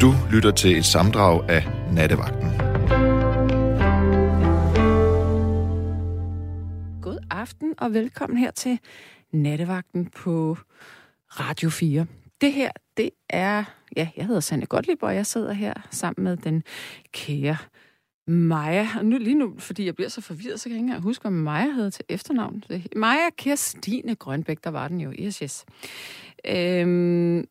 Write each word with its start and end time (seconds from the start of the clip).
Du 0.00 0.12
lytter 0.32 0.50
til 0.50 0.78
et 0.78 0.84
samdrag 0.84 1.50
af 1.50 1.64
Nattevagten. 1.92 2.48
God 7.02 7.18
aften 7.30 7.74
og 7.78 7.94
velkommen 7.94 8.38
her 8.38 8.50
til 8.50 8.78
Nattevagten 9.32 10.06
på 10.06 10.56
Radio 11.28 11.70
4. 11.70 12.06
Det 12.40 12.52
her, 12.52 12.70
det 12.96 13.10
er... 13.30 13.64
Ja, 13.96 14.08
jeg 14.16 14.26
hedder 14.26 14.40
Sanne 14.40 14.66
Gottlieb, 14.66 15.02
og 15.02 15.14
jeg 15.14 15.26
sidder 15.26 15.52
her 15.52 15.74
sammen 15.90 16.24
med 16.24 16.36
den 16.36 16.62
kære 17.12 17.56
Maja. 18.26 18.88
Og 18.98 19.06
nu, 19.06 19.18
lige 19.18 19.38
nu, 19.38 19.54
fordi 19.58 19.86
jeg 19.86 19.94
bliver 19.94 20.08
så 20.08 20.20
forvirret, 20.20 20.60
så 20.60 20.64
kan 20.64 20.72
jeg 20.72 20.78
ikke 20.78 20.86
engang 20.86 21.02
huske, 21.02 21.22
hvad 21.22 21.30
Maja 21.30 21.72
hedder 21.72 21.90
til 21.90 22.04
efternavn. 22.08 22.64
Maja 22.96 23.30
Kirstine 23.38 24.14
Grønbæk, 24.14 24.64
der 24.64 24.70
var 24.70 24.88
den 24.88 25.00
jo. 25.00 25.12
Yes, 25.20 25.38
yes. 25.38 25.64
Øhm, 26.48 27.44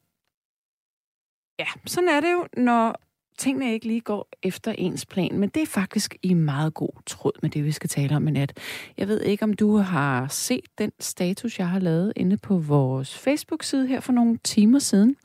ja, 1.60 1.66
sådan 1.86 2.10
er 2.10 2.20
det 2.20 2.32
jo, 2.32 2.48
når 2.58 2.96
tingene 3.38 3.74
ikke 3.74 3.88
lige 3.88 4.02
går 4.02 4.30
efter 4.44 4.72
ens 4.72 5.06
plan, 5.06 5.40
men 5.40 5.50
det 5.50 5.62
er 5.62 5.68
faktisk 5.68 6.16
i 6.24 6.34
meget 6.34 6.74
god 6.74 7.04
tråd 7.06 7.32
med 7.42 7.50
det, 7.50 7.66
vi 7.66 7.72
skal 7.72 7.90
tale 7.90 8.16
om 8.16 8.28
i 8.28 8.32
nat. 8.32 8.60
Jeg 8.98 9.08
ved 9.08 9.22
ikke, 9.22 9.44
om 9.44 9.54
du 9.54 9.78
har 9.78 10.28
set 10.28 10.66
den 10.78 10.92
status, 11.00 11.60
jeg 11.60 11.70
har 11.70 11.80
lavet 11.80 12.14
inde 12.16 12.38
på 12.38 12.58
vores 12.58 13.18
Facebook-side 13.18 13.88
her 13.88 14.00
for 14.00 14.14
nogle 14.14 14.38
timer 14.44 14.80
siden. 14.80 15.16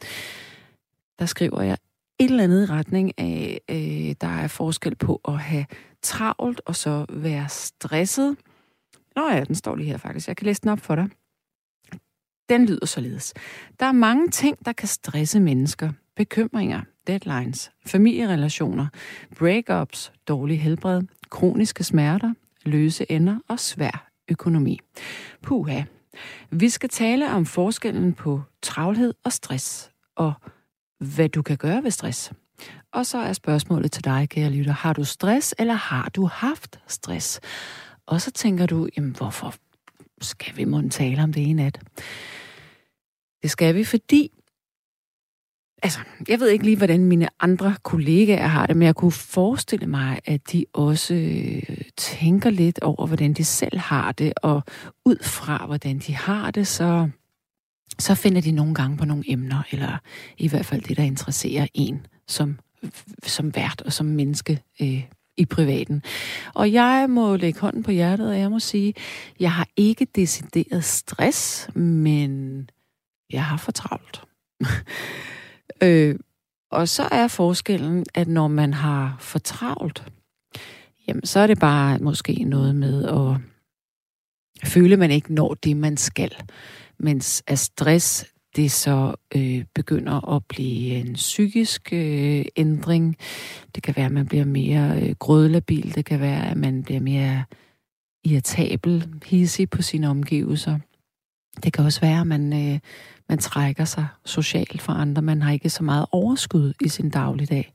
Der 1.19 1.27
skriver 1.27 1.63
jeg 1.63 1.79
et 2.19 2.31
eller 2.31 2.45
andet 2.45 2.63
i 2.63 2.73
retning 2.73 3.19
af, 3.19 3.61
øh, 3.71 4.15
der 4.21 4.41
er 4.43 4.49
forskel 4.49 4.97
på 4.97 5.21
at 5.25 5.39
have 5.39 5.67
travlt 6.03 6.61
og 6.67 6.77
så 6.77 7.07
være 7.09 7.49
stresset. 7.49 8.37
Nå 9.17 9.29
ja, 9.31 9.45
den 9.45 9.55
står 9.55 9.77
lige 9.77 9.91
her 9.91 9.97
faktisk. 9.97 10.29
Jeg 10.29 10.37
kan 10.37 10.47
læse 10.47 10.63
den 10.63 10.71
op 10.71 10.81
for 10.81 10.95
dig. 10.95 11.09
Den 12.49 12.67
lyder 12.67 12.87
således. 12.87 13.35
Der 13.81 13.87
er 13.87 13.93
mange 13.93 14.29
ting, 14.29 14.65
der 14.65 14.73
kan 14.73 14.89
stresse 14.89 15.41
mennesker. 15.41 15.93
Bekymringer, 16.21 16.81
deadlines, 17.07 17.71
familierelationer, 17.87 18.87
breakups, 19.39 20.13
dårlig 20.29 20.61
helbred, 20.61 21.03
kroniske 21.31 21.85
smerter, 21.85 22.35
løse 22.65 23.13
ender 23.13 23.39
og 23.49 23.61
svær 23.61 24.11
økonomi. 24.31 24.81
Puha. 25.43 25.83
Vi 26.51 26.69
skal 26.69 26.89
tale 26.89 27.31
om 27.31 27.47
forskellen 27.47 28.13
på 28.13 28.43
travlhed 28.63 29.15
og 29.25 29.33
stress, 29.33 29.91
og 30.17 30.33
hvad 30.99 31.29
du 31.29 31.43
kan 31.43 31.57
gøre 31.57 31.83
ved 31.83 31.91
stress. 31.91 32.33
Og 32.93 33.07
så 33.07 33.19
er 33.19 33.33
spørgsmålet 33.33 33.93
til 33.93 34.05
dig, 34.05 34.29
kære 34.29 34.51
lytter. 34.51 34.73
Har 34.73 34.93
du 34.93 35.05
stress, 35.05 35.55
eller 35.59 35.75
har 35.75 36.09
du 36.09 36.27
haft 36.27 36.81
stress? 36.87 37.41
Og 38.07 38.21
så 38.21 38.31
tænker 38.31 38.67
du, 38.67 38.89
jamen 38.97 39.17
hvorfor 39.17 39.55
skal 40.21 40.57
vi 40.57 40.65
måske 40.65 40.89
tale 40.89 41.23
om 41.23 41.33
det 41.33 41.41
i 41.41 41.53
nat? 41.53 41.81
Det 43.43 43.51
skal 43.51 43.75
vi, 43.75 43.85
fordi 43.85 44.33
Altså, 45.83 45.99
jeg 46.29 46.41
ved 46.41 46.49
ikke 46.49 46.65
lige, 46.65 46.77
hvordan 46.77 47.05
mine 47.05 47.29
andre 47.41 47.75
kollegaer 47.83 48.47
har 48.47 48.67
det, 48.67 48.77
men 48.77 48.87
jeg 48.87 48.95
kunne 48.95 49.13
forestille 49.13 49.87
mig, 49.87 50.21
at 50.25 50.53
de 50.53 50.65
også 50.73 51.15
øh, 51.15 51.77
tænker 51.97 52.51
lidt 52.51 52.79
over, 52.83 53.07
hvordan 53.07 53.33
de 53.33 53.45
selv 53.45 53.79
har 53.79 54.13
det, 54.13 54.33
og 54.37 54.63
ud 55.05 55.25
fra, 55.25 55.67
hvordan 55.67 55.99
de 55.99 56.17
har 56.17 56.51
det, 56.51 56.67
så, 56.67 57.09
så 57.99 58.15
finder 58.15 58.41
de 58.41 58.53
nogle 58.53 58.75
gange 58.75 58.97
på 58.97 59.05
nogle 59.05 59.25
emner, 59.27 59.63
eller 59.71 59.99
i 60.39 60.49
hvert 60.49 60.67
fald 60.67 60.83
det, 60.83 60.97
der 60.97 61.03
interesserer 61.03 61.67
en 61.75 62.07
som, 62.29 62.59
som 63.23 63.55
vært 63.55 63.83
og 63.87 63.93
som 63.93 64.07
menneske 64.07 64.63
øh, 64.81 65.05
i 65.37 65.45
privaten. 65.45 66.03
Og 66.55 66.73
jeg 66.73 67.07
må 67.11 67.37
lægge 67.37 67.61
hånden 67.61 67.83
på 67.83 67.91
hjertet, 67.91 68.29
og 68.29 68.39
jeg 68.39 68.51
må 68.51 68.59
sige, 68.59 68.95
jeg 69.41 69.53
har 69.53 69.69
ikke 69.77 70.07
decideret 70.15 70.85
stress, 70.85 71.69
men 71.75 72.71
jeg 73.31 73.45
har 73.45 73.57
for 73.57 73.73
travlt. 73.73 74.23
Øh, 75.83 76.15
og 76.71 76.89
så 76.89 77.09
er 77.13 77.29
forskellen, 77.29 78.07
at 78.15 78.29
når 78.29 78.49
man 78.49 78.75
har 78.75 79.17
for 79.21 79.39
travlt, 79.39 80.13
jamen 81.09 81.27
så 81.27 81.41
er 81.41 81.47
det 81.47 81.61
bare 81.61 81.99
måske 81.99 82.45
noget 82.45 82.75
med 82.75 83.05
at 83.05 83.37
føle, 84.69 84.93
at 84.93 84.99
man 84.99 85.11
ikke 85.11 85.35
når 85.35 85.55
det, 85.55 85.77
man 85.77 85.97
skal. 85.97 86.37
Mens 86.99 87.43
af 87.47 87.59
stress, 87.59 88.27
det 88.57 88.71
så 88.71 89.15
øh, 89.37 89.65
begynder 89.75 90.35
at 90.35 90.45
blive 90.49 90.91
en 90.95 91.13
psykisk 91.13 91.93
øh, 91.93 92.45
ændring. 92.57 93.17
Det 93.75 93.83
kan 93.83 93.97
være, 93.97 94.07
at 94.07 94.13
man 94.13 94.27
bliver 94.27 94.45
mere 94.45 95.03
øh, 95.03 95.15
grødlabil. 95.19 95.95
Det 95.95 96.05
kan 96.05 96.21
være, 96.21 96.51
at 96.51 96.57
man 96.57 96.83
bliver 96.83 97.01
mere 97.01 97.45
irritabel, 98.25 99.09
hissig 99.25 99.71
på 99.71 99.83
sine 99.83 100.09
omgivelser. 100.09 100.79
Det 101.65 101.73
kan 101.73 101.85
også 101.85 102.01
være, 102.01 102.21
at 102.21 102.27
man, 102.27 102.53
øh, 102.53 102.79
man 103.31 103.39
trækker 103.39 103.85
sig 103.85 104.07
socialt 104.25 104.83
fra 104.83 105.01
andre. 105.01 105.23
Man 105.23 105.43
har 105.43 105.53
ikke 105.53 105.71
så 105.71 105.83
meget 105.83 106.07
overskud 106.13 106.73
i 106.81 106.89
sin 106.89 107.11
dagligdag. 107.11 107.73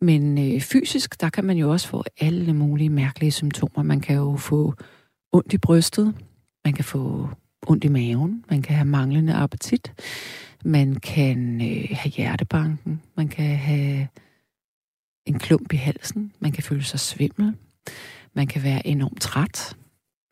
Men 0.00 0.38
øh, 0.38 0.60
fysisk, 0.60 1.20
der 1.20 1.28
kan 1.28 1.44
man 1.44 1.56
jo 1.56 1.70
også 1.70 1.88
få 1.88 2.04
alle 2.20 2.54
mulige 2.54 2.90
mærkelige 2.90 3.30
symptomer. 3.30 3.82
Man 3.82 4.00
kan 4.00 4.16
jo 4.16 4.36
få 4.36 4.74
ondt 5.32 5.52
i 5.52 5.58
brystet, 5.58 6.14
man 6.64 6.74
kan 6.74 6.84
få 6.84 7.28
ondt 7.66 7.84
i 7.84 7.88
maven, 7.88 8.44
man 8.50 8.62
kan 8.62 8.76
have 8.76 8.84
manglende 8.84 9.34
appetit, 9.34 9.92
man 10.64 10.94
kan 10.94 11.60
øh, 11.60 11.88
have 11.90 12.10
hjertebanken, 12.10 13.02
man 13.16 13.28
kan 13.28 13.56
have 13.56 14.08
en 15.26 15.38
klump 15.38 15.72
i 15.72 15.76
halsen, 15.76 16.32
man 16.40 16.52
kan 16.52 16.62
føle 16.62 16.84
sig 16.84 17.00
svimmel, 17.00 17.54
man 18.34 18.46
kan 18.46 18.62
være 18.62 18.86
enormt 18.86 19.20
træt, 19.20 19.76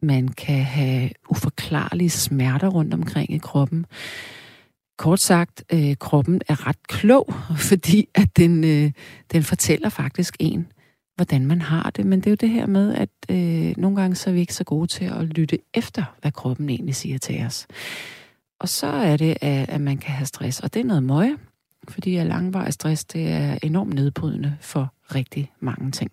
man 0.02 0.28
kan 0.28 0.62
have 0.62 1.10
uforklarlige 1.30 2.10
smerter 2.10 2.68
rundt 2.68 2.94
omkring 2.94 3.32
i 3.32 3.38
kroppen. 3.38 3.86
Kort 4.98 5.20
sagt, 5.20 5.64
øh, 5.72 5.96
kroppen 5.96 6.40
er 6.48 6.66
ret 6.66 6.82
klog, 6.88 7.34
fordi 7.70 8.08
at 8.14 8.36
den, 8.36 8.64
øh, 8.64 8.92
den 9.32 9.42
fortæller 9.42 9.88
faktisk 9.88 10.36
en, 10.40 10.66
hvordan 11.14 11.46
man 11.46 11.60
har 11.60 11.90
det. 11.90 12.06
Men 12.06 12.20
det 12.20 12.26
er 12.26 12.30
jo 12.30 12.36
det 12.40 12.48
her 12.48 12.66
med, 12.66 12.94
at 12.94 13.08
øh, 13.30 13.74
nogle 13.76 14.00
gange 14.00 14.16
så 14.16 14.30
er 14.30 14.34
vi 14.34 14.40
ikke 14.40 14.54
så 14.54 14.64
gode 14.64 14.86
til 14.86 15.04
at 15.04 15.24
lytte 15.24 15.58
efter, 15.74 16.04
hvad 16.20 16.32
kroppen 16.32 16.70
egentlig 16.70 16.94
siger 16.94 17.18
til 17.18 17.42
os. 17.46 17.66
Og 18.60 18.68
så 18.68 18.86
er 18.86 19.16
det, 19.16 19.36
at, 19.40 19.68
at 19.68 19.80
man 19.80 19.98
kan 19.98 20.14
have 20.14 20.26
stress, 20.26 20.60
og 20.60 20.74
det 20.74 20.80
er 20.80 20.84
noget 20.84 21.02
møje, 21.02 21.36
fordi 21.88 22.16
at 22.16 22.26
langvarig 22.26 22.72
stress, 22.72 23.04
det 23.04 23.28
er 23.28 23.58
enormt 23.62 23.94
nedbrydende 23.94 24.56
for 24.60 24.92
rigtig 25.14 25.52
mange 25.60 25.90
ting. 25.90 26.10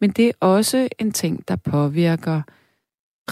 Men 0.00 0.10
det 0.10 0.26
er 0.26 0.32
også 0.40 0.88
en 0.98 1.12
ting, 1.12 1.48
der 1.48 1.56
påvirker 1.56 2.42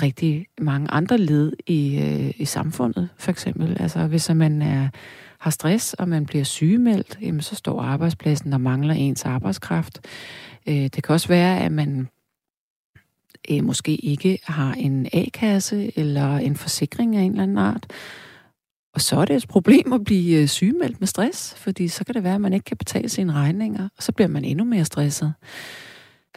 rigtig 0.03 0.47
mange 0.61 0.91
andre 0.91 1.19
led 1.19 1.53
i, 1.67 2.01
øh, 2.01 2.33
i 2.37 2.45
samfundet, 2.45 3.09
for 3.17 3.31
eksempel. 3.31 3.77
Altså, 3.81 4.07
hvis 4.07 4.31
man 4.35 4.63
er, 4.63 4.89
har 5.39 5.51
stress, 5.51 5.95
og 5.95 6.09
man 6.09 6.27
bliver 6.27 6.45
sygemeldt, 6.45 7.19
jamen, 7.23 7.41
så 7.41 7.55
står 7.55 7.83
arbejdspladsen, 7.83 8.53
der 8.53 8.59
mangler 8.59 8.95
ens 8.95 9.25
arbejdskraft. 9.25 10.01
Øh, 10.67 10.75
det 10.75 11.03
kan 11.03 11.13
også 11.13 11.29
være, 11.29 11.61
at 11.61 11.73
man 11.73 12.09
øh, 13.51 13.65
måske 13.65 13.97
ikke 13.97 14.39
har 14.43 14.75
en 14.75 15.07
A-kasse 15.13 15.99
eller 15.99 16.37
en 16.37 16.57
forsikring 16.57 17.17
af 17.17 17.23
en 17.23 17.31
eller 17.31 17.43
anden 17.43 17.59
art. 17.59 17.93
Og 18.95 19.01
så 19.01 19.17
er 19.17 19.25
det 19.25 19.37
et 19.37 19.49
problem 19.49 19.93
at 19.93 20.05
blive 20.05 20.41
øh, 20.41 20.49
sygemeldt 20.49 21.01
med 21.01 21.09
stress, 21.09 21.55
fordi 21.55 21.89
så 21.89 22.05
kan 22.05 22.15
det 22.15 22.25
være, 22.25 22.35
at 22.35 22.41
man 22.41 22.53
ikke 22.53 22.65
kan 22.65 22.77
betale 22.77 23.09
sine 23.09 23.33
regninger, 23.33 23.89
og 23.97 24.03
så 24.03 24.13
bliver 24.13 24.29
man 24.29 24.45
endnu 24.45 24.65
mere 24.65 24.85
stresset. 24.85 25.35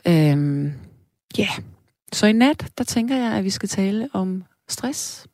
Øhm, 0.08 0.74
ja, 1.38 1.44
yeah. 1.44 1.75
Så 2.16 2.26
i 2.26 2.34
nat, 2.34 2.72
der 2.78 2.84
tænker 2.84 3.16
jeg, 3.16 3.34
at 3.34 3.44
vi 3.44 3.50
skal 3.50 3.70
tale 3.70 4.10
om 4.14 4.44
stress. 4.68 5.28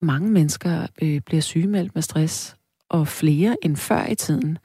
Mange 0.00 0.30
mennesker 0.30 0.86
øh, 1.02 1.20
bliver 1.20 1.40
sygemeldt 1.40 1.94
med 1.94 2.02
stress, 2.02 2.56
og 2.88 3.08
flere 3.08 3.56
end 3.62 3.76
før 3.76 4.06
i 4.06 4.14
tiden. 4.14 4.58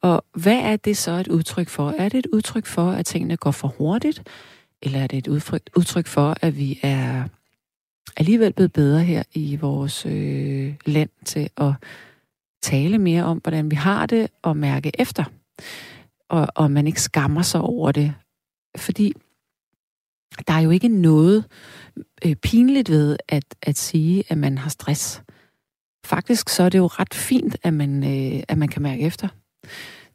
Og 0.00 0.24
hvad 0.34 0.58
er 0.58 0.76
det 0.76 0.96
så 0.96 1.10
et 1.10 1.28
udtryk 1.28 1.68
for? 1.68 1.90
Er 1.90 2.08
det 2.08 2.18
et 2.18 2.26
udtryk 2.32 2.66
for, 2.66 2.90
at 2.90 3.06
tingene 3.06 3.36
går 3.36 3.50
for 3.50 3.68
hurtigt? 3.68 4.22
Eller 4.82 4.98
er 5.02 5.06
det 5.06 5.18
et 5.18 5.28
udtryk, 5.76 6.06
for, 6.06 6.34
at 6.42 6.56
vi 6.56 6.78
er 6.82 7.24
alligevel 8.16 8.52
blevet 8.52 8.72
bedre 8.72 9.00
her 9.00 9.22
i 9.34 9.56
vores 9.56 10.06
øh, 10.06 10.74
land 10.86 11.10
til 11.24 11.50
at 11.56 11.72
tale 12.62 12.98
mere 12.98 13.24
om, 13.24 13.38
hvordan 13.38 13.70
vi 13.70 13.76
har 13.76 14.06
det, 14.06 14.30
og 14.42 14.56
mærke 14.56 14.92
efter? 15.00 15.24
Og, 16.28 16.48
og 16.54 16.70
man 16.70 16.86
ikke 16.86 17.02
skammer 17.02 17.42
sig 17.42 17.60
over 17.60 17.92
det. 17.92 18.14
Fordi 18.76 19.14
der 20.48 20.54
er 20.54 20.60
jo 20.60 20.70
ikke 20.70 20.88
noget 20.88 21.44
øh, 22.24 22.36
pinligt 22.36 22.90
ved 22.90 23.16
at, 23.28 23.44
at 23.62 23.78
sige, 23.78 24.24
at 24.28 24.38
man 24.38 24.58
har 24.58 24.70
stress. 24.70 25.22
Faktisk 26.04 26.48
så 26.48 26.62
er 26.62 26.68
det 26.68 26.78
jo 26.78 26.86
ret 26.86 27.14
fint, 27.14 27.56
at 27.62 27.74
man, 27.74 28.04
øh, 28.04 28.42
at 28.48 28.58
man 28.58 28.68
kan 28.68 28.82
mærke 28.82 29.02
efter, 29.02 29.28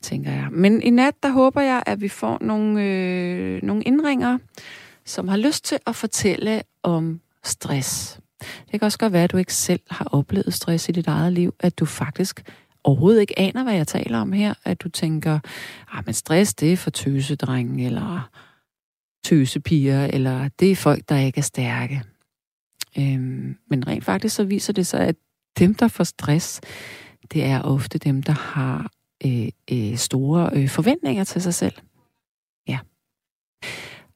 tænker 0.01 0.31
jeg. 0.31 0.47
Men 0.51 0.81
i 0.81 0.89
nat, 0.89 1.13
der 1.23 1.29
håber 1.29 1.61
jeg, 1.61 1.83
at 1.85 2.01
vi 2.01 2.07
får 2.07 2.37
nogle, 2.41 2.83
øh, 2.83 3.63
nogle 3.63 3.83
indringer, 3.83 4.37
som 5.05 5.27
har 5.27 5.37
lyst 5.37 5.65
til 5.65 5.77
at 5.87 5.95
fortælle 5.95 6.61
om 6.83 7.21
stress. 7.43 8.19
Det 8.39 8.79
kan 8.79 8.83
også 8.83 8.97
godt 8.97 9.13
være, 9.13 9.23
at 9.23 9.31
du 9.31 9.37
ikke 9.37 9.53
selv 9.53 9.79
har 9.89 10.05
oplevet 10.05 10.53
stress 10.53 10.89
i 10.89 10.91
dit 10.91 11.07
eget 11.07 11.33
liv, 11.33 11.53
at 11.59 11.79
du 11.79 11.85
faktisk 11.85 12.43
overhovedet 12.83 13.21
ikke 13.21 13.39
aner, 13.39 13.63
hvad 13.63 13.73
jeg 13.73 13.87
taler 13.87 14.19
om 14.19 14.31
her, 14.31 14.53
at 14.63 14.81
du 14.81 14.89
tænker, 14.89 15.39
ah, 15.91 16.03
men 16.05 16.13
stress, 16.13 16.53
det 16.53 16.73
er 16.73 16.77
for 16.77 16.89
tøsedrenge, 16.89 17.85
eller 17.85 18.29
tøsepiger, 19.25 20.05
eller 20.05 20.49
det 20.59 20.71
er 20.71 20.75
folk, 20.75 21.09
der 21.09 21.17
ikke 21.17 21.37
er 21.37 21.41
stærke. 21.41 22.03
Øhm, 22.97 23.57
men 23.69 23.87
rent 23.87 24.05
faktisk 24.05 24.35
så 24.35 24.43
viser 24.43 24.73
det 24.73 24.87
sig, 24.87 24.99
at 24.99 25.15
dem, 25.59 25.75
der 25.75 25.87
får 25.87 26.03
stress, 26.03 26.61
det 27.33 27.43
er 27.43 27.61
ofte 27.61 27.97
dem, 27.97 28.23
der 28.23 28.33
har 28.33 28.91
øh, 29.25 29.49
øh, 29.71 29.97
store 29.97 30.49
øh, 30.53 30.69
forventninger 30.69 31.23
til 31.23 31.41
sig 31.41 31.53
selv. 31.53 31.73
Ja. 32.67 32.79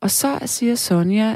Og 0.02 0.12
så 0.12 0.40
siger 0.46 0.76
Sonja 0.76 1.36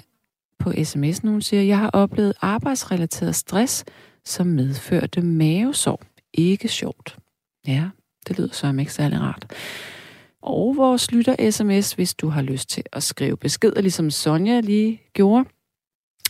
på 0.60 0.70
sms'en, 0.70 1.28
hun 1.28 1.42
siger, 1.42 1.64
jeg 1.64 1.80
har 1.80 1.90
oplevet 1.90 2.34
arbejdsrelateret 2.42 3.36
stress, 3.36 3.86
som 4.26 4.48
medførte 4.48 5.22
mavesår. 5.22 6.04
Ikke 6.34 6.68
sjovt. 6.68 7.18
Ja, 7.68 7.90
det 8.28 8.38
lyder 8.38 8.54
så 8.54 8.76
ikke 8.80 8.94
særlig 8.94 9.20
rart. 9.20 9.54
Og 10.44 10.74
vores 10.78 11.12
lytter 11.12 11.52
sms, 11.52 11.94
hvis 11.94 12.14
du 12.16 12.28
har 12.30 12.42
lyst 12.42 12.70
til 12.70 12.84
at 12.94 13.04
skrive 13.04 13.38
beskeder, 13.38 13.82
ligesom 13.82 14.10
Sonja 14.10 14.60
lige 14.60 15.02
gjorde. 15.14 15.46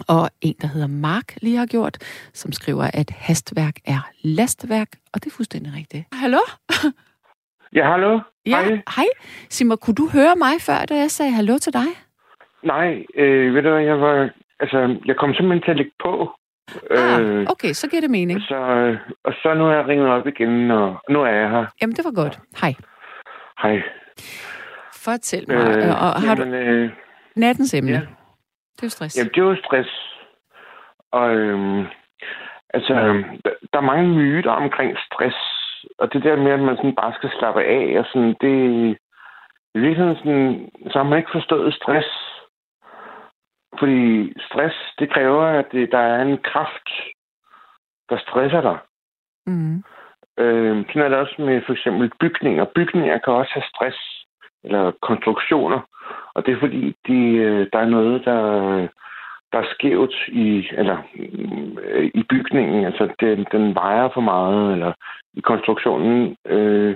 Og 0.07 0.30
en, 0.42 0.56
der 0.62 0.68
hedder 0.68 0.88
Mark, 0.88 1.27
lige 1.42 1.57
har 1.57 1.65
gjort, 1.65 1.98
som 2.33 2.51
skriver, 2.51 2.83
at 2.94 3.10
hastværk 3.10 3.75
er 3.86 4.01
lastværk. 4.24 4.88
Og 5.13 5.24
det 5.24 5.25
er 5.25 5.36
fuldstændig 5.36 5.74
rigtigt. 5.77 6.04
Hallo? 6.13 6.44
Ja, 7.75 7.92
hallo. 7.92 8.19
Ja, 8.45 8.62
hej. 8.62 8.81
hej. 8.95 9.06
Simmer, 9.50 9.75
kunne 9.75 9.95
du 9.95 10.10
høre 10.13 10.36
mig 10.36 10.56
før, 10.68 10.86
da 10.89 10.95
jeg 10.95 11.12
sagde 11.12 11.31
hallo 11.31 11.57
til 11.57 11.74
dig? 11.74 11.89
Nej, 12.63 13.06
øh, 13.15 13.56
ved 13.56 13.62
du 13.62 13.69
hvad, 13.69 13.83
jeg 13.83 14.01
var... 14.01 14.30
Altså, 14.60 14.98
jeg 15.06 15.15
kom 15.15 15.33
simpelthen 15.33 15.63
til 15.63 15.71
at 15.71 15.77
lægge 15.77 15.92
på. 16.04 16.31
Ah, 16.92 17.21
øh, 17.21 17.45
okay, 17.50 17.74
så 17.74 17.89
giver 17.89 18.01
det 18.01 18.12
mening. 18.12 18.42
Så, 18.42 18.57
og 19.24 19.33
så 19.42 19.54
nu 19.54 19.65
er 19.65 19.75
jeg 19.75 19.88
ringet 19.88 20.07
op 20.07 20.27
igen, 20.27 20.71
og 20.71 20.95
nu 21.10 21.21
er 21.21 21.27
jeg 21.27 21.50
her. 21.50 21.65
Jamen, 21.81 21.95
det 21.95 22.06
var 22.06 22.12
godt. 22.12 22.39
Hej. 22.62 22.74
Hej. 23.62 23.81
Fortæl 24.94 25.45
mig. 25.48 25.77
Øh, 25.77 25.89
og 25.89 26.12
har 26.21 26.36
jamen, 26.39 26.51
du... 26.51 26.57
Øh, 26.57 26.92
Nattens 27.36 27.74
emne. 27.74 27.92
Ja. 27.92 28.01
Det 28.75 28.81
er 28.81 28.88
jo 28.88 28.89
stress. 28.89 29.18
Jamen, 29.18 29.31
det 29.33 29.38
er 29.38 29.45
jo 29.45 29.56
stress. 29.56 29.89
Og 31.12 31.36
øhm, 31.36 31.86
altså, 32.74 32.94
der 33.74 33.77
er 33.80 33.92
mange 33.92 34.10
myter 34.10 34.51
omkring 34.51 34.98
stress. 35.06 35.38
Og 35.98 36.13
det 36.13 36.24
der 36.24 36.36
med, 36.36 36.51
at 36.51 36.60
man 36.60 36.77
sådan 36.77 36.95
bare 36.95 37.13
skal 37.13 37.31
slappe 37.39 37.63
af, 37.63 38.00
og 38.00 38.06
sådan, 38.06 38.36
det, 38.42 38.56
i 39.75 39.80
virkeligheden 39.80 40.18
sådan, 40.18 40.69
så 40.92 40.98
har 41.00 41.04
man 41.04 41.18
ikke 41.18 41.31
forstået 41.33 41.74
stress. 41.74 42.07
Fordi 43.80 44.33
stress, 44.39 44.75
det 45.00 45.13
kræver, 45.13 45.45
at 45.45 45.65
det, 45.71 45.92
der 45.92 45.98
er 45.98 46.21
en 46.21 46.38
kraft, 46.38 46.89
der 48.10 48.18
stresser 48.18 48.62
dig. 48.62 48.77
Mm. 49.45 49.83
Øh, 50.40 50.86
sådan 50.88 51.02
er 51.02 51.10
det 51.10 51.18
også 51.18 51.36
med 51.38 51.62
for 51.66 51.74
eksempel 51.74 52.12
bygninger. 52.20 52.66
Bygninger 52.76 53.18
kan 53.18 53.34
også 53.34 53.52
have 53.54 53.70
stress, 53.76 54.26
eller 54.64 54.92
konstruktioner. 55.02 55.80
Og 56.34 56.46
det 56.46 56.54
er 56.54 56.60
fordi, 56.60 56.96
de, 57.08 57.20
øh, 57.46 57.68
der 57.74 57.80
er 57.80 57.86
noget, 57.86 58.26
der, 58.26 58.42
der 59.52 59.60
er 59.60 59.74
skævt 59.74 60.16
i, 60.28 60.68
eller, 60.72 60.98
øh, 61.84 62.12
i 62.14 62.24
bygningen. 62.30 62.86
Altså, 62.86 63.14
den, 63.20 63.46
den 63.52 63.76
vejer 63.76 64.10
for 64.14 64.22
meget, 64.22 64.74
eller 64.74 64.94
i 65.34 65.40
konstruktionen. 65.40 66.38
Øh, 66.46 66.96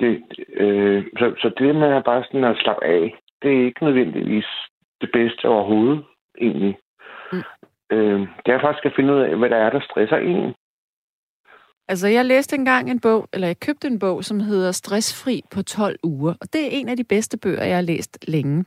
det, 0.00 0.22
øh, 0.54 1.04
så, 1.18 1.34
så 1.38 1.50
det 1.58 1.74
med 1.74 1.88
at 1.88 2.04
bare 2.04 2.24
sådan 2.24 2.44
at 2.44 2.56
slappe 2.56 2.84
af, 2.84 3.18
det 3.42 3.50
er 3.52 3.64
ikke 3.64 3.84
nødvendigvis 3.84 4.46
det 5.00 5.10
bedste 5.12 5.48
overhovedet, 5.48 6.04
egentlig. 6.40 6.78
Mm. 7.32 7.42
Øh, 7.90 8.20
det 8.46 8.54
er 8.54 8.60
faktisk 8.60 8.86
at 8.86 8.92
finde 8.96 9.14
ud 9.14 9.20
af, 9.20 9.36
hvad 9.36 9.50
der 9.50 9.56
er, 9.56 9.70
der 9.70 9.80
stresser 9.80 10.16
en. 10.16 10.54
Altså, 11.90 12.08
jeg 12.08 12.24
læste 12.24 12.56
engang 12.56 12.90
en 12.90 13.00
bog, 13.00 13.28
eller 13.32 13.46
jeg 13.46 13.60
købte 13.60 13.86
en 13.86 13.98
bog, 13.98 14.24
som 14.24 14.40
hedder 14.40 14.72
Stressfri 14.72 15.42
på 15.54 15.62
12 15.62 15.96
uger. 16.02 16.34
Og 16.40 16.46
det 16.52 16.60
er 16.66 16.70
en 16.70 16.88
af 16.88 16.96
de 16.96 17.04
bedste 17.04 17.38
bøger, 17.38 17.64
jeg 17.64 17.76
har 17.76 17.82
læst 17.82 18.28
længe. 18.28 18.64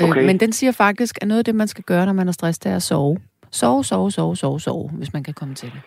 Øh, 0.00 0.08
okay. 0.08 0.20
Øh, 0.20 0.26
men 0.26 0.40
den 0.40 0.52
siger 0.52 0.72
faktisk, 0.72 1.18
at 1.22 1.28
noget 1.28 1.38
af 1.38 1.44
det, 1.44 1.54
man 1.54 1.68
skal 1.68 1.84
gøre, 1.84 2.06
når 2.06 2.12
man 2.12 2.28
er 2.28 2.32
stresset, 2.32 2.66
er 2.72 2.76
at 2.76 2.82
sove. 2.82 3.16
Sove, 3.50 3.84
sove, 3.84 4.10
sove, 4.10 4.36
sove, 4.36 4.60
sove, 4.60 4.90
hvis 4.98 5.12
man 5.12 5.24
kan 5.24 5.34
komme 5.34 5.54
til 5.54 5.68
det. 5.74 5.80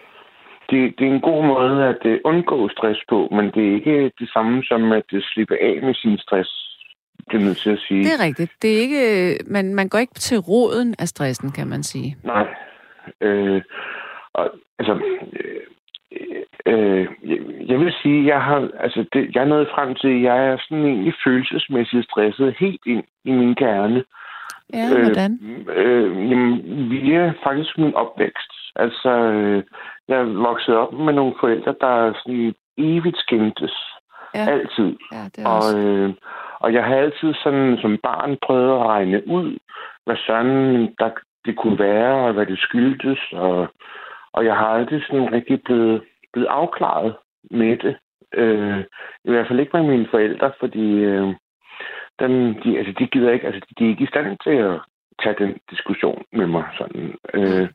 Det, 0.69 0.79
det 0.97 1.07
er 1.07 1.13
en 1.13 1.21
god 1.21 1.45
måde 1.45 1.83
at 1.91 2.01
uh, 2.05 2.17
undgå 2.23 2.69
stress 2.69 2.99
på, 3.09 3.27
men 3.31 3.45
det 3.45 3.63
er 3.67 3.73
ikke 3.73 4.11
det 4.19 4.29
samme 4.33 4.63
som 4.63 4.91
at 4.91 5.13
uh, 5.13 5.19
slippe 5.21 5.55
af 5.61 5.75
med 5.83 5.93
sin 5.93 6.17
stress. 6.17 6.49
Det 7.31 7.35
er 7.41 7.45
nødt 7.45 7.57
til 7.57 7.69
at 7.69 7.79
sige. 7.87 8.03
Det 8.03 8.13
er 8.19 8.23
rigtigt. 8.23 8.51
Det 8.61 8.77
er 8.77 8.79
ikke, 8.81 9.03
man, 9.45 9.75
man 9.75 9.89
går 9.89 9.97
ikke 9.97 10.13
til 10.13 10.37
roden 10.39 10.95
af 10.99 11.07
stressen, 11.07 11.51
kan 11.51 11.67
man 11.67 11.83
sige. 11.83 12.17
Nej. 12.23 12.47
Øh, 13.21 13.61
og, 14.33 14.49
altså, 14.79 14.93
Øh, 15.33 15.61
jeg 17.67 17.79
vil 17.79 17.93
sige, 18.01 18.25
jeg 18.25 18.41
har, 18.41 18.69
altså 18.79 19.05
det, 19.13 19.35
jeg 19.35 19.41
er 19.41 19.45
nået 19.47 19.67
frem 19.75 19.95
til, 19.95 20.07
at 20.07 20.21
jeg 20.21 20.47
er 20.47 20.57
sådan 20.57 20.85
egentlig 20.85 21.13
følelsesmæssigt 21.25 22.05
stresset 22.05 22.55
helt 22.59 22.81
ind 22.85 23.03
i 23.25 23.31
min 23.31 23.55
kerne. 23.55 24.03
Ja, 24.73 24.87
hvordan? 24.89 25.39
Øh, 25.69 26.05
øh, 26.05 26.29
jamen, 26.29 26.89
via 26.89 27.33
faktisk 27.43 27.77
min 27.77 27.95
opvækst. 27.95 28.51
Altså, 28.75 29.09
øh, 29.09 29.63
jeg 30.07 30.35
vokset 30.35 30.75
op 30.75 30.93
med 30.93 31.13
nogle 31.13 31.33
forældre, 31.39 31.75
der 31.81 32.13
sådan 32.13 32.55
evigt 32.77 33.17
skændtes. 33.17 33.75
Ja. 34.35 34.45
Altid. 34.49 34.97
Ja, 35.11 35.23
det 35.35 35.43
er 35.43 35.49
også. 35.49 35.77
og, 35.77 35.83
øh, 35.83 36.13
og 36.59 36.73
jeg 36.73 36.83
har 36.83 36.95
altid 36.95 37.33
sådan 37.43 37.77
som 37.81 37.97
barn 38.03 38.37
prøvet 38.41 38.71
at 38.71 38.85
regne 38.85 39.27
ud, 39.27 39.57
hvad 40.05 40.15
sådan 40.27 40.95
der, 40.99 41.09
det 41.45 41.55
kunne 41.57 41.79
være, 41.79 42.27
og 42.27 42.33
hvad 42.33 42.45
det 42.45 42.59
skyldtes. 42.59 43.19
Og, 43.33 43.67
og 44.35 44.45
jeg 44.45 44.55
har 44.55 44.67
aldrig 44.67 45.01
sådan 45.07 45.33
rigtig 45.33 45.63
blevet 45.63 46.01
blevet 46.33 46.47
afklaret 46.47 47.15
med 47.51 47.77
det. 47.77 47.95
Øh, 48.33 48.79
I 49.27 49.29
hvert 49.31 49.47
fald 49.47 49.59
ikke 49.59 49.77
med 49.77 49.87
mine 49.91 50.07
forældre, 50.11 50.51
fordi 50.59 50.87
øh, 51.09 51.27
den, 52.19 52.33
de, 52.63 52.77
altså, 52.79 52.93
de 52.99 53.07
gider 53.07 53.31
ikke, 53.31 53.47
altså, 53.47 53.61
de 53.79 53.85
er 53.85 53.89
ikke 53.89 54.03
i 54.03 54.13
stand 54.13 54.37
til 54.43 54.55
at 54.69 54.79
tage 55.21 55.35
den 55.39 55.51
diskussion 55.71 56.23
med 56.33 56.47
mig. 56.47 56.65
Sådan. 56.77 57.15
Øh, 57.33 57.69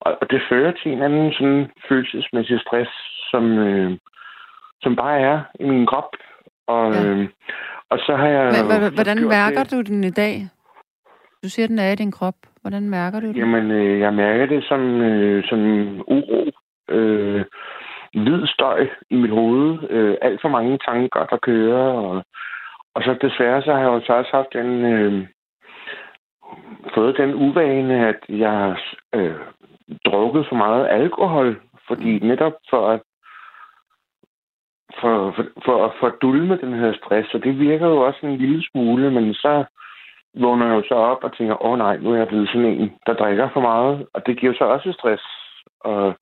og, 0.00 0.18
og 0.20 0.30
det 0.30 0.40
fører 0.48 0.72
til 0.72 0.92
en 0.92 1.02
anden 1.02 1.32
sådan 1.32 1.70
følelsesmæssig 1.88 2.60
stress, 2.60 2.90
som, 3.30 3.44
øh, 3.58 3.98
som 4.82 4.96
bare 4.96 5.20
er 5.20 5.40
i 5.60 5.64
min 5.64 5.86
krop. 5.86 6.10
Og, 6.66 6.94
ja. 6.94 7.04
øh, 7.04 7.28
og 7.90 7.98
så 7.98 8.16
har 8.16 8.28
jeg... 8.28 8.44
Men, 8.44 8.94
hvordan 8.94 9.28
mærker 9.28 9.62
det. 9.62 9.72
du 9.72 9.80
den 9.80 10.04
i 10.04 10.10
dag? 10.10 10.34
Du 11.42 11.48
siger, 11.48 11.66
den 11.66 11.78
er 11.78 11.90
i 11.92 11.94
din 11.94 12.12
krop. 12.12 12.34
Hvordan 12.68 12.90
mærker 12.90 13.20
du 13.20 13.26
det? 13.26 13.36
Jamen, 13.36 13.70
øh, 13.70 14.00
jeg 14.00 14.14
mærker 14.14 14.46
det 14.46 14.64
som, 14.64 15.00
øh, 15.00 15.44
som 15.48 15.60
uro. 16.00 16.50
Øh, 16.88 17.44
hvid 18.12 18.46
støj 18.46 18.88
i 19.10 19.16
mit 19.16 19.30
hoved. 19.30 19.78
Øh, 19.90 20.16
alt 20.22 20.40
for 20.40 20.48
mange 20.48 20.78
tanker, 20.78 21.26
der 21.26 21.36
kører. 21.36 21.92
Og, 21.92 22.24
og 22.94 23.02
så 23.02 23.16
desværre 23.22 23.62
så 23.62 23.72
har 23.72 23.80
jeg 23.80 23.86
jo 23.86 24.00
så 24.00 24.12
også 24.12 24.30
haft 24.32 24.52
den, 24.52 24.84
øh, 24.84 25.26
fået 26.94 27.16
den 27.16 27.34
uvane, 27.34 28.08
at 28.08 28.20
jeg 28.28 28.50
har 28.50 28.80
øh, 29.14 29.36
drukket 30.06 30.46
for 30.48 30.56
meget 30.56 30.88
alkohol. 30.90 31.60
Fordi 31.88 32.18
netop 32.18 32.52
for 32.70 32.90
at 32.90 33.00
for, 35.00 35.32
for, 35.36 35.44
for 35.64 35.84
at 35.84 35.92
fordulme 36.00 36.56
den 36.56 36.72
her 36.72 36.92
stress, 36.92 37.34
og 37.34 37.44
det 37.44 37.58
virker 37.58 37.86
jo 37.86 38.00
også 38.06 38.20
en 38.22 38.36
lille 38.36 38.62
smule, 38.70 39.10
men 39.10 39.34
så 39.34 39.64
vågner 40.34 40.66
jeg 40.66 40.76
jo 40.76 40.82
så 40.88 40.94
op 40.94 41.24
og 41.24 41.36
tænker, 41.36 41.64
åh 41.64 41.72
oh, 41.72 41.78
nej, 41.78 41.96
nu 41.96 42.12
er 42.12 42.16
jeg 42.16 42.28
blevet 42.28 42.48
sådan 42.48 42.66
en, 42.66 42.92
der 43.06 43.14
drikker 43.14 43.48
for 43.52 43.60
meget, 43.60 44.06
og 44.14 44.26
det 44.26 44.38
giver 44.40 44.54
så 44.54 44.64
også 44.64 44.92
stress. 44.92 45.22
Og 45.80 46.14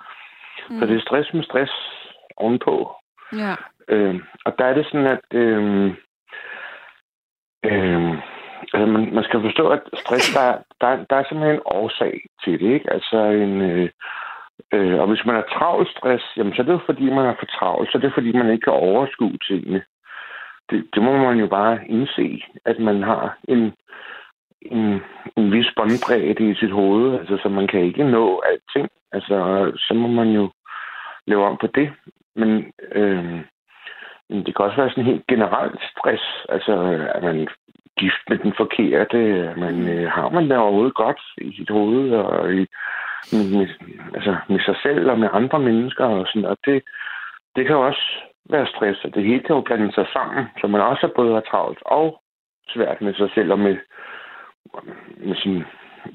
Mm. 0.71 0.79
Så 0.79 0.87
det 0.87 0.97
er 0.97 1.01
stress 1.01 1.35
med 1.35 1.43
stress 1.43 1.73
ovenpå. 2.37 2.97
Ja. 3.33 3.55
Øh, 3.89 4.21
og 4.45 4.59
der 4.59 4.65
er 4.65 4.75
det 4.75 4.87
sådan, 4.87 5.07
at 5.07 5.27
øh, 5.33 5.87
øh, 7.65 8.11
altså 8.73 8.87
man, 8.87 9.15
man 9.15 9.25
skal 9.25 9.41
forstå, 9.41 9.69
at 9.69 9.81
stress, 9.95 10.35
der, 10.35 10.59
der, 10.81 11.05
der 11.11 11.17
er 11.17 11.25
simpelthen 11.29 11.57
en 11.57 11.63
årsag 11.65 12.21
til 12.45 12.61
det. 12.61 12.75
Ikke? 12.75 12.93
Altså 12.93 13.19
en... 13.19 13.61
Øh, 13.61 13.91
Øh, 14.73 15.01
og 15.01 15.07
hvis 15.09 15.27
man 15.27 15.37
er 15.37 15.43
travlt 15.43 15.89
stress, 15.89 16.25
jamen, 16.37 16.55
så 16.55 16.63
er 16.63 16.67
det 16.67 16.73
jo 16.73 16.81
fordi, 16.87 17.11
man 17.11 17.27
er 17.27 17.35
for 17.39 17.47
travlt. 17.47 17.93
Så 17.93 17.99
er 17.99 18.03
det 18.03 18.15
fordi, 18.15 18.33
man 18.33 18.51
ikke 18.51 18.65
kan 18.65 18.73
overskue 18.73 19.39
tingene. 19.49 19.83
Det, 20.71 20.87
det 20.95 21.03
må 21.03 21.17
man 21.17 21.39
jo 21.39 21.47
bare 21.47 21.89
indse, 21.89 22.43
at 22.65 22.79
man 22.79 23.03
har 23.03 23.39
en, 23.49 23.73
en, 24.61 25.01
en 25.37 25.53
vis 25.53 25.73
båndbredde 25.77 26.51
i 26.51 26.55
sit 26.55 26.71
hoved, 26.71 27.19
altså, 27.19 27.39
så 27.43 27.49
man 27.49 27.67
kan 27.67 27.81
ikke 27.81 28.05
nå 28.05 28.43
alting. 28.47 28.89
Altså, 29.13 29.37
så 29.77 29.95
må 29.95 30.09
man 30.09 30.29
jo 30.29 30.51
lave 31.27 31.45
om 31.45 31.57
på 31.61 31.67
det. 31.67 31.93
Men 32.37 32.73
øh, 32.93 33.41
det 34.29 34.57
kan 34.57 34.65
også 34.65 34.77
være 34.77 34.91
sådan 34.91 35.05
helt 35.05 35.27
generelt 35.27 35.81
stress. 35.91 36.25
Altså, 36.49 36.75
at 37.15 37.23
man 37.23 37.49
gift 38.01 38.23
med 38.29 38.39
den 38.39 38.53
forkerte. 38.57 39.19
Man, 39.57 39.89
øh, 39.89 40.11
har 40.11 40.29
man 40.29 40.45
det 40.51 40.57
overhovedet 40.57 40.95
godt 40.95 41.21
i 41.39 41.57
sit 41.57 41.71
hoved 41.71 42.11
og 42.11 42.55
i, 42.55 42.67
med, 43.33 43.69
altså, 44.15 44.37
med 44.49 44.61
sig 44.61 44.77
selv 44.83 45.11
og 45.11 45.19
med 45.19 45.29
andre 45.33 45.59
mennesker 45.59 46.05
og 46.05 46.27
sådan 46.27 46.45
og 46.45 46.57
det, 46.65 46.83
det 47.57 47.67
kan 47.67 47.77
også 47.77 48.05
være 48.51 48.67
stress, 48.67 49.05
og 49.05 49.15
det 49.15 49.25
hele 49.25 49.41
kan 49.41 49.57
jo 49.57 49.61
blande 49.61 49.93
sig 49.93 50.07
sammen, 50.13 50.45
så 50.61 50.67
man 50.67 50.81
også 50.81 51.13
både 51.17 51.35
har 51.35 51.41
travlt 51.41 51.79
og 51.83 52.23
svært 52.69 53.01
med 53.01 53.15
sig 53.15 53.31
selv 53.35 53.53
og 53.53 53.59
med, 53.59 53.77
med 55.19 55.37
sin 55.37 55.65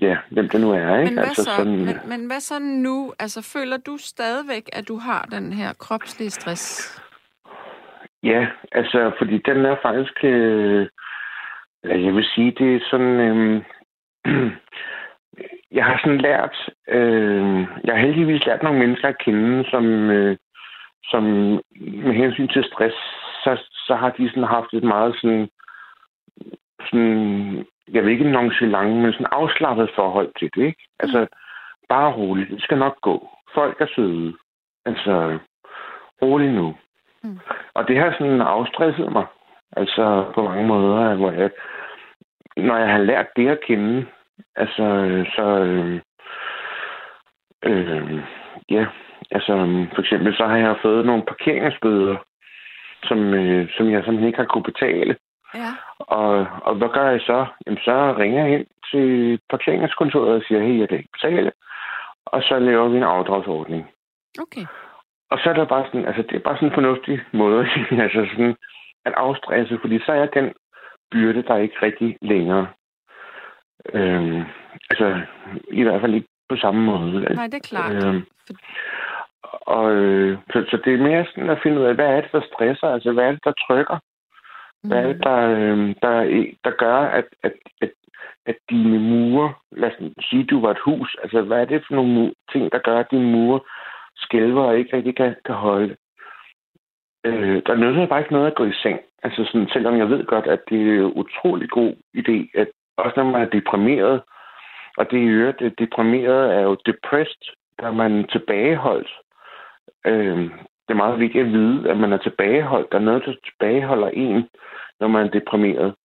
ja, 0.01 0.17
hvem 0.31 0.49
det 0.49 0.61
nu 0.61 0.71
er. 0.71 0.97
Ikke? 0.97 1.05
Men, 1.05 1.13
hvad 1.13 1.23
altså, 1.23 1.43
så, 1.43 1.55
sådan... 1.55 1.85
men, 1.85 1.95
men 2.07 2.27
hvad 2.27 2.39
så 2.39 2.59
nu? 2.59 3.13
Altså, 3.19 3.51
føler 3.53 3.77
du 3.77 3.97
stadigvæk, 3.97 4.69
at 4.73 4.87
du 4.87 4.97
har 4.97 5.27
den 5.31 5.53
her 5.53 5.73
kropslige 5.73 6.29
stress? 6.29 6.97
Ja, 8.23 8.47
altså, 8.71 9.11
fordi 9.17 9.37
den 9.37 9.65
er 9.65 9.75
faktisk... 9.81 10.23
Øh, 10.23 10.87
jeg 11.83 12.13
vil 12.13 12.25
sige, 12.35 12.51
det 12.51 12.75
er 12.75 12.79
sådan... 12.91 13.19
Øh, 13.19 13.63
jeg 15.77 15.85
har 15.85 15.99
sådan 16.03 16.21
lært... 16.21 16.69
Øh, 16.89 17.67
jeg 17.83 17.95
har 17.95 18.05
heldigvis 18.05 18.45
lært 18.45 18.63
nogle 18.63 18.79
mennesker 18.79 19.07
at 19.07 19.23
kende, 19.25 19.69
som, 19.69 19.85
øh, 20.09 20.37
som 21.03 21.23
med 22.03 22.13
hensyn 22.13 22.47
til 22.47 22.63
stress 22.63 22.95
så, 23.43 23.57
så 23.87 23.95
har 23.95 24.09
de 24.09 24.29
sådan 24.29 24.43
haft 24.43 24.73
et 24.73 24.83
meget 24.83 25.15
sådan, 25.21 25.49
sådan 26.89 27.65
jeg 27.91 28.03
vil 28.03 28.11
ikke 28.11 28.31
nonchalant, 28.31 28.95
men 28.95 29.13
sådan 29.13 29.27
afslappet 29.31 29.89
forhold 29.95 30.31
til 30.39 30.49
det, 30.55 30.65
ikke? 30.65 30.83
Altså, 30.99 31.27
bare 31.89 32.13
roligt. 32.13 32.49
Det 32.49 32.61
skal 32.63 32.77
nok 32.77 33.01
gå. 33.01 33.29
Folk 33.53 33.81
er 33.81 33.87
søde. 33.95 34.33
Altså, 34.85 35.39
roligt 36.21 36.53
nu. 36.53 36.75
Mm. 37.23 37.39
Og 37.73 37.87
det 37.87 37.97
har 37.97 38.11
sådan 38.11 38.41
afstresset 38.41 39.11
mig. 39.11 39.25
Altså, 39.71 40.31
på 40.35 40.43
mange 40.43 40.67
måder, 40.67 41.15
hvor 41.15 41.31
jeg, 41.31 41.49
når 42.57 42.77
jeg 42.77 42.89
har 42.89 42.99
lært 42.99 43.27
det 43.35 43.47
at 43.47 43.61
kende, 43.67 44.05
altså, 44.55 44.85
så, 45.35 45.43
øh, 45.43 46.01
øh, 47.63 48.19
ja, 48.69 48.85
altså, 49.31 49.53
for 49.93 50.01
eksempel 50.01 50.35
så 50.35 50.45
har 50.45 50.57
jeg 50.57 50.75
fået 50.81 51.05
nogle 51.05 51.23
parkeringsbøder, 51.25 52.17
som, 53.03 53.19
øh, 53.33 53.69
som 53.77 53.89
jeg 53.89 54.03
simpelthen 54.03 54.27
ikke 54.27 54.39
har 54.39 54.45
kunne 54.45 54.63
betale. 54.71 55.15
Ja. 55.55 55.71
Og, 55.99 56.47
og 56.63 56.75
hvad 56.75 56.89
gør 56.93 57.09
jeg 57.09 57.21
så? 57.21 57.45
Jamen, 57.65 57.79
så 57.83 58.15
ringer 58.17 58.45
jeg 58.45 58.53
ind 58.53 58.67
til 58.91 59.39
parkeringskontoret 59.49 60.35
og 60.35 60.43
siger, 60.47 60.61
hey, 60.61 60.79
jeg 60.79 60.89
kan 60.89 60.97
ikke 60.97 61.17
betale. 61.21 61.51
Og 62.25 62.43
så 62.43 62.59
laver 62.59 62.87
vi 62.89 62.97
en 62.97 63.03
afdragsordning. 63.03 63.87
Okay. 64.39 64.65
Og 65.31 65.39
så 65.43 65.49
er 65.49 65.53
der 65.53 65.65
bare 65.65 65.85
sådan, 65.85 66.05
altså 66.05 66.21
det 66.21 66.35
er 66.35 66.39
bare 66.39 66.55
sådan 66.55 66.67
en 66.67 66.73
fornuftig 66.73 67.21
måde, 67.33 67.67
altså 68.05 68.27
sådan 68.31 68.55
at 69.05 69.13
afstresse, 69.17 69.77
fordi 69.81 69.99
så 70.05 70.11
er 70.11 70.25
den 70.25 70.53
byrde, 71.11 71.43
der 71.43 71.53
er 71.53 71.57
ikke 71.67 71.81
rigtig 71.81 72.17
længere. 72.21 72.67
Øhm, 73.93 74.43
altså, 74.89 75.21
i 75.71 75.83
hvert 75.83 76.01
fald 76.01 76.13
ikke 76.13 76.27
på 76.49 76.55
samme 76.55 76.81
måde. 76.81 77.11
Nej, 77.35 77.47
det 77.47 77.53
er 77.53 77.69
klart. 77.69 78.05
Øhm, 78.05 78.25
og, 79.43 79.91
øh, 79.91 80.37
så, 80.53 80.65
så 80.69 80.77
det 80.85 80.93
er 80.93 81.07
mere 81.07 81.25
sådan 81.25 81.49
at 81.49 81.59
finde 81.63 81.79
ud 81.79 81.85
af, 81.85 81.95
hvad 81.95 82.07
er 82.07 82.21
det, 82.21 82.31
der 82.31 82.41
stresser? 82.41 82.87
Altså, 82.87 83.11
hvad 83.11 83.23
er 83.25 83.31
det, 83.31 83.43
der 83.43 83.51
trykker? 83.67 83.97
Hvad 84.83 84.97
er 84.97 85.07
det, 85.07 85.15
mm. 85.15 85.21
der, 85.21 85.37
øh, 85.37 85.95
der, 86.01 86.45
der 86.63 86.71
gør, 86.71 86.97
at, 86.97 87.25
at, 87.43 87.53
at, 87.81 87.91
at 88.45 88.55
dine 88.69 88.99
mure, 88.99 89.53
lad 89.71 89.91
os 89.91 90.25
sige, 90.29 90.43
du 90.43 90.61
var 90.61 90.71
et 90.71 90.85
hus, 90.85 91.15
altså 91.23 91.41
hvad 91.41 91.61
er 91.61 91.65
det 91.65 91.83
for 91.87 91.95
nogle 91.95 92.33
ting, 92.51 92.71
der 92.71 92.79
gør, 92.79 92.99
at 92.99 93.11
dine 93.11 93.31
mure 93.31 93.59
skælver 94.15 94.63
og 94.63 94.77
ikke 94.77 94.97
rigtig 94.97 95.15
kan, 95.15 95.35
kan 95.45 95.55
holde? 95.55 95.95
Øh, 97.25 97.61
der 97.65 97.75
nytter 97.75 98.07
bare 98.07 98.19
ikke 98.19 98.33
noget 98.33 98.47
at 98.47 98.55
gå 98.55 98.65
i 98.65 98.73
seng. 98.73 98.99
Altså 99.23 99.45
sådan, 99.45 99.69
selvom 99.73 99.97
jeg 99.97 100.09
ved 100.09 100.25
godt, 100.25 100.47
at 100.47 100.59
det 100.69 100.81
er 100.81 101.05
en 101.05 101.13
utrolig 101.15 101.69
god 101.69 101.93
idé, 102.17 102.59
at 102.59 102.67
også 102.97 103.13
når 103.17 103.23
man 103.23 103.41
er 103.41 103.49
deprimeret, 103.49 104.21
og 104.97 105.11
det 105.11 105.17
i 105.17 105.33
øvrigt, 105.37 105.59
det 105.59 105.79
deprimeret 105.79 106.55
er 106.55 106.61
jo 106.61 106.77
depressed, 106.85 107.55
der 107.79 107.87
er 107.87 107.91
man 107.91 108.27
tilbageholdt. 108.27 109.09
Øh, 110.05 110.37
det 110.91 110.93
er 110.93 111.03
meget 111.05 111.19
vigtigt 111.19 111.45
at 111.45 111.51
vide, 111.51 111.89
at 111.89 111.97
man 111.97 112.13
er 112.13 112.17
tilbageholdt. 112.17 112.91
Der 112.91 112.97
er 112.97 113.07
noget, 113.09 113.25
der 113.25 113.33
tilbageholder 113.43 114.07
en, 114.07 114.49
når 114.99 115.07
man 115.07 115.25
er 115.25 115.29
deprimeret. 115.29 115.95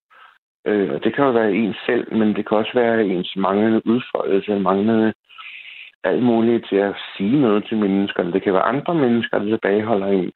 Øh, 0.67 0.95
og 0.95 1.05
det 1.05 1.15
kan 1.15 1.25
jo 1.25 1.31
være 1.31 1.53
en 1.55 1.75
selv, 1.87 2.15
men 2.15 2.37
det 2.37 2.49
kan 2.49 2.59
også 2.59 2.71
være 2.75 3.05
ens 3.05 3.37
manglende 3.37 3.87
udfoldelse, 3.87 4.59
manglende 4.59 5.13
alt 6.05 6.23
muligt 6.23 6.67
til 6.69 6.77
at 6.77 6.95
sige 7.17 7.41
noget 7.41 7.65
til 7.69 7.77
mennesker. 7.77 8.23
Det 8.23 8.43
kan 8.43 8.53
være 8.53 8.71
andre 8.73 8.95
mennesker, 8.95 9.39
der 9.39 9.47
tilbageholder 9.47 10.07
en. 10.07 10.33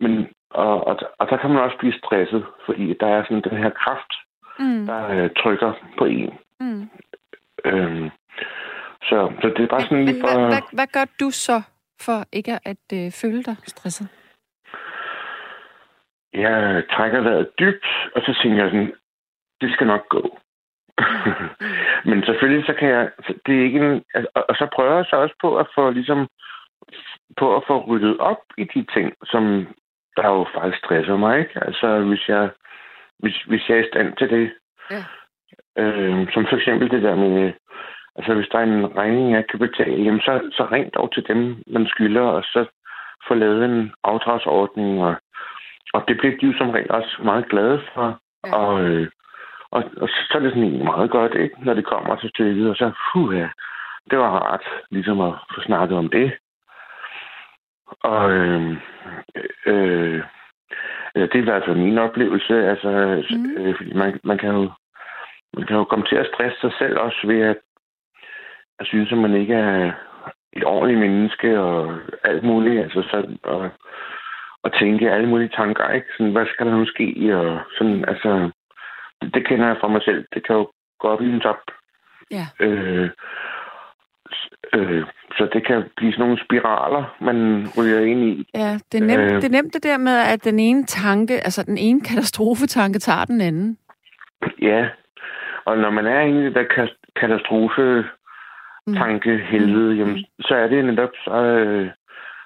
Men, 0.00 0.28
og, 0.50 0.86
og, 0.86 0.98
og 1.18 1.30
der 1.30 1.36
kan 1.36 1.50
man 1.50 1.62
også 1.62 1.76
blive 1.78 1.98
stresset, 2.02 2.44
fordi 2.66 2.94
der 3.00 3.06
er 3.06 3.22
sådan 3.22 3.42
den 3.42 3.58
her 3.58 3.70
kraft, 3.70 4.12
mm. 4.58 4.86
der 4.86 5.08
øh, 5.08 5.30
trykker 5.42 5.72
på 5.98 6.04
en. 6.04 6.32
Mm. 6.60 6.90
Øhm, 7.64 8.10
så, 9.02 9.32
så 9.42 9.48
det 9.56 9.62
er 9.62 9.66
bare 9.66 9.80
sådan 9.80 10.04
men, 10.04 10.20
for... 10.20 10.38
Hvad, 10.38 10.48
hvad, 10.48 10.62
hvad 10.72 10.86
gør 10.92 11.06
du 11.20 11.30
så 11.30 11.62
for 12.00 12.18
ikke 12.32 12.52
at 12.64 12.84
øh, 12.92 13.10
føle 13.22 13.42
dig 13.42 13.56
stresset? 13.66 14.08
Jeg 16.32 16.84
trækker 16.90 17.20
vejret 17.20 17.50
dybt, 17.58 17.86
og 18.14 18.22
så 18.22 18.38
tænker 18.42 18.62
jeg 18.62 18.70
sådan, 18.70 18.94
det 19.60 19.72
skal 19.72 19.86
nok 19.86 20.08
gå. 20.08 20.38
Men 22.08 22.24
selvfølgelig 22.24 22.66
så 22.66 22.74
kan 22.78 22.88
jeg, 22.88 23.10
det 23.46 23.58
er 23.58 23.64
ikke 23.64 23.78
en, 23.78 24.04
altså, 24.14 24.30
og 24.34 24.54
så 24.56 24.68
prøver 24.74 24.96
jeg 24.96 25.06
så 25.10 25.16
også 25.16 25.34
på 25.40 25.58
at 25.58 25.66
få 25.74 25.90
ligesom, 25.90 26.28
på 27.36 27.56
at 27.56 27.62
få 27.66 27.84
ryddet 27.86 28.18
op 28.18 28.42
i 28.58 28.64
de 28.64 28.86
ting, 28.94 29.12
som 29.24 29.66
der 30.16 30.28
jo 30.28 30.46
faktisk 30.54 30.78
stresser 30.84 31.16
mig, 31.16 31.38
ikke? 31.38 31.64
Altså 31.66 32.00
hvis 32.00 32.28
jeg, 32.28 32.50
hvis, 33.18 33.36
hvis 33.48 33.68
jeg 33.68 33.78
er 33.78 33.84
i 33.84 33.88
stand 33.92 34.16
til 34.16 34.30
det. 34.30 34.52
Ja. 34.90 35.02
Øh, 35.82 36.32
som 36.32 36.46
for 36.50 36.56
eksempel 36.56 36.90
det 36.90 37.02
der 37.02 37.16
med 37.16 37.52
Altså, 38.18 38.34
hvis 38.34 38.48
der 38.52 38.58
er 38.58 38.62
en 38.62 38.96
regning, 38.96 39.32
jeg 39.32 39.46
kan 39.46 39.58
betale, 39.58 40.02
jamen, 40.04 40.20
så, 40.20 40.50
så 40.52 40.68
ring 40.72 40.94
dog 40.94 41.12
til 41.12 41.28
dem, 41.28 41.62
man 41.66 41.86
skylder, 41.86 42.22
og 42.22 42.42
så 42.42 42.66
få 43.28 43.34
lavet 43.34 43.64
en 43.64 43.92
afdragsordning. 44.04 45.02
Og, 45.04 45.14
og 45.94 46.04
det 46.08 46.18
bliver 46.18 46.36
de 46.36 46.46
jo 46.46 46.58
som 46.58 46.70
regel 46.70 46.90
også 46.90 47.16
meget 47.24 47.48
glade 47.48 47.80
for. 47.94 48.18
Ja. 48.46 48.54
Og, 48.54 48.82
øh, 48.82 49.08
og, 49.70 49.84
og 49.96 50.08
så 50.08 50.32
er 50.34 50.38
det 50.38 50.50
sådan 50.50 50.62
egentlig 50.62 50.84
meget 50.84 51.10
godt, 51.10 51.34
ikke? 51.34 51.56
når 51.64 51.74
det 51.74 51.86
kommer 51.86 52.16
til 52.16 52.30
stykket. 52.30 52.70
Og 52.70 52.76
så, 52.76 52.92
puh, 53.12 53.36
ja, 53.36 53.48
det 54.10 54.18
var 54.18 54.30
rart 54.30 54.64
ligesom 54.90 55.20
at 55.20 55.34
få 55.54 55.60
snakket 55.60 55.98
om 55.98 56.08
det. 56.08 56.32
Og 58.02 58.30
øh, 58.30 58.76
øh, 59.66 60.22
det 61.14 61.34
er 61.34 61.42
i 61.42 61.50
hvert 61.50 61.64
fald 61.64 61.76
min 61.76 61.98
oplevelse. 61.98 62.54
Altså, 62.70 62.90
mm. 63.30 63.56
øh, 63.56 63.76
fordi 63.76 63.92
man, 63.92 64.20
man, 64.24 64.38
kan 64.38 64.48
jo, 64.48 64.70
man 65.54 65.66
kan 65.66 65.76
jo 65.76 65.84
komme 65.84 66.06
til 66.06 66.16
at 66.16 66.30
stresse 66.34 66.60
sig 66.60 66.72
selv 66.78 66.98
også 66.98 67.20
ved 67.24 67.40
at 67.40 67.56
jeg 68.78 68.86
synes, 68.86 69.12
at 69.12 69.18
man 69.18 69.34
ikke 69.34 69.54
er 69.54 69.92
et 70.52 70.64
ordentligt 70.64 71.00
menneske 71.00 71.60
og 71.60 71.98
alt 72.24 72.44
muligt. 72.44 72.82
Altså 72.82 73.02
sådan, 73.10 73.38
og, 73.42 73.70
og 74.62 74.72
tænke 74.72 75.10
alle 75.10 75.28
mulige 75.28 75.56
tanker, 75.56 75.90
ikke? 75.90 76.06
Sådan, 76.16 76.32
hvad 76.32 76.46
skal 76.46 76.66
der 76.66 76.76
nu 76.76 76.86
ske? 76.86 77.36
Og 77.36 77.60
sådan, 77.78 78.04
altså, 78.08 78.50
det, 79.22 79.34
det 79.34 79.46
kender 79.48 79.66
jeg 79.66 79.76
fra 79.80 79.88
mig 79.88 80.02
selv. 80.02 80.26
Det 80.34 80.46
kan 80.46 80.56
jo 80.56 80.70
gå 81.00 81.08
op 81.08 81.22
i 81.22 81.26
en 81.26 81.40
top. 81.40 81.60
Ja. 82.30 82.46
Øh, 82.60 83.10
øh, 84.74 85.04
så 85.36 85.48
det 85.52 85.66
kan 85.66 85.84
blive 85.96 86.12
sådan 86.12 86.24
nogle 86.24 86.44
spiraler, 86.44 87.16
man 87.20 87.68
ryger 87.78 88.00
ind 88.00 88.24
i. 88.24 88.48
Ja, 88.54 88.78
det 88.92 89.02
er, 89.02 89.06
nemt, 89.06 89.32
øh, 89.32 89.36
det 89.36 89.44
er 89.44 89.62
nemt 89.62 89.74
det 89.74 89.82
der 89.82 89.98
med, 89.98 90.18
at 90.32 90.44
den 90.44 90.58
ene 90.58 90.84
tanke, 90.84 91.34
altså 91.34 91.62
den 91.62 91.78
ene 91.78 92.00
katastrofetanke 92.00 92.98
tager 92.98 93.24
den 93.24 93.40
anden. 93.40 93.78
Ja, 94.62 94.88
og 95.64 95.78
når 95.78 95.90
man 95.90 96.06
er 96.06 96.20
inde 96.20 96.40
i 96.40 96.44
det 96.44 96.54
der 96.54 96.88
katastrofe 97.20 98.04
Mm. 98.88 98.94
tanke 98.94 99.38
helvede, 99.38 99.92
mm. 99.92 99.98
jamen, 99.98 100.24
så 100.40 100.54
er 100.54 100.68
det 100.68 100.84
netop, 100.84 101.10
så, 101.24 101.30
øh, 101.30 101.90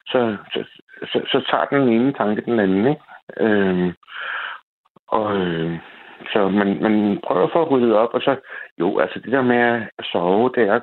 så, 0.06 0.36
så, 0.52 0.64
så, 1.02 1.20
så 1.32 1.44
tager 1.50 1.64
den 1.64 1.88
ene 1.88 2.12
tanke 2.12 2.42
den 2.42 2.60
anden, 2.60 2.86
ikke? 2.86 3.02
Øh, 3.40 3.92
og 5.08 5.36
øh, 5.36 5.78
så 6.32 6.48
man, 6.48 6.82
man 6.82 7.20
prøver 7.26 7.48
for 7.52 7.62
at 7.62 7.70
rydde 7.70 7.98
op, 7.98 8.14
og 8.14 8.20
så, 8.20 8.36
jo, 8.78 8.98
altså 8.98 9.18
det 9.18 9.32
der 9.32 9.42
med 9.42 9.86
at 9.98 10.04
sove, 10.12 10.50
det 10.54 10.68
er, 10.68 10.80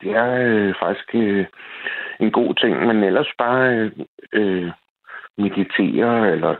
det 0.00 0.10
er 0.10 0.30
øh, 0.44 0.74
faktisk 0.80 1.14
øh, 1.14 1.46
en 2.20 2.30
god 2.30 2.54
ting, 2.54 2.86
men 2.86 3.04
ellers 3.04 3.32
bare 3.38 3.90
øh, 4.32 4.70
meditere 5.38 6.32
eller 6.32 6.54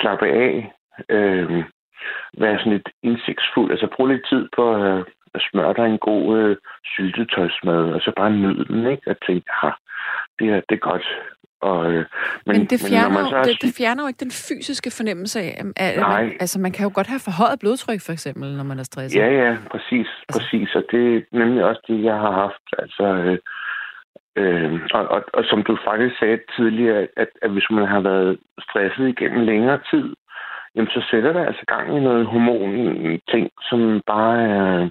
slappe 0.00 0.26
af, 0.28 0.72
øh, 1.08 1.64
være 2.38 2.58
sådan 2.58 2.72
lidt 2.72 2.88
indsigtsfuld, 3.02 3.70
altså 3.70 3.88
bruge 3.96 4.12
lidt 4.12 4.26
tid 4.28 4.48
på 4.56 4.74
at 4.74 5.04
smøre 5.40 5.74
dig 5.74 5.86
en 5.86 5.98
god 5.98 6.38
øh, 6.38 6.56
syltetøjsmad, 6.84 7.82
og 7.94 8.00
så 8.00 8.12
bare 8.16 8.30
nyde 8.30 8.64
den, 8.64 8.86
ikke? 8.86 9.10
Og 9.10 9.16
tænke, 9.26 9.46
ha, 9.60 9.70
det 10.38 10.46
er, 10.48 10.60
det 10.68 10.74
er 10.76 10.88
godt. 10.90 11.06
Og, 11.70 11.92
øh, 11.92 12.04
men, 12.46 12.56
men, 12.56 12.66
det 12.72 12.78
fjerner, 12.88 13.22
men 13.22 13.30
så 13.30 13.42
det, 13.48 13.62
det 13.62 13.74
fjerner 13.78 14.02
jo 14.02 14.08
ikke 14.08 14.24
den 14.26 14.34
fysiske 14.48 14.90
fornemmelse 14.98 15.40
af, 15.40 15.50
at 15.76 15.96
Nej. 15.96 16.22
Man, 16.22 16.32
altså 16.42 16.60
man 16.60 16.72
kan 16.72 16.84
jo 16.86 16.92
godt 16.94 17.06
have 17.06 17.26
forhøjet 17.28 17.60
blodtryk, 17.60 18.00
for 18.06 18.12
eksempel, 18.12 18.56
når 18.58 18.64
man 18.70 18.78
er 18.78 18.82
stresset. 18.82 19.20
Ja, 19.20 19.28
ja, 19.42 19.56
præcis, 19.70 20.08
altså. 20.08 20.32
præcis. 20.32 20.74
Og 20.78 20.84
det 20.90 21.04
er 21.16 21.20
nemlig 21.32 21.64
også 21.64 21.82
det, 21.88 22.04
jeg 22.04 22.18
har 22.24 22.32
haft. 22.42 22.66
Altså, 22.82 23.06
øh, 23.24 23.38
øh, 24.40 24.72
og, 24.96 25.02
og, 25.14 25.20
og 25.36 25.44
som 25.50 25.62
du 25.62 25.78
faktisk 25.88 26.18
sagde 26.18 26.38
tidligere, 26.56 27.00
at, 27.16 27.30
at 27.42 27.50
hvis 27.50 27.68
man 27.70 27.86
har 27.94 28.00
været 28.00 28.38
stresset 28.66 29.08
igennem 29.08 29.42
længere 29.50 29.80
tid, 29.90 30.06
jamen 30.74 30.90
så 30.90 31.00
sætter 31.10 31.32
det 31.32 31.46
altså 31.46 31.64
gang 31.66 31.96
i 31.96 32.00
noget 32.00 32.26
hormon-ting, 32.26 33.50
som 33.68 33.80
bare 34.06 34.36
er 34.48 34.88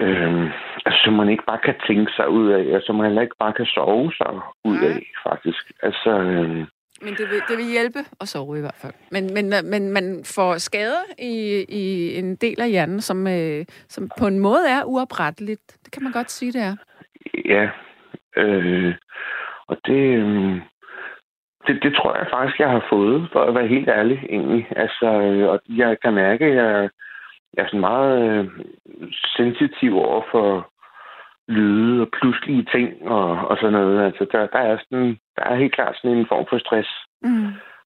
Øhm, 0.00 0.46
altså, 0.86 1.00
som 1.04 1.12
man 1.12 1.28
ikke 1.28 1.44
bare 1.46 1.58
kan 1.64 1.74
tænke 1.86 2.12
sig 2.16 2.28
ud 2.28 2.48
af, 2.50 2.76
og 2.76 2.82
som 2.82 2.94
man 2.94 3.06
heller 3.06 3.22
ikke 3.22 3.36
bare 3.38 3.52
kan 3.52 3.66
sove 3.66 4.12
sig 4.12 4.32
ud 4.64 4.78
af, 4.78 5.06
faktisk. 5.28 5.72
Altså, 5.82 6.10
øhm, 6.10 6.66
men 7.02 7.12
det 7.14 7.26
vil, 7.30 7.40
det 7.48 7.56
vil 7.56 7.72
hjælpe 7.72 7.98
at 8.20 8.28
sove 8.28 8.58
i 8.58 8.60
hvert 8.60 8.80
fald. 8.82 8.92
Men, 9.10 9.34
men, 9.34 9.70
men 9.70 9.92
man 9.92 10.24
får 10.36 10.58
skader 10.58 11.04
i, 11.18 11.64
i 11.68 12.14
en 12.18 12.36
del 12.36 12.60
af 12.60 12.70
hjernen, 12.70 13.00
som, 13.00 13.26
øh, 13.26 13.64
som 13.88 14.10
på 14.18 14.26
en 14.26 14.38
måde 14.38 14.64
er 14.68 14.84
uopretteligt. 14.84 15.76
Det 15.84 15.92
kan 15.92 16.02
man 16.02 16.12
godt 16.12 16.30
sige, 16.30 16.52
det 16.52 16.62
er. 16.62 16.76
Ja. 17.44 17.68
Øh, 18.36 18.94
og 19.66 19.76
det, 19.86 20.02
øh, 20.18 20.60
det, 21.66 21.82
det 21.82 21.94
tror 21.94 22.16
jeg 22.16 22.26
faktisk, 22.32 22.60
jeg 22.60 22.70
har 22.70 22.86
fået, 22.90 23.28
for 23.32 23.40
at 23.44 23.54
være 23.54 23.66
helt 23.66 23.88
ærlig 23.88 24.18
egentlig. 24.28 24.68
Altså, 24.76 25.06
øh, 25.06 25.48
og 25.48 25.60
jeg 25.68 25.96
kan 26.02 26.14
mærke, 26.14 26.44
at 26.44 26.54
jeg 26.54 26.90
jeg 27.56 27.62
er 27.62 27.66
sådan 27.66 27.80
meget 27.80 28.12
øh, 28.30 28.48
sensitiv 29.36 29.96
over 29.98 30.22
for 30.30 30.70
lyde 31.48 32.00
og 32.02 32.08
pludselige 32.20 32.66
ting 32.74 33.08
og, 33.08 33.30
og 33.48 33.56
sådan 33.56 33.72
noget. 33.72 34.04
Altså, 34.06 34.26
der, 34.32 34.46
der, 34.46 34.58
er 34.58 34.78
sådan, 34.78 35.18
der 35.36 35.42
er 35.44 35.54
helt 35.54 35.74
klart 35.74 35.96
sådan 35.96 36.16
en 36.18 36.26
form 36.28 36.46
for 36.50 36.58
stress. 36.58 36.88
Mm. 37.22 37.30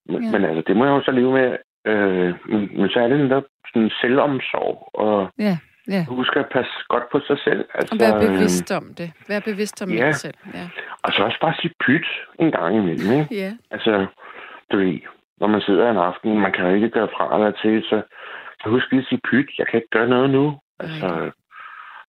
Men, 0.09 0.23
Ja. 0.23 0.31
men 0.31 0.45
altså, 0.45 0.63
det 0.67 0.75
må 0.77 0.85
jeg 0.85 0.91
jo 0.91 1.01
så 1.03 1.11
leve 1.11 1.31
med. 1.33 1.57
Øh, 1.87 2.33
men, 2.51 2.69
men 2.79 2.89
så 2.89 2.99
er 2.99 3.07
det 3.07 3.19
netop 3.19 3.43
sådan 3.73 3.91
selvomsorg, 4.01 4.89
og 4.93 5.29
Ja, 5.39 5.57
ja. 5.89 6.05
huske 6.05 6.39
at 6.39 6.49
passe 6.51 6.71
godt 6.87 7.03
på 7.11 7.19
sig 7.27 7.37
selv. 7.43 7.65
Altså, 7.73 7.95
Og 7.95 7.99
være 7.99 8.15
øh, 8.15 8.21
bevidst 8.31 8.71
om 8.71 8.83
det. 8.97 9.11
Være 9.29 9.41
bevidst 9.41 9.81
om 9.83 9.89
ja. 9.89 10.07
det 10.07 10.15
selv. 10.15 10.37
Ja. 10.53 10.65
og 11.03 11.13
så 11.13 11.23
også 11.23 11.37
bare 11.41 11.53
sige 11.61 11.73
pyt 11.85 12.07
en 12.39 12.51
gang 12.51 12.75
imellem, 12.75 13.19
ikke? 13.19 13.35
ja. 13.43 13.51
Altså, 13.71 14.05
du 14.71 14.77
ved, 14.77 14.99
når 15.39 15.47
man 15.47 15.61
sidder 15.61 15.91
en 15.91 15.97
aften, 15.97 16.39
man 16.39 16.51
kan 16.51 16.67
jo 16.67 16.73
ikke 16.75 16.89
gøre 16.89 17.07
fra 17.17 17.35
eller 17.35 17.51
til, 17.51 17.83
så, 17.83 18.01
husk 18.65 18.91
lige 18.91 19.01
at 19.01 19.07
sige 19.09 19.21
pyt, 19.29 19.49
jeg 19.57 19.67
kan 19.67 19.77
ikke 19.77 19.89
gøre 19.97 20.07
noget 20.09 20.29
nu. 20.29 20.59
Altså, 20.79 21.31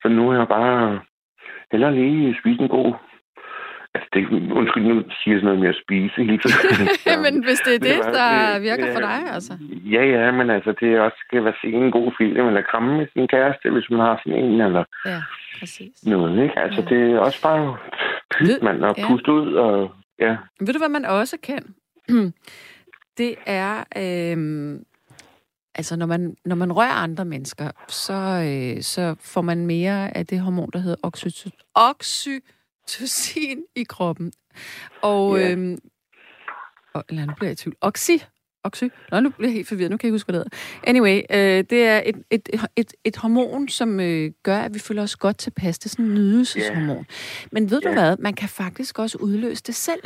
så 0.02 0.08
nu 0.08 0.30
er 0.30 0.36
jeg 0.38 0.48
bare 0.48 1.00
hellere 1.72 1.94
lige 1.94 2.36
spise 2.40 2.62
en 2.62 2.68
god... 2.68 2.94
Altså, 3.94 4.08
det, 4.12 4.52
undskyld, 4.52 4.84
nu 4.84 4.94
siger 5.00 5.34
jeg 5.34 5.40
sådan 5.40 5.44
noget 5.44 5.60
med 5.60 5.68
at 5.68 5.80
spise 5.84 6.14
hele 6.24 6.38
tiden. 6.38 6.88
Men 7.24 7.44
hvis 7.44 7.60
det 7.60 7.74
er 7.74 7.78
det, 7.78 7.96
hvad, 8.04 8.14
der 8.14 8.52
det- 8.54 8.62
virker 8.62 8.84
det 8.84 8.94
for 8.94 9.00
dig, 9.00 9.20
altså. 9.36 9.52
Ja, 9.94 10.02
ja, 10.04 10.30
men 10.32 10.50
altså, 10.50 10.72
det 10.80 10.88
er 10.94 11.00
også 11.00 11.16
skal 11.26 11.44
være 11.44 11.54
se 11.62 11.68
en 11.68 11.90
god 11.90 12.12
film, 12.18 12.46
eller 12.46 12.62
kramme 12.62 12.96
med 12.98 13.06
sin 13.12 13.28
kæreste, 13.28 13.70
hvis 13.70 13.90
man 13.90 14.00
har 14.00 14.20
sådan 14.24 14.38
en, 14.44 14.60
eller 14.60 14.84
Ja, 15.06 15.22
præcis. 15.60 16.06
noget, 16.06 16.42
ikke? 16.42 16.58
Altså, 16.58 16.80
Ja. 16.90 16.94
det 16.96 17.12
er 17.12 17.18
også 17.18 17.42
bare 17.42 17.76
pyt, 18.38 18.62
man, 18.62 18.84
og 18.84 18.94
ja. 18.98 19.06
puste 19.08 19.32
ud, 19.32 19.54
og 19.54 19.94
ja. 20.18 20.36
Ved 20.60 20.72
du, 20.74 20.78
hvad 20.78 20.88
man 20.88 21.04
også 21.04 21.36
kan? 21.42 21.62
Det 23.18 23.34
er, 23.46 23.74
øhm, 23.96 24.84
altså 25.74 25.96
når 25.96 26.06
man, 26.06 26.36
når 26.44 26.56
man 26.56 26.72
rører 26.72 26.92
andre 26.92 27.24
mennesker, 27.24 27.70
så, 27.88 28.12
øh, 28.46 28.82
så 28.82 29.16
får 29.20 29.40
man 29.42 29.66
mere 29.66 30.16
af 30.16 30.26
det 30.26 30.40
hormon, 30.40 30.70
der 30.72 30.78
hedder 30.78 30.96
oxytocin, 31.02 31.52
oxytocin 31.74 33.62
i 33.76 33.82
kroppen. 33.84 34.32
Og, 35.02 35.38
Ja. 35.38 35.50
øhm, 35.50 35.78
og 36.94 37.04
eller 37.08 37.26
nu 37.26 37.32
bliver 37.36 37.48
jeg 37.48 37.52
i 37.52 37.56
tvivl. 37.56 37.76
Oxy? 37.80 38.10
Oxy? 38.64 38.84
Nå, 39.10 39.20
nu 39.20 39.30
bliver 39.30 39.48
jeg 39.48 39.54
helt 39.54 39.68
forvirret. 39.68 39.90
Nu 39.90 39.96
kan 39.96 40.06
jeg 40.06 40.08
ikke 40.08 40.14
huske, 40.14 40.26
hvad 40.32 40.40
det 40.40 40.46
hedder. 40.54 40.80
Anyway, 40.90 41.20
øh, 41.30 41.64
det 41.70 41.86
er 41.86 42.02
et, 42.06 42.16
et, 42.30 42.48
et, 42.76 42.92
et 43.04 43.16
hormon, 43.16 43.68
som 43.68 44.00
øh, 44.00 44.30
gør, 44.42 44.58
at 44.58 44.74
vi 44.74 44.78
føler 44.78 45.02
os 45.02 45.16
godt 45.16 45.38
tilpas. 45.38 45.78
Det 45.78 45.84
er 45.86 45.90
sådan 45.90 46.04
en 46.04 46.14
nydelseshormon. 46.14 47.06
Men 47.52 47.70
ved 47.70 47.80
du 47.80 47.88
Ja. 47.88 47.94
hvad? 47.94 48.16
Man 48.18 48.34
kan 48.34 48.48
faktisk 48.48 48.98
også 48.98 49.18
udløse 49.18 49.62
det 49.66 49.74
selv, 49.74 50.00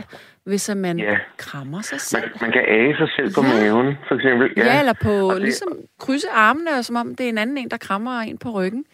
hvis 0.45 0.71
man 0.77 0.99
Ja. 0.99 1.17
krammer 1.37 1.83
sig 1.83 2.01
selv. 2.01 2.23
Man, 2.23 2.31
man 2.41 2.53
kan 2.53 2.63
age 2.69 2.97
sig 2.97 3.09
selv 3.17 3.35
på 3.35 3.43
Ja. 3.47 3.61
maven, 3.61 3.95
for 4.09 4.15
eksempel. 4.15 4.51
Ja, 4.57 4.65
ja 4.75 4.79
eller 4.79 4.95
på 5.03 5.11
og 5.29 5.35
det- 5.35 5.43
ligesom 5.43 5.69
krydse 6.01 6.27
armene, 6.31 6.71
og 6.79 6.85
som 6.85 6.97
om 6.97 7.15
det 7.15 7.25
er 7.25 7.29
en 7.29 7.39
anden 7.39 7.59
en, 7.59 7.71
der 7.71 7.77
krammer 7.77 8.21
en 8.21 8.39
på 8.39 8.51
ryggen. 8.51 8.85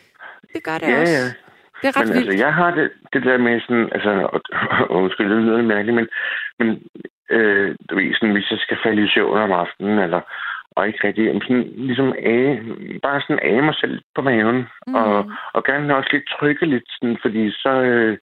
Det 0.55 0.62
gør 0.64 0.79
det 0.79 0.87
Ja, 0.88 1.00
også. 1.00 1.12
ja. 1.12 1.31
Det 1.80 1.87
er 1.88 2.00
ret 2.00 2.08
Men 2.08 2.14
vildt. 2.16 2.28
altså, 2.28 2.44
jeg 2.44 2.54
har 2.54 2.70
det, 2.70 2.90
det 3.12 3.22
der 3.22 3.38
med 3.38 3.60
sådan, 3.60 3.88
altså, 3.92 4.10
og, 4.34 4.40
og 4.90 4.96
undskyld, 5.02 5.30
det 5.30 5.42
lyder 5.42 5.62
mærkeligt, 5.62 5.96
men, 5.96 6.08
men 6.58 6.68
øh, 7.30 7.76
du 7.90 7.94
ved, 7.96 8.14
sådan, 8.14 8.32
hvis 8.32 8.50
jeg 8.50 8.58
skal 8.58 8.78
falde 8.84 9.04
i 9.04 9.08
søvn 9.14 9.38
om 9.38 9.52
aftenen, 9.52 9.99
eller, 9.99 10.20
og 10.76 10.87
ikke 10.87 11.06
rigtig, 11.06 11.25
jamen, 11.25 11.42
sådan, 11.42 11.72
ligesom 11.76 12.14
age, 12.18 12.62
bare 13.02 13.20
sådan 13.20 13.42
age 13.42 13.62
mig 13.62 13.75
selv 13.75 14.00
på 14.14 14.22
maven, 14.22 14.66
mm. 14.87 14.94
og, 14.94 15.30
og 15.52 15.64
gerne 15.64 15.96
også 15.96 16.10
lidt 16.12 16.28
trykke 16.28 16.66
lidt, 16.66 16.88
sådan, 16.88 17.18
fordi 17.22 17.50
så, 17.50 17.72
øh, 17.90 18.18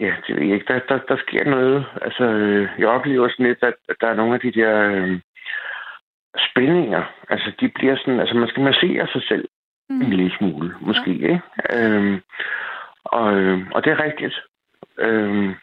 ja, 0.00 0.12
det 0.26 0.36
ved 0.36 0.44
jeg 0.44 0.54
ikke, 0.54 0.72
der, 0.72 0.78
der, 0.88 0.98
der 1.08 1.16
sker 1.16 1.44
noget. 1.44 1.86
Altså, 2.02 2.24
øh, 2.24 2.68
jeg 2.78 2.88
oplever 2.88 3.28
sådan 3.28 3.46
lidt, 3.46 3.62
at, 3.62 3.74
at 3.88 3.96
der 4.00 4.08
er 4.08 4.14
nogle 4.14 4.34
af 4.34 4.40
de 4.40 4.52
der 4.52 4.74
øh, 4.90 5.20
spændinger, 6.50 7.02
altså, 7.28 7.52
de 7.60 7.68
bliver 7.68 7.96
sådan, 7.96 8.20
altså, 8.20 8.34
man 8.36 8.48
skal 8.48 8.62
massere 8.62 9.06
sig 9.12 9.22
selv 9.22 9.48
Mm. 9.90 10.02
en 10.02 10.10
lille 10.12 10.36
smule, 10.38 10.74
måske, 10.80 11.12
ja. 11.12 11.26
ikke? 11.28 11.42
Øhm, 11.72 12.20
og, 13.04 13.34
øh, 13.34 13.58
og 13.74 13.84
det 13.84 13.92
er 13.92 14.02
rigtigt. 14.04 14.40
Øhm, 14.98 15.54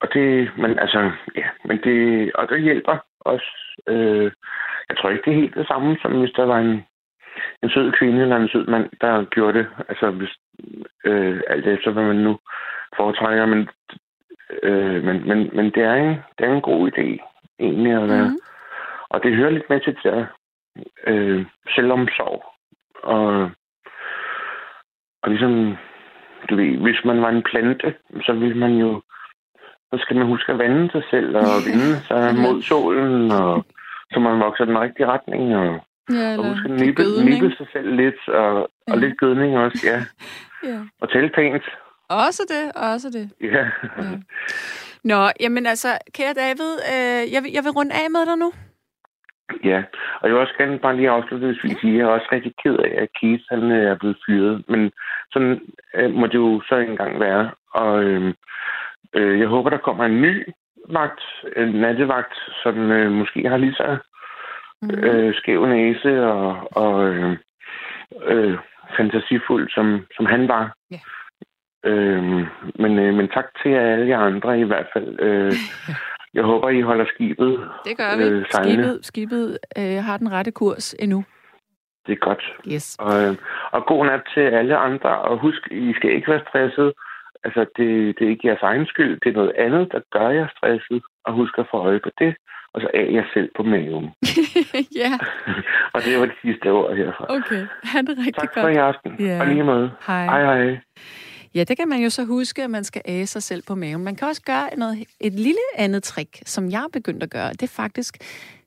og 0.00 0.08
det, 0.14 0.50
men 0.58 0.78
altså, 0.78 1.10
ja, 1.36 1.46
men 1.64 1.80
det, 1.84 2.32
og 2.34 2.48
det 2.48 2.62
hjælper 2.62 2.96
også. 3.20 3.80
Øh, 3.88 4.30
jeg 4.88 4.96
tror 4.96 5.10
ikke, 5.10 5.22
det 5.24 5.30
er 5.32 5.40
helt 5.40 5.54
det 5.54 5.66
samme, 5.66 5.96
som 6.02 6.20
hvis 6.20 6.32
der 6.36 6.44
var 6.44 6.58
en, 6.58 6.84
en 7.62 7.70
sød 7.70 7.92
kvinde 7.92 8.22
eller 8.22 8.36
en 8.36 8.48
sød 8.48 8.66
mand, 8.66 8.90
der 9.00 9.24
gjorde 9.24 9.58
det. 9.58 9.66
Altså, 9.88 10.10
hvis, 10.10 10.34
øh, 11.04 11.40
alt 11.48 11.66
efter, 11.66 11.90
hvad 11.90 12.02
man 12.04 12.16
nu 12.16 12.38
foretrækker, 12.96 13.46
men, 13.46 13.68
øh, 14.62 15.04
men, 15.04 15.28
men, 15.28 15.50
men 15.52 15.64
det, 15.64 15.82
er 15.82 15.94
en, 15.94 16.16
det 16.38 16.46
er 16.46 16.52
en 16.52 16.62
god 16.62 16.90
idé, 16.90 17.06
egentlig, 17.60 17.92
at 17.92 18.08
være, 18.08 18.28
Mm. 18.28 18.38
og 19.08 19.22
det 19.22 19.36
hører 19.36 19.50
lidt 19.50 19.70
med 19.70 19.80
til 19.80 19.96
der 20.02 20.26
øh, 21.06 21.46
selvomsorg. 21.74 22.55
Og, 23.14 23.50
og 25.22 25.30
ligesom, 25.30 25.76
du 26.50 26.56
ved, 26.56 26.70
hvis 26.84 27.00
man 27.04 27.22
var 27.22 27.28
en 27.30 27.42
plante, 27.50 27.94
så 28.26 28.32
ville 28.32 28.58
man 28.58 28.72
jo, 28.84 29.02
så 29.90 29.96
skal 30.02 30.16
man 30.16 30.26
huske 30.26 30.52
at 30.52 30.58
vande 30.58 30.90
sig 30.90 31.02
selv 31.10 31.36
og 31.36 31.46
vinde 31.68 31.92
sig 32.08 32.34
mod 32.44 32.62
solen, 32.62 33.30
og 33.32 33.64
så 34.12 34.20
man 34.20 34.40
vokser 34.40 34.64
den 34.64 34.78
rigtige 34.80 35.06
retning, 35.06 35.56
og, 35.56 35.80
Ja, 36.10 36.38
og 36.38 36.44
huske 36.48 36.68
at 36.72 36.80
nippe, 36.80 37.02
nippe 37.24 37.56
sig 37.56 37.66
selv 37.72 37.94
lidt, 37.96 38.28
og, 38.28 38.52
og 38.62 38.68
Ja. 38.88 38.94
lidt 38.96 39.18
gødning 39.18 39.58
også, 39.58 39.86
ja. 39.92 39.98
Ja. 40.70 40.78
Og 41.00 41.10
tælle 41.12 41.30
pænt, 41.34 41.62
Også 42.08 42.42
det, 42.48 42.82
også 42.82 43.10
det. 43.10 43.30
ja. 43.40 43.64
Ja. 44.02 44.10
Nå, 45.04 45.28
jamen 45.40 45.66
altså, 45.66 45.88
kære 46.14 46.34
David, 46.34 46.72
øh, 46.92 47.32
jeg, 47.34 47.42
vil, 47.42 47.50
jeg 47.52 47.64
vil 47.64 47.70
runde 47.78 47.92
af 47.94 48.10
med 48.10 48.26
dig 48.26 48.36
nu. 48.38 48.52
Ja, 49.64 49.82
og 50.20 50.28
jeg 50.28 50.32
vil 50.34 50.40
også 50.42 50.54
gerne 50.58 50.78
bare 50.78 50.96
lige 50.96 51.10
afslutningsvis 51.10 51.78
sige, 51.80 51.92
at 51.92 51.98
jeg 51.98 52.04
er 52.04 52.14
også 52.14 52.28
rigtig 52.32 52.52
ked 52.62 52.76
af, 52.76 53.02
at 53.02 53.08
Keith 53.20 53.44
han 53.50 53.62
øh, 53.72 53.90
er 53.90 53.94
blevet 53.94 54.18
fyret. 54.26 54.64
Men 54.68 54.92
sådan 55.32 55.60
øh, 55.94 56.10
må 56.14 56.26
det 56.26 56.34
jo 56.34 56.62
så 56.68 56.76
engang 56.76 57.20
være. 57.20 57.50
Og 57.74 58.04
øh, 58.04 58.34
øh, 59.14 59.38
jeg 59.40 59.48
håber, 59.48 59.70
der 59.70 59.78
kommer 59.78 60.04
en 60.04 60.22
ny 60.22 60.46
vagt, 60.88 61.20
en 61.56 61.68
nattevagt, 61.68 62.34
som 62.62 62.90
øh, 62.90 63.12
måske 63.12 63.48
har 63.48 63.56
lige 63.56 63.74
så 63.74 63.98
Mm. 64.82 64.90
øh, 64.90 65.34
skæv 65.34 65.66
næse 65.66 66.24
og, 66.24 66.68
og 66.70 67.08
øh, 67.08 67.36
øh, 68.26 68.58
fantasifuld, 68.96 69.70
som, 69.70 70.06
som 70.16 70.26
han 70.26 70.48
var. 70.48 70.74
Ja. 70.90 71.00
Øh, 71.84 72.22
men, 72.74 72.98
øh, 72.98 73.14
men 73.14 73.28
tak 73.28 73.46
til 73.62 73.68
alle 73.68 74.08
jer 74.08 74.18
andre 74.18 74.60
i 74.60 74.62
hvert 74.62 74.86
fald. 74.92 75.20
Øh, 75.20 75.52
jeg 76.36 76.44
håber, 76.44 76.68
I 76.68 76.80
holder 76.80 77.06
skibet 77.14 77.52
Det 77.84 77.96
gør 77.96 78.16
vi. 78.16 78.22
øh, 78.24 78.44
sejlende. 78.50 78.82
Skibet, 78.84 79.06
skibet 79.06 79.58
øh, 79.78 80.04
har 80.06 80.16
den 80.16 80.32
rette 80.32 80.50
kurs 80.50 80.94
endnu. 80.94 81.24
Det 82.06 82.12
er 82.12 82.16
godt. 82.28 82.44
Yes. 82.72 82.96
Og, 82.98 83.14
øh, 83.24 83.34
og 83.72 83.86
god 83.86 84.06
nat 84.06 84.20
til 84.34 84.40
alle 84.40 84.76
andre. 84.76 85.10
Og 85.28 85.38
husk, 85.38 85.62
I 85.70 85.92
skal 85.96 86.10
ikke 86.16 86.30
være 86.30 86.42
stresset. 86.48 86.92
Altså, 87.44 87.60
det, 87.76 88.18
det 88.18 88.24
er 88.26 88.30
ikke 88.30 88.48
jeres 88.48 88.62
egen 88.62 88.86
skyld. 88.86 89.20
Det 89.20 89.28
er 89.30 89.32
noget 89.40 89.52
andet, 89.58 89.92
der 89.92 90.00
gør 90.12 90.28
jer 90.28 90.48
stresset. 90.56 91.02
Og 91.24 91.32
husk 91.32 91.58
at 91.58 91.66
få 91.70 91.76
øje 91.76 92.00
på 92.04 92.10
det. 92.18 92.34
Og 92.74 92.80
så 92.82 92.88
af 92.94 93.08
jer 93.12 93.24
selv 93.34 93.50
på 93.56 93.62
maven. 93.62 94.10
ja, 95.02 95.12
og 95.94 96.00
det 96.04 96.18
var 96.20 96.26
det 96.26 96.34
sidste 96.42 96.70
ord 96.70 96.96
herfra. 96.96 97.24
okay. 97.28 97.62
Ha' 97.84 98.00
det 98.00 98.14
rigtig 98.18 98.34
Tak 98.34 98.54
for 98.54 98.62
godt. 98.62 98.74
i 98.74 98.78
aften. 98.78 99.16
Ja. 99.20 99.40
Og 99.40 99.46
lige 99.46 99.62
måde. 99.64 99.90
Hej. 100.06 100.24
Hej 100.24 100.42
hej. 100.44 100.78
Ja, 101.54 101.64
det 101.64 101.76
kan 101.76 101.88
man 101.88 102.02
jo 102.02 102.10
så 102.10 102.24
huske, 102.24 102.62
at 102.62 102.70
man 102.70 102.84
skal 102.84 103.02
æge 103.04 103.26
sig 103.26 103.42
selv 103.42 103.62
på 103.62 103.74
maven. 103.74 104.04
Man 104.04 104.16
kan 104.16 104.28
også 104.28 104.42
gøre 104.42 104.76
noget, 104.76 105.04
et 105.20 105.32
lille 105.32 105.60
andet 105.76 106.02
trick, 106.02 106.42
som 106.46 106.70
jeg 106.70 106.82
er 106.82 106.88
begyndt 106.92 107.22
at 107.22 107.30
gøre. 107.30 107.52
Det 107.52 107.62
er 107.62 107.66
faktisk, 107.66 108.18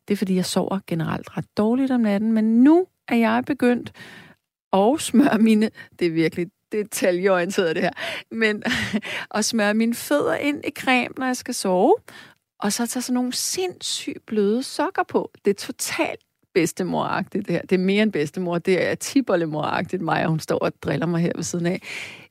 det 0.08 0.14
er 0.14 0.18
fordi, 0.18 0.36
jeg 0.36 0.46
sover 0.46 0.80
generelt 0.88 1.38
ret 1.38 1.58
dårligt 1.58 1.92
om 1.92 2.02
natten, 2.02 2.32
men 2.32 2.64
nu 2.64 2.88
er 3.08 3.16
jeg 3.16 3.44
begyndt 3.46 3.92
at 4.74 5.02
smøre 5.02 5.38
mine, 5.38 5.70
det 6.00 6.08
er 6.08 6.12
virkelig 6.12 6.48
detaljeorienteret 6.72 7.76
det 7.76 7.84
her, 7.84 7.92
men 8.32 8.64
at 9.36 9.46
smøre 9.46 9.74
mine 9.74 9.94
fødder 9.94 10.36
ind 10.36 10.66
i 10.68 10.72
creme, 10.72 11.14
når 11.18 11.26
jeg 11.26 11.38
skal 11.38 11.54
sove, 11.54 11.96
og 12.60 12.74
så 12.74 12.88
tage 12.88 13.04
sådan 13.04 13.14
nogle 13.14 13.34
sindssygt 13.34 14.26
bløde 14.26 14.64
sokker 14.64 15.04
på. 15.04 15.32
Det 15.46 15.52
er 15.52 15.56
totalt 15.56 16.22
bedstemoragtigt 16.54 17.48
det 17.48 17.56
her. 17.56 17.62
Det 17.62 17.72
er 17.72 17.80
mere 17.80 18.04
end 18.04 18.12
bedstemor, 18.12 18.58
det 18.58 18.88
er 18.88 18.96
tibollemoragtigt 18.96 20.02
mig, 20.02 20.24
og 20.24 20.30
hun 20.30 20.40
står 20.40 20.58
og 20.60 20.72
driller 20.82 21.06
mig 21.06 21.22
her 21.22 21.32
ved 21.36 21.44
siden 21.44 21.66
af. 21.66 21.82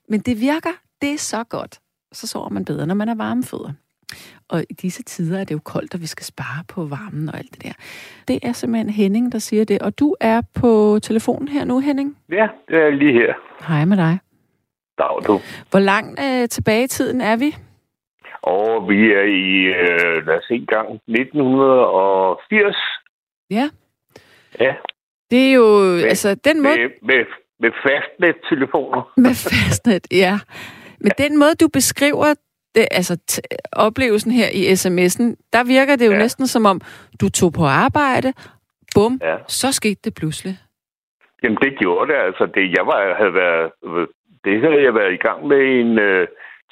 Men 0.09 0.21
det 0.21 0.41
virker, 0.41 0.71
det 1.03 1.13
er 1.13 1.19
så 1.19 1.45
godt. 1.45 1.79
Så 2.13 2.27
sover 2.27 2.49
man 2.49 2.65
bedre, 2.65 2.87
når 2.87 2.95
man 2.95 3.09
er 3.09 3.15
varme 3.15 3.43
fødder. 3.43 3.73
Og 4.49 4.65
i 4.71 4.73
disse 4.73 5.03
tider 5.03 5.41
er 5.41 5.45
det 5.45 5.55
jo 5.55 5.61
koldt, 5.65 5.95
og 5.95 6.01
vi 6.01 6.07
skal 6.07 6.25
spare 6.25 6.65
på 6.69 6.85
varmen 6.85 7.29
og 7.29 7.39
alt 7.39 7.55
det 7.55 7.63
der. 7.63 7.73
Det 8.29 8.39
er 8.43 8.53
simpelthen 8.53 8.91
Henning, 8.91 9.33
der 9.33 9.39
siger 9.39 9.65
det. 9.65 9.83
Og 9.83 9.99
du 9.99 10.17
er 10.21 10.43
på 10.55 10.99
telefonen 11.03 11.49
her 11.49 11.65
nu, 11.65 11.81
Henning. 11.81 12.17
Ja, 12.29 12.49
det 12.69 12.77
er 12.77 12.91
lige 12.91 13.13
her. 13.13 13.35
Hej 13.69 13.85
med 13.85 13.97
dig. 13.97 14.19
Dag 14.99 15.19
du. 15.27 15.41
Hvor 15.71 15.81
langt 15.81 16.21
øh, 16.21 16.49
tilbage 16.49 16.85
i 16.85 16.87
tiden 16.87 17.21
er 17.21 17.37
vi? 17.37 17.57
Og 18.43 18.89
vi 18.89 19.13
er 19.13 19.23
i, 19.23 19.49
øh, 19.81 20.27
lad 20.27 20.37
os 20.39 20.45
se 20.49 20.67
gang, 20.69 20.89
1980. 21.09 22.77
Ja. 23.51 23.71
Ja, 24.61 24.75
Det 25.31 25.49
er 25.49 25.53
jo, 25.53 25.97
altså, 25.97 26.35
den 26.35 26.63
måde... 26.63 26.77
med, 26.79 26.91
med, 27.03 27.25
med 27.61 27.71
fastnet-telefoner. 27.87 29.03
Med 29.27 29.35
fastnet, 29.51 30.07
ja. 30.13 30.35
Men 31.01 31.13
den 31.19 31.39
måde, 31.39 31.55
du 31.55 31.69
beskriver 31.73 32.35
det, 32.75 32.87
altså 32.91 33.15
t- 33.31 33.41
oplevelsen 33.73 34.33
her 34.33 34.49
i 34.55 34.63
sms'en, 34.73 35.27
der 35.53 35.65
virker 35.67 35.97
det 35.97 36.07
jo 36.07 36.11
ja. 36.11 36.17
Ja. 36.17 36.23
næsten 36.23 36.47
som 36.47 36.67
om, 36.67 36.81
du 37.21 37.29
tog 37.29 37.53
på 37.53 37.65
arbejde, 37.65 38.33
bum, 38.95 39.21
Ja. 39.23 39.37
så 39.47 39.73
skete 39.73 40.01
det 40.05 40.15
pludselig. 40.15 40.59
Jamen, 41.43 41.59
det 41.63 41.79
gjorde 41.79 42.13
det. 42.13 42.19
Altså, 42.19 42.47
det, 42.55 42.65
jeg 42.79 42.87
var, 42.87 43.15
havde 43.21 43.35
været, 43.35 43.71
det 44.45 44.61
havde 44.61 44.83
jeg 44.83 44.95
været 44.95 45.13
i 45.15 45.23
gang 45.27 45.47
med 45.47 45.61
i 45.63 45.81
en 45.81 45.99
øh, 45.99 46.27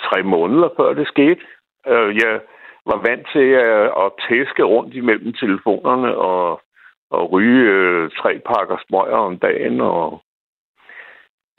tre 0.07 0.23
måneder, 0.23 0.69
før 0.77 0.93
det 0.95 1.09
skete. 1.09 1.41
Øh, 1.89 2.17
jeg, 2.17 2.41
var 2.91 3.01
vant 3.09 3.27
til 3.35 3.49
at, 3.69 3.83
at 4.03 4.09
tæske 4.29 4.63
rundt 4.63 4.95
imellem 4.95 5.33
telefonerne 5.33 6.17
og, 6.17 6.61
og 7.11 7.33
ryge 7.33 7.63
øh, 7.71 8.11
tre 8.21 8.33
pakker 8.51 8.77
smøger 8.87 9.17
om 9.29 9.39
dagen. 9.39 9.81
Og 9.81 10.23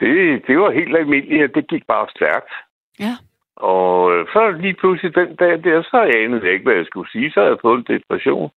det, 0.00 0.42
det 0.46 0.58
var 0.58 0.70
helt 0.70 0.96
almindeligt, 0.96 1.44
at 1.44 1.54
det 1.54 1.68
gik 1.68 1.86
bare 1.86 2.06
stærkt. 2.16 2.52
Ja. 2.98 3.14
Og 3.56 4.12
øh, 4.12 4.26
så 4.32 4.50
lige 4.50 4.74
pludselig 4.74 5.14
den 5.14 5.36
dag 5.36 5.64
der, 5.64 5.82
så 5.82 5.98
anede 6.16 6.44
jeg 6.44 6.52
ikke, 6.52 6.64
hvad 6.64 6.74
jeg 6.74 6.86
skulle 6.86 7.10
sige. 7.10 7.30
Så 7.30 7.40
havde 7.40 7.52
jeg 7.52 7.58
fået 7.62 7.78
en 7.78 7.94
depression. 7.94 8.50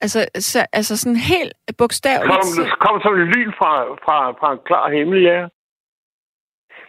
Altså, 0.00 0.20
så, 0.34 0.66
altså 0.72 0.96
sådan 0.96 1.16
helt 1.16 1.52
bogstaveligt. 1.78 2.32
Kom, 2.32 2.66
kom 2.86 3.00
som 3.02 3.14
en 3.14 3.28
lyn 3.34 3.52
fra, 3.58 3.72
fra, 4.04 4.16
fra 4.30 4.52
en 4.52 4.58
klar 4.64 4.90
himmel, 4.90 5.22
ja. 5.22 5.48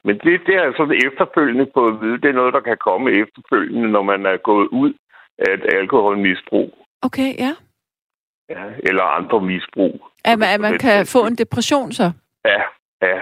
Men 0.03 0.15
det, 0.23 0.41
det 0.45 0.55
er 0.55 0.61
altså 0.61 0.83
efterfølgende 1.07 1.65
på 1.73 1.87
at 1.87 2.01
vide. 2.01 2.21
Det 2.21 2.29
er 2.29 2.39
noget, 2.41 2.53
der 2.53 2.59
kan 2.59 2.77
komme 2.77 3.11
efterfølgende, 3.11 3.91
når 3.91 4.03
man 4.03 4.25
er 4.25 4.37
gået 4.37 4.67
ud 4.67 4.93
af 5.37 5.53
et 5.53 5.65
alkoholmisbrug. 5.73 6.87
Okay, 7.01 7.29
ja. 7.39 7.53
Ja, 8.49 8.63
eller 8.83 9.03
andre 9.03 9.41
misbrug. 9.41 10.09
At 10.25 10.39
man, 10.39 10.49
at 10.53 10.59
man 10.59 10.77
kan 10.79 11.05
få 11.05 11.25
en 11.25 11.35
depression 11.35 11.91
så. 11.91 12.11
Ja, 12.45 12.61
ja. 13.01 13.21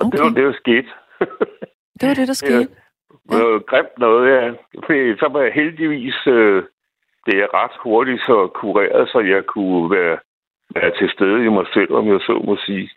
Og 0.00 0.06
Okay. 0.06 0.18
det 0.18 0.24
var 0.24 0.28
det, 0.28 0.44
der 0.44 0.52
skete. 0.64 0.88
Det 2.00 2.08
var 2.08 2.14
det, 2.14 2.28
der 2.28 2.34
skete. 2.34 2.68
Det 3.30 3.38
var 3.44 3.58
grimt 3.58 3.98
noget, 3.98 4.24
ja. 4.34 4.52
Så 5.20 5.28
var 5.32 5.40
jeg 5.42 5.52
heldigvis 5.52 6.26
øh, 6.26 6.62
det 7.26 7.34
er 7.44 7.48
ret 7.60 7.76
hurtigt 7.82 8.20
så 8.20 8.50
kureret, 8.54 9.08
så 9.08 9.20
jeg 9.20 9.42
kunne 9.46 9.90
være, 9.96 10.18
være 10.74 10.90
til 10.98 11.08
stede 11.10 11.44
i 11.44 11.48
mig 11.48 11.66
selv, 11.74 11.92
om 11.92 12.06
jeg 12.08 12.20
så 12.20 12.34
må 12.46 12.56
sige. 12.66 12.90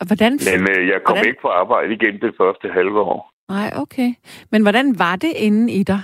Og 0.00 0.06
hvordan... 0.06 0.32
Men 0.48 0.60
øh, 0.72 0.88
jeg 0.88 0.98
kom 1.04 1.14
Hvordan? 1.16 1.28
ikke 1.28 1.42
på 1.42 1.48
arbejde 1.48 1.92
igen 1.92 2.20
det 2.20 2.34
første 2.40 2.68
halve 2.68 3.00
år. 3.00 3.32
Nej, 3.48 3.68
okay. 3.82 4.10
Men 4.52 4.62
hvordan 4.62 4.98
var 4.98 5.16
det 5.16 5.32
inde 5.46 5.72
i 5.72 5.82
dig, 5.82 6.00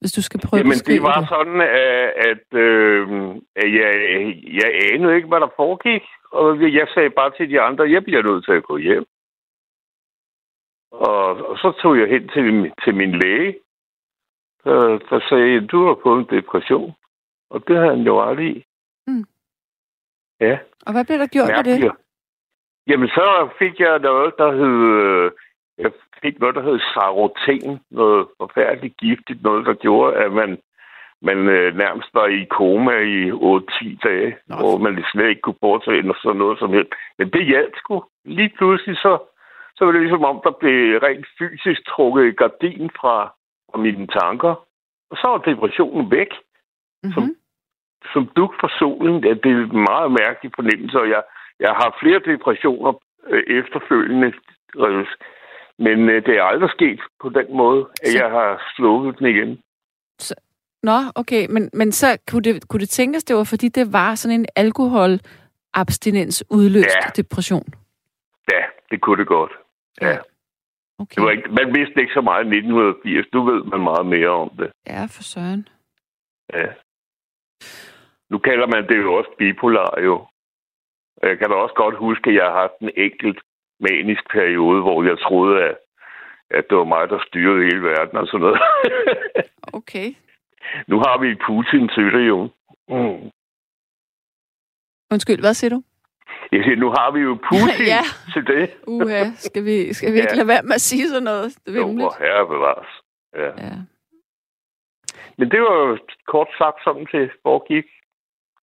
hvis 0.00 0.12
du 0.12 0.22
skal 0.22 0.40
prøve 0.46 0.58
Jamen, 0.58 0.72
at 0.72 0.86
det 0.86 1.02
var 1.02 1.26
sådan, 1.34 1.60
at, 1.60 2.06
at, 2.30 2.46
øh, 2.66 3.06
at 3.62 3.68
jeg, 3.80 3.90
jeg 4.60 4.70
anede 4.92 5.16
ikke, 5.16 5.28
hvad 5.28 5.40
der 5.40 5.56
foregik. 5.56 6.02
Og 6.30 6.72
jeg 6.74 6.88
sagde 6.94 7.10
bare 7.10 7.30
til 7.36 7.50
de 7.50 7.60
andre, 7.60 7.90
jeg 7.90 8.04
bliver 8.04 8.22
nødt 8.22 8.44
til 8.44 8.52
at 8.52 8.62
gå 8.64 8.76
hjem. 8.76 9.06
Og, 10.90 11.26
og 11.48 11.58
så 11.58 11.72
tog 11.82 11.98
jeg 11.98 12.08
hen 12.08 12.28
til, 12.28 12.72
til 12.84 12.94
min 12.94 13.18
læge, 13.18 13.58
der, 14.64 14.98
der 15.10 15.20
sagde, 15.28 15.66
du 15.66 15.86
har 15.86 15.98
fået 16.02 16.18
en 16.18 16.36
depression. 16.36 16.94
Og 17.50 17.68
det 17.68 17.76
havde 17.76 17.96
han 17.96 18.06
jo 18.06 18.20
aldrig 18.28 18.56
i. 18.56 18.64
Mm. 19.06 19.24
Ja, 20.40 20.58
Og 20.86 20.92
hvad 20.92 21.04
blev 21.04 21.18
der 21.18 21.26
gjort 21.26 21.48
med 21.48 21.56
det? 21.64 21.66
mærkeligt. 21.66 21.94
Jamen, 22.86 23.08
så 23.08 23.48
fik 23.58 23.80
jeg 23.80 23.98
noget, 23.98 24.34
der 24.38 24.52
hed... 24.52 24.76
øh, 25.00 25.30
Jeg 25.78 25.92
fik 26.22 26.40
noget, 26.40 26.54
der 26.54 26.62
hed 26.62 26.78
saroten. 26.94 27.80
Noget 27.90 28.28
forfærdeligt 28.40 28.96
giftigt. 28.96 29.42
Noget, 29.42 29.66
der 29.66 29.74
gjorde, 29.74 30.16
at 30.16 30.32
man, 30.32 30.58
man 31.22 31.38
øh, 31.48 31.76
nærmest 31.76 32.08
var 32.14 32.26
i 32.26 32.44
koma 32.44 32.96
i 32.98 33.30
8-10 33.30 33.98
dage. 34.08 34.36
Nå. 34.46 34.56
Hvor 34.56 34.78
man 34.78 35.04
slet 35.12 35.28
ikke 35.28 35.40
kunne 35.40 35.62
foretage 35.62 36.14
sådan 36.22 36.38
noget 36.38 36.58
som 36.58 36.70
helst. 36.72 36.92
Men 37.18 37.30
det 37.30 37.46
hjalp 37.46 37.72
sgu. 37.76 38.04
Lige 38.24 38.52
pludselig 38.58 38.96
så, 38.96 39.18
så 39.76 39.84
var 39.84 39.92
det 39.92 40.00
ligesom 40.00 40.24
om, 40.24 40.40
der 40.44 40.50
blev 40.60 40.98
rent 40.98 41.26
fysisk 41.38 41.80
trukket 41.88 42.24
et 42.26 42.36
gardin 42.36 42.90
fra, 43.00 43.16
fra 43.70 43.78
mine 43.78 44.06
tanker. 44.06 44.54
Og 45.10 45.16
så 45.16 45.26
var 45.30 45.38
depressionen 45.38 46.10
væk 46.10 46.28
Mm-hmm. 47.02 47.34
som 48.12 48.26
duk 48.36 48.54
for 48.60 48.70
solen. 48.78 49.24
Ja, 49.24 49.30
det 49.30 49.50
er 49.52 49.56
en 49.56 49.84
meget 49.90 50.10
mærkelig 50.20 50.52
fornemmelse, 50.54 50.98
og 51.00 51.08
jeg, 51.08 51.22
jeg 51.60 51.70
har 51.80 51.96
flere 52.00 52.18
depressioner 52.32 52.92
øh, 53.30 53.42
efterfølgende. 53.58 54.32
Men 55.78 56.08
øh, 56.08 56.26
det 56.26 56.34
er 56.38 56.42
aldrig 56.42 56.70
sket 56.70 57.00
på 57.20 57.28
den 57.28 57.56
måde, 57.56 57.86
at 58.02 58.08
Så- 58.08 58.18
jeg 58.22 58.30
har 58.30 58.72
slukket 58.76 59.18
den 59.18 59.26
igen. 59.26 59.58
Nå, 60.82 60.98
okay. 61.14 61.46
Men, 61.50 61.70
men 61.72 61.92
så 61.92 62.18
kunne 62.30 62.42
det, 62.42 62.68
kunne 62.68 62.80
det 62.80 62.88
tænkes, 62.88 63.24
det 63.24 63.36
var 63.36 63.44
fordi, 63.44 63.68
det 63.68 63.92
var 63.92 64.14
sådan 64.14 64.40
en 64.40 64.46
alkoholabstinens 64.56 66.44
udløst 66.50 66.96
Ja. 67.04 67.10
depression? 67.22 67.64
Ja, 68.52 68.62
det 68.90 69.00
kunne 69.00 69.18
det 69.18 69.26
godt. 69.26 69.52
Ja. 70.00 70.16
Okay. 70.98 71.14
Det 71.16 71.22
var 71.24 71.30
ikke, 71.30 71.48
man 71.48 71.74
vidste 71.74 72.00
ikke 72.00 72.12
så 72.14 72.20
meget 72.20 72.44
i 72.44 72.48
1980. 72.48 73.26
Nu 73.32 73.44
ved 73.44 73.64
man 73.64 73.80
meget 73.80 74.06
mere 74.06 74.28
om 74.28 74.50
det. 74.58 74.70
Ja, 74.86 75.02
for 75.04 75.22
søren. 75.22 75.68
Ja. 76.54 76.66
Nu 78.30 78.38
kalder 78.38 78.66
man 78.66 78.88
det 78.88 78.96
jo 78.96 79.14
også 79.14 79.30
bipolar, 79.38 80.00
jo. 80.00 80.26
Jeg 81.22 81.38
kan 81.38 81.48
da 81.50 81.54
også 81.54 81.74
godt 81.74 81.96
huske, 81.96 82.30
at 82.30 82.36
jeg 82.36 82.44
har 82.44 82.60
haft 82.60 82.78
en 82.80 82.90
enkelt 82.96 83.38
manisk 83.80 84.22
periode, 84.32 84.80
hvor 84.82 85.02
jeg 85.04 85.18
troede, 85.18 85.62
at, 85.64 85.76
at 86.50 86.64
det 86.70 86.78
var 86.78 86.84
mig, 86.84 87.08
der 87.08 87.18
styrede 87.28 87.64
hele 87.64 87.82
verden 87.82 88.16
og 88.18 88.26
sådan 88.26 88.40
noget. 88.40 88.60
Okay. 89.72 90.14
Nu 90.86 90.96
har 90.98 91.18
vi 91.18 91.34
Putin 91.46 91.88
til 91.88 92.04
det 92.16 92.28
jo. 92.28 92.38
Mm. 92.88 93.30
Undskyld, 95.12 95.40
hvad 95.40 95.54
siger 95.54 95.70
du? 95.70 95.82
Jeg 96.52 96.64
siger, 96.64 96.76
nu 96.76 96.88
har 96.88 97.10
vi 97.10 97.20
jo 97.20 97.34
Putin 97.50 97.86
Ja. 97.86 98.02
til 98.32 98.46
det. 98.46 98.64
Uha, 98.86 99.24
skal 99.36 99.64
vi, 99.64 99.92
skal 99.92 100.12
vi 100.12 100.16
ikke 100.18 100.30
Ja. 100.32 100.36
lade 100.36 100.48
være 100.48 100.62
med 100.62 100.74
at 100.74 100.80
sige 100.80 101.08
sådan 101.08 101.22
noget? 101.22 101.58
Det 101.66 101.76
er 101.76 101.80
Jo, 101.80 101.92
hvor 101.92 102.14
herre 102.18 102.46
bevares. 102.54 102.88
Ja. 103.34 103.50
Ja. 103.66 103.76
Men 105.38 105.50
det 105.50 105.60
var 105.60 105.74
jo 105.86 105.98
kort 106.26 106.48
sagt 106.58 106.78
sådan 106.84 107.06
til 107.06 107.30
foregik. 107.42 107.84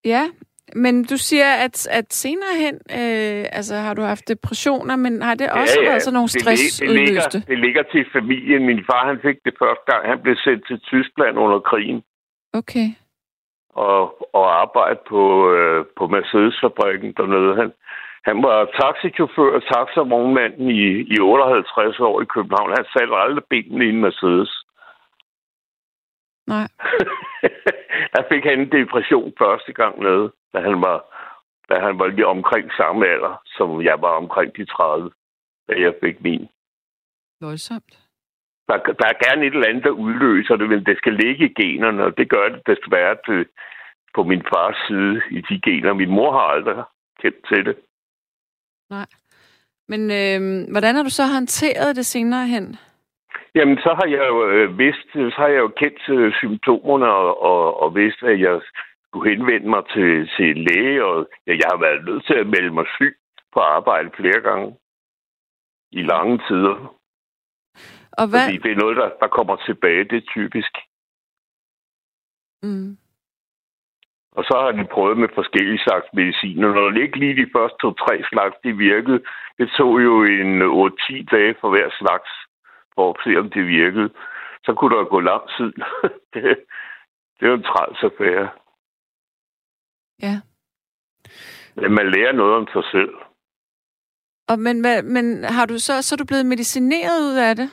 ja, 0.04 0.24
men 0.74 1.04
du 1.04 1.16
siger, 1.16 1.50
at, 1.64 1.88
at 1.90 2.12
senere 2.12 2.54
hen, 2.64 2.74
øh, 2.74 3.44
altså 3.58 3.74
har 3.76 3.94
du 3.94 4.02
haft 4.02 4.28
depressioner, 4.28 4.96
men 4.96 5.22
har 5.22 5.34
det 5.34 5.50
også 5.50 5.78
ja, 5.78 5.84
ja. 5.84 5.88
været 5.90 6.02
sådan 6.02 6.14
nogle 6.14 6.28
lig- 6.28 6.34
det, 6.34 6.40
stressudløste? 6.40 7.38
ligger, 7.38 7.46
det 7.48 7.58
ligger 7.58 7.82
til 7.82 8.04
familien. 8.12 8.66
Min 8.66 8.84
far 8.90 9.06
han 9.06 9.18
fik 9.22 9.36
det 9.44 9.54
første 9.58 9.84
gang. 9.90 10.08
Han 10.08 10.20
blev 10.22 10.36
sendt 10.44 10.66
til 10.66 10.78
Tyskland 10.80 11.38
under 11.38 11.58
krigen. 11.58 12.02
Okay. 12.54 12.88
og, 13.74 14.02
og 14.38 14.60
arbejde 14.62 15.00
på, 15.08 15.22
øh, 15.54 15.84
på 15.98 16.06
Mercedes-fabrikken 16.06 17.12
dernede. 17.16 17.56
Han, 17.60 17.72
han 18.24 18.42
var 18.42 18.58
taxichauffør 18.80 19.50
og 19.58 19.62
taxavognmand 19.72 20.54
i, 20.60 20.82
i 21.14 21.16
58 21.20 22.00
år 22.00 22.22
i 22.22 22.24
København. 22.34 22.74
Han 22.78 22.86
satte 22.92 23.14
aldrig 23.24 23.44
benene 23.50 23.84
i 23.84 23.88
en 23.88 24.00
Mercedes. 24.00 24.52
Nej. 26.46 26.68
der 28.14 28.22
fik 28.32 28.44
han 28.44 28.60
en 28.60 28.72
depression 28.72 29.32
første 29.38 29.72
gang 29.72 30.02
nede, 30.02 30.32
da 30.52 30.58
han 30.60 30.80
var, 30.82 30.98
da 31.68 31.74
han 31.86 31.98
var 31.98 32.06
lige 32.06 32.26
omkring 32.26 32.72
samme 32.72 33.06
alder, 33.06 33.42
som 33.46 33.82
jeg 33.82 34.02
var 34.02 34.14
omkring 34.22 34.56
de 34.56 34.64
30, 34.64 35.10
da 35.68 35.72
jeg 35.84 35.94
fik 36.02 36.22
min. 36.22 36.48
Voldsomt. 37.40 37.98
Der, 38.68 38.76
der 38.76 39.06
er 39.08 39.24
gerne 39.26 39.46
et 39.46 39.54
eller 39.54 39.68
andet, 39.68 39.84
der 39.84 39.90
udløser 39.90 40.56
det, 40.56 40.68
men 40.68 40.84
det 40.86 40.96
skal 40.98 41.14
ligge 41.14 41.44
i 41.44 41.54
generne, 41.62 42.04
og 42.04 42.16
det 42.18 42.30
gør 42.30 42.48
det 42.48 42.62
desværre 42.66 43.16
til, 43.26 43.46
på 44.14 44.22
min 44.22 44.42
fars 44.42 44.76
side 44.88 45.22
i 45.30 45.40
de 45.40 45.60
gener. 45.60 45.92
Min 45.92 46.10
mor 46.10 46.32
har 46.32 46.46
aldrig 46.54 46.84
kendt 47.22 47.46
til 47.48 47.64
det. 47.66 47.76
Men 49.88 50.02
øh, 50.10 50.70
hvordan 50.70 50.94
har 50.94 51.02
du 51.02 51.10
så 51.10 51.26
håndteret 51.26 51.96
det 51.96 52.06
senere 52.06 52.46
hen? 52.46 52.76
Jamen, 53.54 53.78
så 53.78 53.90
har 53.98 54.08
jeg 54.16 54.24
jo 54.28 54.48
øh, 54.48 54.78
vidst, 54.78 55.08
så 55.12 55.36
har 55.36 55.48
jeg 55.48 55.58
jo 55.58 55.68
kendt 55.68 56.08
øh, 56.08 56.32
symptomerne 56.34 57.06
og, 57.06 57.42
og, 57.42 57.82
og 57.82 57.94
vidst, 57.94 58.22
at 58.22 58.40
jeg 58.40 58.60
skulle 59.06 59.30
henvende 59.30 59.68
mig 59.68 59.82
til, 59.94 60.30
til 60.36 60.56
læge, 60.56 61.04
og 61.04 61.28
ja, 61.46 61.52
jeg 61.52 61.68
har 61.72 61.78
været 61.78 62.04
nødt 62.04 62.26
til 62.26 62.34
at 62.34 62.46
melde 62.46 62.70
mig 62.70 62.86
syg 62.96 63.16
på 63.54 63.60
arbejde 63.60 64.10
flere 64.16 64.40
gange 64.40 64.76
i 65.92 66.02
lange 66.02 66.38
tider. 66.48 66.76
Og 68.12 68.26
hvad? 68.30 68.44
Fordi 68.46 68.58
det 68.64 68.72
er 68.72 68.82
noget, 68.82 68.96
der, 68.96 69.08
der 69.20 69.28
kommer 69.28 69.56
tilbage, 69.56 70.04
det 70.04 70.16
er 70.16 70.32
typisk. 70.36 70.72
Mm. 72.62 72.96
Og 74.36 74.44
så 74.44 74.54
har 74.62 74.72
de 74.72 74.84
prøvet 74.94 75.18
med 75.18 75.28
forskellige 75.34 75.84
slags 75.86 76.06
medicin, 76.12 76.64
og 76.64 76.74
når 76.74 76.90
det 76.90 77.02
ikke 77.02 77.18
lige 77.18 77.42
de 77.42 77.50
første 77.56 77.76
to-tre 77.80 78.14
slags, 78.32 78.56
de 78.64 78.72
virkede, 78.76 79.20
det 79.58 79.68
tog 79.78 80.02
jo 80.02 80.24
en 80.24 80.62
8-10 80.62 81.24
dage 81.34 81.54
for 81.60 81.70
hver 81.70 81.88
slags, 82.00 82.30
for 82.94 83.10
at 83.10 83.16
se, 83.24 83.38
om 83.38 83.50
det 83.50 83.66
virkede. 83.66 84.10
Så 84.64 84.74
kunne 84.74 84.96
der 84.96 85.04
gå 85.04 85.20
lang 85.20 85.42
tid. 85.56 85.72
det, 86.32 86.42
det 87.36 87.42
er 87.42 87.48
jo 87.48 87.54
en 87.54 87.62
træls 87.62 88.02
affære. 88.02 88.48
Ja. 90.22 90.36
Men 91.74 91.92
man 91.94 92.10
lærer 92.10 92.32
noget 92.32 92.54
om 92.54 92.66
sig 92.72 92.84
selv. 92.92 93.14
Og 94.48 94.58
men, 94.58 94.82
men 95.14 95.44
har 95.44 95.66
du 95.66 95.78
så, 95.78 96.02
så 96.02 96.14
er 96.14 96.20
du 96.20 96.26
blevet 96.26 96.46
medicineret 96.46 97.18
ud 97.28 97.36
af 97.48 97.56
det? 97.56 97.68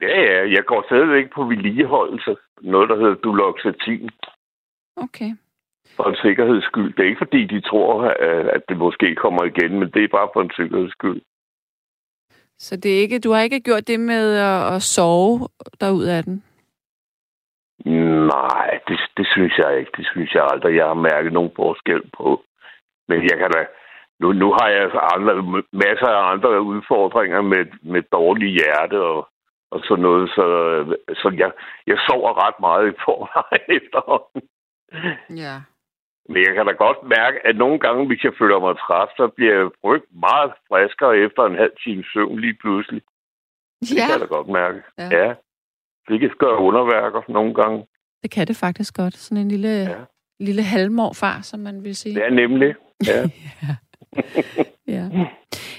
Ja, 0.00 0.20
ja, 0.20 0.50
jeg 0.50 0.64
går 0.64 0.84
stadigvæk 0.86 1.32
på 1.34 1.44
vedligeholdelse. 1.44 2.36
Noget, 2.60 2.88
der 2.88 2.96
hedder 2.96 3.14
duloxetin. 3.14 4.10
Okay. 4.96 5.30
For 5.96 6.04
en 6.08 6.16
sikkerheds 6.16 6.64
skyld. 6.64 6.94
Det 6.94 7.02
er 7.02 7.08
ikke, 7.08 7.24
fordi 7.24 7.46
de 7.46 7.60
tror, 7.60 8.02
at 8.02 8.46
at 8.56 8.62
det 8.68 8.76
måske 8.76 9.14
kommer 9.14 9.44
igen, 9.44 9.78
men 9.78 9.90
det 9.90 10.04
er 10.04 10.08
bare 10.08 10.28
for 10.32 10.42
en 10.42 10.50
sikkerheds 10.56 10.92
skyld. 10.92 11.20
Så 12.66 12.76
det 12.76 12.90
er 12.94 13.00
ikke, 13.00 13.18
du 13.18 13.30
har 13.32 13.40
ikke 13.42 13.60
gjort 13.60 13.88
det 13.88 14.00
med 14.00 14.36
at, 14.36 14.74
at 14.74 14.82
sove 14.82 15.48
derud 15.80 16.04
af 16.04 16.22
den? 16.24 16.36
Nej, 18.34 18.80
det, 18.88 18.98
det 19.16 19.26
synes 19.34 19.58
jeg 19.58 19.78
ikke. 19.78 19.92
Det 19.96 20.06
synes 20.12 20.34
jeg 20.34 20.48
aldrig, 20.52 20.76
jeg 20.76 20.86
har 20.86 20.94
mærket 20.94 21.32
nogen 21.32 21.52
forskel 21.56 22.02
på. 22.18 22.42
Men 23.08 23.22
jeg 23.22 23.38
kan 23.38 23.50
da... 23.50 23.66
Nu, 24.20 24.32
nu 24.32 24.52
har 24.52 24.68
jeg 24.68 24.80
altså 24.82 24.98
andre, 25.14 25.62
masser 25.72 26.06
af 26.06 26.30
andre 26.32 26.62
udfordringer 26.62 27.42
med, 27.42 27.66
med 27.82 28.02
dårlig 28.12 28.48
hjerte 28.58 29.00
og, 29.00 29.28
og 29.70 29.80
sådan 29.84 30.02
noget. 30.02 30.30
Så, 30.30 30.44
så 31.14 31.34
jeg, 31.38 31.50
jeg 31.86 31.98
sover 32.06 32.46
ret 32.46 32.58
meget 32.60 32.92
i 32.92 32.96
forvejen 33.04 33.68
efterhånden. 33.82 34.42
Ja. 35.42 35.56
Men 36.28 36.36
jeg 36.46 36.52
kan 36.56 36.66
da 36.66 36.72
godt 36.72 37.00
mærke, 37.16 37.36
at 37.48 37.56
nogle 37.56 37.78
gange, 37.84 38.06
hvis 38.06 38.24
jeg 38.24 38.32
føler 38.38 38.58
mig 38.66 38.74
træt, 38.84 39.08
så 39.16 39.24
bliver 39.36 39.54
jeg 39.58 39.66
rygt 39.84 40.08
meget 40.26 40.50
friskere 40.68 41.16
efter 41.26 41.42
en 41.46 41.56
halv 41.62 41.72
time 41.84 42.04
søvn 42.12 42.38
lige 42.40 42.56
pludselig. 42.62 43.02
Det 43.80 43.90
Ja, 43.90 44.00
kan 44.00 44.10
jeg 44.12 44.20
da 44.20 44.24
godt 44.36 44.48
mærke. 44.48 44.78
Ja. 44.98 45.08
Ja. 45.16 45.26
ja. 45.26 45.34
Det 46.08 46.20
kan 46.20 46.30
gøre 46.38 46.58
underværker 46.68 47.20
nogle 47.28 47.54
gange. 47.54 47.86
det 48.22 48.30
kan 48.30 48.46
det 48.46 48.56
faktisk 48.56 48.94
godt. 48.96 49.14
Sådan 49.16 49.42
en 49.42 49.48
lille, 49.48 49.68
Ja. 49.68 49.96
lille 50.40 50.62
halvmorfar, 50.62 51.38
som 51.42 51.60
man 51.60 51.84
vil 51.84 51.96
sige. 51.96 52.14
Det 52.14 52.24
er 52.24 52.30
nemlig. 52.30 52.74
Ja. 53.10 53.22
Ja. 54.86 55.08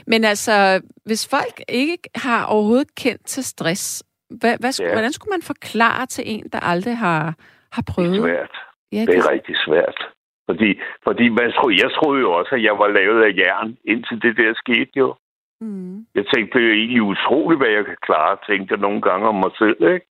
Men 0.07 0.23
altså, 0.23 0.81
hvis 1.05 1.27
folk 1.29 1.61
ikke 1.69 2.09
har 2.15 2.45
overhovedet 2.45 2.95
kendt 2.95 3.25
til 3.25 3.43
stress, 3.43 4.03
hvad, 4.29 4.57
hvad, 4.59 4.79
Ja. 4.79 4.91
hvordan 4.93 5.11
skulle 5.11 5.31
man 5.31 5.41
forklare 5.41 6.05
til 6.05 6.23
en, 6.27 6.49
der 6.51 6.59
aldrig 6.59 6.97
har, 6.97 7.33
har 7.71 7.81
Det 7.81 7.89
er 7.89 7.93
prøvet? 7.93 8.21
svært. 8.21 8.51
Ja, 8.91 8.97
Det 9.05 9.15
er 9.17 9.31
rigtig 9.31 9.55
svært. 9.65 10.14
Fordi, 10.49 10.79
fordi 11.03 11.29
man 11.29 11.51
troede, 11.51 11.75
jeg 11.83 11.91
troede 11.97 12.21
jo 12.21 12.31
også, 12.39 12.55
at 12.55 12.63
jeg 12.63 12.75
var 12.81 12.87
lavet 12.87 13.23
af 13.23 13.31
jern, 13.37 13.77
indtil 13.85 14.21
det 14.21 14.37
der 14.37 14.53
skete 14.63 14.91
jo. 14.95 15.15
Mm. 15.61 16.05
Jeg 16.15 16.25
tænkte, 16.33 16.59
det 16.59 16.67
er 16.67 16.73
egentlig 16.73 17.01
utroligt, 17.01 17.59
hvad 17.61 17.71
jeg 17.77 17.85
kan 17.85 17.97
klare, 18.01 18.37
tænkte 18.47 18.73
jeg 18.73 18.81
nogle 18.81 19.01
gange 19.01 19.27
om 19.27 19.35
mig 19.35 19.51
selv, 19.57 19.93
ikke? 19.93 20.05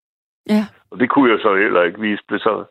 Ja. 0.48 0.64
Og 0.90 1.00
det 1.00 1.10
kunne 1.10 1.30
jeg 1.32 1.38
så 1.40 1.56
heller 1.56 1.82
ikke 1.82 2.00
vise 2.00 2.22
det 2.28 2.40
så. 2.40 2.64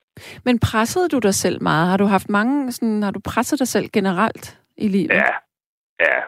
Men 0.45 0.60
pressede 0.60 1.10
du 1.10 1.19
dig 1.19 1.34
selv 1.34 1.63
meget? 1.63 1.88
Har 1.88 1.97
du 1.97 2.06
haft 2.06 2.30
mange, 2.30 2.71
sådan, 2.71 3.04
har 3.04 3.12
du 3.12 3.19
presset 3.19 3.60
dig 3.60 3.67
selv 3.67 3.89
generelt 3.93 4.60
i 4.78 4.88
livet? 4.88 5.10
Ja, 5.10 5.34
ja, 5.99 6.19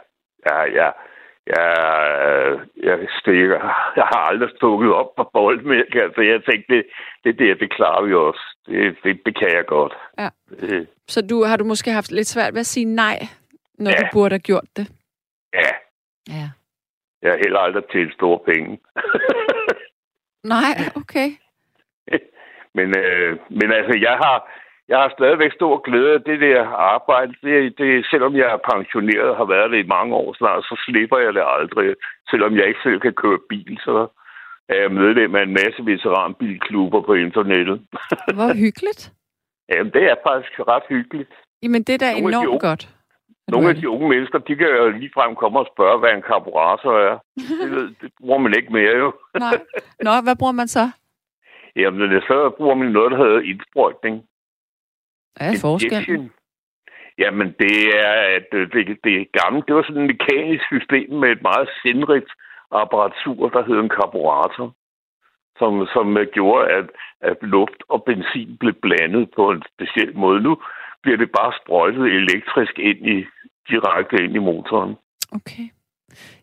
ja, 0.46 0.60
ja. 0.80 0.90
Jeg, 1.48 2.60
jeg, 2.84 3.08
stikker. 3.20 3.60
jeg 3.96 4.04
har 4.14 4.22
aldrig 4.30 4.50
stukket 4.58 4.94
op 4.94 5.16
på 5.16 5.30
boldmælk. 5.34 5.96
Altså, 5.96 6.22
jeg 6.22 6.44
tænkte, 6.50 6.74
det, 6.76 6.86
det 7.24 7.40
der, 7.40 7.56
det 7.56 7.74
klarer 7.74 8.04
vi 8.06 8.14
også. 8.14 8.42
Det, 8.66 8.98
det, 9.04 9.22
det 9.26 9.38
kan 9.40 9.50
jeg 9.56 9.66
godt. 9.66 9.94
Ja. 10.20 10.30
Det, 10.50 10.88
Så 11.08 11.22
du, 11.22 11.44
har 11.44 11.58
du 11.58 11.64
måske 11.64 11.92
haft 11.92 12.12
lidt 12.12 12.28
svært 12.28 12.54
ved 12.54 12.60
at 12.60 12.66
sige 12.66 12.86
nej, 12.86 13.20
når 13.80 13.92
Ja. 13.92 13.98
du 13.98 14.06
burde 14.14 14.34
have 14.34 14.40
gjort 14.40 14.68
det? 14.78 14.88
ja, 15.54 15.70
Ja. 16.30 16.50
jeg 17.22 17.32
har 17.32 17.38
heller 17.38 17.60
aldrig 17.60 17.84
tjent 17.92 18.14
store 18.14 18.40
penge. 18.46 18.80
Nej, 20.44 20.74
okay. 21.02 21.30
men, 22.74 22.98
øh, 22.98 23.38
men 23.50 23.72
altså, 23.72 23.98
jeg 24.02 24.18
har, 24.24 24.52
jeg 24.90 24.98
har 24.98 25.10
stadigvæk 25.18 25.52
stor 25.54 25.78
glæde 25.88 26.14
af 26.14 26.22
det 26.22 26.40
der 26.42 26.68
arbejde. 26.68 27.34
Det, 27.44 27.78
det, 27.78 28.06
selvom 28.12 28.36
jeg 28.36 28.48
er 28.54 28.60
pensioneret 28.74 29.30
og 29.30 29.38
har 29.38 29.46
været 29.46 29.72
det 29.72 29.80
i 29.84 29.88
mange 29.96 30.16
år 30.16 30.34
snart, 30.34 30.64
så 30.64 30.76
slipper 30.86 31.18
jeg 31.18 31.34
det 31.34 31.44
aldrig. 31.58 31.96
Selvom 32.30 32.56
jeg 32.58 32.68
ikke 32.68 32.80
selv 32.84 33.00
kan 33.00 33.14
køre 33.14 33.40
bil, 33.50 33.78
så 33.84 34.08
er 34.70 34.76
jeg 34.82 34.92
medlem 34.92 35.36
af 35.36 35.44
en 35.44 35.54
masse 35.54 35.86
veteranbilklubber 35.86 37.02
på 37.02 37.14
internettet. 37.14 37.78
Hvor 38.38 38.54
hyggeligt. 38.66 39.12
Jamen, 39.70 39.94
det 39.94 40.04
er 40.12 40.16
faktisk 40.28 40.54
ret 40.60 40.84
hyggeligt. 40.90 41.34
Jamen, 41.64 41.84
det 41.84 41.94
er 41.94 41.98
da 41.98 42.12
Nogle 42.14 42.28
enormt 42.30 42.48
unge- 42.48 42.60
godt. 42.70 42.90
Nogle 43.48 43.70
af 43.70 43.76
de 43.76 43.90
unge 43.90 44.10
mennesker, 44.10 44.38
de 44.40 44.56
kan 44.56 44.68
jo 44.68 44.90
ligefrem 44.90 45.36
komme 45.36 45.60
og 45.60 45.68
spørge, 45.74 46.00
hvad 46.00 46.10
en 46.14 46.22
karburator 46.22 46.94
er. 47.10 47.18
Det, 47.62 47.72
ved- 47.72 47.94
det 48.02 48.12
bruger 48.20 48.38
man 48.40 48.54
ikke 48.58 48.74
mere, 48.74 48.96
jo. 48.98 49.14
Nej. 49.40 49.58
Nå, 50.02 50.12
hvad 50.24 50.36
bruger 50.40 50.52
man 50.62 50.68
så? 50.68 50.86
Jamen, 51.76 52.12
det- 52.12 52.24
så 52.28 52.50
bruger 52.58 52.76
man 52.76 52.88
noget, 52.88 53.12
der 53.12 53.18
hedder 53.18 53.40
indsprøjtning. 53.52 54.24
Hvad 55.38 55.54
er 55.54 55.60
forskellen? 55.62 56.32
Jamen, 57.18 57.48
det 57.60 57.76
er, 58.06 58.14
at 58.38 58.48
øh, 58.54 58.72
det, 58.74 58.98
det 59.04 59.14
er 59.22 59.40
gammelt. 59.42 59.68
Det 59.68 59.76
var 59.76 59.84
sådan 59.84 60.02
et 60.02 60.12
mekanisk 60.14 60.64
system 60.74 61.10
med 61.22 61.30
et 61.30 61.42
meget 61.42 61.70
sindrigt 61.82 62.32
apparatur, 62.72 63.50
der 63.50 63.66
hed 63.68 63.80
en 63.80 63.96
karburator, 63.98 64.68
som, 65.60 65.88
som 65.94 66.18
øh, 66.18 66.28
gjorde, 66.34 66.72
at, 66.78 66.88
at 67.22 67.38
luft 67.42 67.82
og 67.90 68.04
benzin 68.04 68.58
blev 68.58 68.74
blandet 68.74 69.30
på 69.36 69.52
en 69.52 69.64
speciel 69.74 70.18
måde. 70.18 70.42
Nu 70.42 70.58
bliver 71.04 71.18
det 71.18 71.32
bare 71.40 71.54
sprøjtet 71.62 72.06
elektrisk 72.22 72.80
ind 72.80 73.02
i, 73.16 73.26
direkte 73.70 74.24
ind 74.24 74.36
i 74.36 74.46
motoren. 74.50 74.96
Okay. 75.32 75.68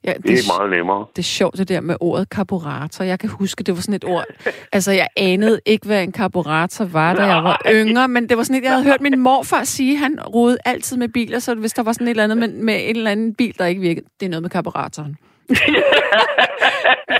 Ja, 0.05 0.13
Det 0.23 0.31
er 0.31 0.59
meget 0.59 0.71
nemmere. 0.71 1.07
det 1.17 1.23
er 1.23 1.27
sjovt, 1.27 1.59
det 1.59 1.69
der 1.69 1.81
med 1.81 1.97
ordet 2.01 2.29
karburator. 2.31 3.05
Jeg 3.05 3.19
kan 3.19 3.29
huske, 3.29 3.65
det 3.65 3.75
var 3.75 3.81
sådan 3.81 3.95
et 3.95 4.05
ord. 4.05 4.25
Altså, 4.73 4.93
jeg 4.93 5.07
anede 5.17 5.61
ikke, 5.67 5.87
hvad 5.87 6.03
en 6.03 6.13
karburator 6.13 6.85
var, 6.85 7.15
da 7.15 7.23
jeg 7.25 7.45
var 7.45 7.61
Nej. 7.65 7.75
yngre, 7.75 8.09
men 8.09 8.29
det 8.29 8.37
var 8.37 8.43
sådan 8.43 8.57
et, 8.57 8.65
jeg 8.65 8.73
havde 8.73 8.85
hørt 8.85 9.01
min 9.01 9.19
morfar 9.19 9.65
sige, 9.65 9.97
han 9.97 10.21
rodede 10.21 10.59
altid 10.65 10.97
med 10.97 11.09
biler, 11.09 11.39
så 11.39 11.55
hvis 11.55 11.73
der 11.73 11.83
var 11.83 11.93
sådan 11.93 12.07
et 12.07 12.11
eller 12.11 12.25
andet 12.25 12.39
med, 12.39 12.49
med 12.49 12.75
en 12.89 12.97
eller 12.97 13.11
anden 13.11 13.35
bil, 13.35 13.59
der 13.59 13.67
ikke 13.67 13.81
virkede, 13.81 14.07
det 14.21 14.27
er 14.27 14.31
noget 14.31 14.43
med 14.43 14.51
karburatoren. 14.51 15.17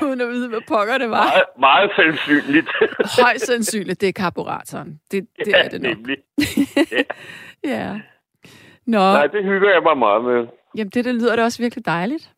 Uden 0.03 0.21
at 0.21 0.29
vide, 0.29 0.49
hvad 0.49 0.61
pokker 0.69 0.99
det 0.99 1.11
var. 1.11 1.25
meget, 1.25 1.43
meget 1.59 1.91
sandsynligt. 1.97 2.67
Højst 3.23 3.47
sandsynligt, 3.47 4.01
det 4.01 4.09
er 4.09 4.13
karburatoren. 4.13 5.01
Det, 5.11 5.27
det 5.45 5.55
er 5.65 5.69
det 5.69 5.83
nok. 5.83 5.97
nemlig. 5.97 6.17
Ja. 7.65 7.93
Nå, 8.87 8.99
Nej, 8.99 9.27
det 9.27 9.45
hygger 9.45 9.71
jeg 9.71 9.83
mig 9.83 9.99
meget 9.99 10.25
med. 10.25 10.47
Jamen 10.77 10.91
det 10.91 11.05
der 11.05 11.13
lyder 11.13 11.37
da 11.37 11.45
også 11.45 11.63
virkelig 11.63 11.87
dejligt. 11.87 12.33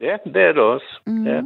Ja, 0.00 0.16
det 0.24 0.36
er 0.36 0.52
det 0.52 0.62
også. 0.62 1.00
Mm. 1.06 1.26
Ja. 1.26 1.42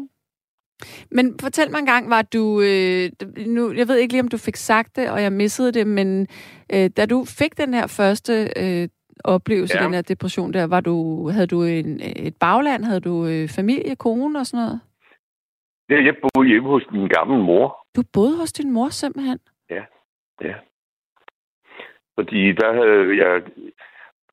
Men 1.10 1.38
fortæl 1.40 1.70
mig 1.70 1.78
en 1.78 1.86
gang, 1.86 2.10
var 2.10 2.22
du... 2.22 2.60
Øh, 2.60 3.10
nu, 3.46 3.72
jeg 3.72 3.88
ved 3.88 3.96
ikke 3.96 4.12
lige, 4.12 4.22
om 4.22 4.28
du 4.28 4.38
fik 4.38 4.56
sagt 4.56 4.96
det, 4.96 5.10
og 5.10 5.22
jeg 5.22 5.32
missede 5.32 5.72
det, 5.72 5.86
men 5.86 6.26
øh, 6.74 6.90
da 6.96 7.06
du 7.06 7.24
fik 7.38 7.56
den 7.58 7.74
her 7.74 7.86
første 7.86 8.32
øh, 8.56 8.88
oplevelse, 9.24 9.74
ja. 9.76 9.80
Ja. 9.80 9.86
den 9.86 9.94
her 9.94 10.02
depression 10.02 10.52
der, 10.52 10.66
var 10.66 10.80
du, 10.80 11.28
havde 11.28 11.46
du 11.46 11.62
en, 11.62 12.00
et 12.02 12.36
bagland? 12.40 12.84
Havde 12.84 13.00
du 13.00 13.26
øh, 13.26 13.48
familie, 13.48 13.96
kone 13.96 14.38
og 14.38 14.46
sådan 14.46 14.64
noget? 14.64 14.80
Ja, 15.90 16.04
jeg 16.04 16.14
boede 16.22 16.48
hjemme 16.48 16.68
hos 16.68 16.86
min 16.92 17.08
gamle 17.08 17.38
mor. 17.38 17.86
Du 17.96 18.02
boede 18.12 18.36
hos 18.36 18.52
din 18.52 18.70
mor 18.70 18.88
simpelthen? 18.88 19.38
Ja. 19.70 20.54
Fordi 22.14 22.52
der 22.52 22.72
havde 22.72 23.24
jeg, 23.24 23.42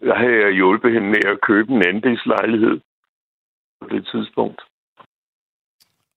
der 0.04 0.16
havde 0.16 0.42
jeg 0.46 0.52
hjulpet 0.52 0.94
hende 0.94 1.08
med 1.10 1.26
at 1.26 1.42
købe 1.42 1.72
en 1.72 1.88
andelslejlighed 1.88 2.80
på 3.82 3.88
det 3.90 4.08
tidspunkt. 4.12 4.62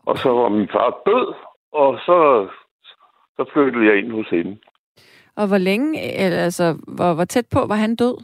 Og 0.07 0.19
så 0.19 0.31
var 0.31 0.49
min 0.49 0.69
far 0.69 1.03
død, 1.07 1.35
og 1.73 1.99
så, 2.07 2.49
så 3.37 3.51
flyttede 3.53 3.87
jeg 3.87 3.99
ind 3.99 4.13
hos 4.13 4.29
hende. 4.29 4.59
Og 5.37 5.49
hvor 5.49 5.59
længe, 5.59 6.17
eller, 6.25 6.39
altså, 6.39 6.79
hvor, 6.97 7.15
hvor 7.15 7.25
tæt 7.25 7.47
på 7.53 7.61
var 7.69 7.75
han 7.75 7.97
død? 7.97 8.17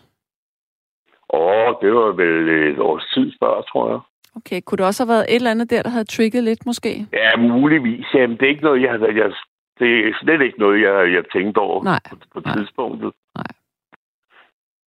Og 1.29 1.79
det 1.83 1.95
var 1.95 2.13
vel 2.13 2.49
et 2.73 2.79
års 2.79 3.07
tid 3.15 3.33
før, 3.41 3.63
tror 3.63 3.91
jeg. 3.91 4.01
Okay, 4.37 4.61
kunne 4.61 4.77
det 4.79 4.87
også 4.87 5.05
have 5.05 5.13
været 5.15 5.27
et 5.29 5.35
eller 5.35 5.51
andet 5.51 5.71
der, 5.71 5.83
der 5.83 5.91
havde 5.91 6.05
trigget 6.05 6.45
lidt 6.45 6.67
måske? 6.67 7.07
Ja, 7.13 7.37
muligvis. 7.37 8.07
Jamen, 8.15 8.37
det 8.37 8.43
er 8.45 8.49
ikke 8.49 8.63
noget, 8.63 8.83
jeg, 8.83 9.01
jeg, 9.01 9.33
det 9.79 10.09
er 10.09 10.13
slet 10.23 10.41
ikke 10.43 10.59
noget, 10.59 10.83
jeg, 10.83 11.13
jeg 11.13 11.25
tænkte 11.33 11.59
over 11.59 11.85
Nej, 11.85 12.01
på, 12.11 12.17
på 12.35 12.41
nej, 12.41 12.57
tidspunktet. 12.57 13.13
nej. 13.35 13.53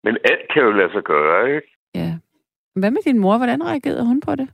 Men 0.05 0.17
alt 0.29 0.45
kan 0.53 0.61
jo 0.63 0.71
lade 0.71 0.91
sig 0.91 1.03
gøre, 1.03 1.55
ikke? 1.55 1.67
Ja. 1.95 2.11
Hvad 2.79 2.91
med 2.91 3.01
din 3.05 3.19
mor? 3.19 3.37
Hvordan 3.37 3.63
reagerede 3.63 4.05
hun 4.05 4.21
på 4.21 4.35
det? 4.35 4.47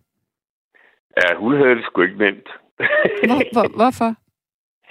Ja, 1.17 1.35
hun 1.35 1.51
havde 1.55 1.75
det 1.75 1.85
sgu 1.85 2.01
ikke 2.01 2.17
nemt. 2.17 2.49
Hvor, 3.29 3.41
hvor, 3.53 3.67
hvorfor? 3.79 4.09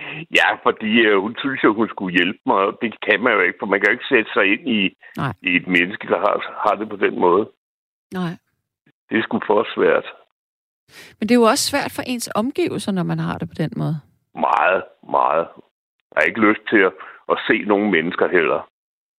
ja, 0.38 0.48
fordi 0.66 0.90
øh, 1.08 1.18
hun 1.24 1.34
synes 1.38 1.64
jo, 1.64 1.74
hun 1.74 1.88
skulle 1.88 2.16
hjælpe 2.18 2.40
mig, 2.46 2.56
og 2.56 2.78
det 2.82 2.90
kan 3.06 3.20
man 3.22 3.32
jo 3.32 3.40
ikke, 3.40 3.58
for 3.60 3.66
man 3.66 3.80
kan 3.80 3.88
jo 3.88 3.92
ikke 3.92 4.12
sætte 4.12 4.30
sig 4.32 4.44
ind 4.52 4.68
i, 4.68 4.80
Nej. 5.16 5.32
i 5.42 5.50
et 5.56 5.66
menneske, 5.66 6.06
der 6.06 6.18
har, 6.18 6.34
har 6.64 6.74
det 6.80 6.88
på 6.88 6.96
den 6.96 7.20
måde. 7.20 7.50
Nej. 8.12 8.32
Det 9.08 9.18
er 9.18 9.22
sgu 9.22 9.40
for 9.46 9.66
svært. 9.74 10.06
Men 11.18 11.28
det 11.28 11.34
er 11.34 11.40
jo 11.42 11.50
også 11.52 11.64
svært 11.70 11.92
for 11.96 12.02
ens 12.06 12.30
omgivelser, 12.34 12.92
når 12.92 13.02
man 13.02 13.18
har 13.18 13.38
det 13.38 13.48
på 13.48 13.54
den 13.62 13.72
måde. 13.76 13.96
Meget, 14.34 14.82
meget. 15.10 15.46
Jeg 16.10 16.16
har 16.16 16.22
ikke 16.22 16.46
lyst 16.48 16.64
til 16.70 16.80
at, 16.88 16.92
at 17.32 17.38
se 17.48 17.56
nogle 17.72 17.90
mennesker 17.90 18.28
heller. 18.28 18.69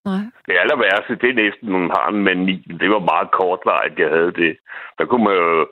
Nej. 0.05 0.23
Det 0.47 0.55
aller 0.61 0.77
værste, 0.85 1.15
det 1.21 1.29
er 1.29 1.41
næsten, 1.43 1.67
man 1.71 1.91
har 1.97 2.07
en 2.09 2.23
mani. 2.23 2.55
Det 2.81 2.89
var 2.95 3.09
meget 3.11 3.29
kortvarigt, 3.31 3.99
jeg 3.99 4.09
havde 4.09 4.33
det. 4.41 4.57
Der 4.97 5.05
kunne 5.05 5.23
man 5.23 5.35
jo 5.43 5.67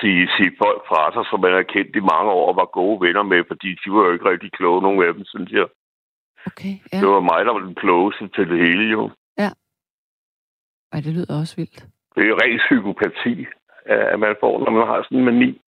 sige, 0.00 0.22
sige 0.36 0.52
folk 0.62 0.80
fra 0.88 1.12
sig, 1.14 1.24
som 1.30 1.40
man 1.40 1.52
har 1.58 1.72
kendt 1.74 1.96
i 1.96 2.08
mange 2.12 2.30
år, 2.38 2.48
og 2.48 2.56
var 2.56 2.76
gode 2.80 3.00
venner 3.06 3.22
med, 3.22 3.40
fordi 3.50 3.70
de 3.80 3.92
var 3.94 4.02
jo 4.06 4.12
ikke 4.12 4.30
rigtig 4.30 4.52
kloge, 4.52 4.82
nogle 4.82 5.06
af 5.06 5.14
dem, 5.14 5.24
synes 5.24 5.50
jeg. 5.50 5.66
Okay, 6.46 6.74
ja. 6.92 6.98
Det 7.00 7.08
var 7.08 7.20
mig, 7.30 7.40
der 7.46 7.52
var 7.52 7.64
den 7.68 7.74
klogeste 7.74 8.28
til 8.28 8.44
det 8.50 8.58
hele, 8.66 8.84
jo. 8.96 9.10
Ej, 10.94 11.00
det 11.00 11.12
lyder 11.14 11.40
også 11.40 11.56
vildt. 11.56 11.86
Det 12.14 12.24
er 12.24 12.28
jo 12.28 12.38
ren 12.42 12.60
psykopati, 12.66 13.46
at 14.12 14.20
man 14.20 14.36
får, 14.40 14.58
når 14.64 14.70
man 14.70 14.86
har 14.86 15.02
sådan 15.02 15.18
en 15.18 15.24
mani. 15.24 15.60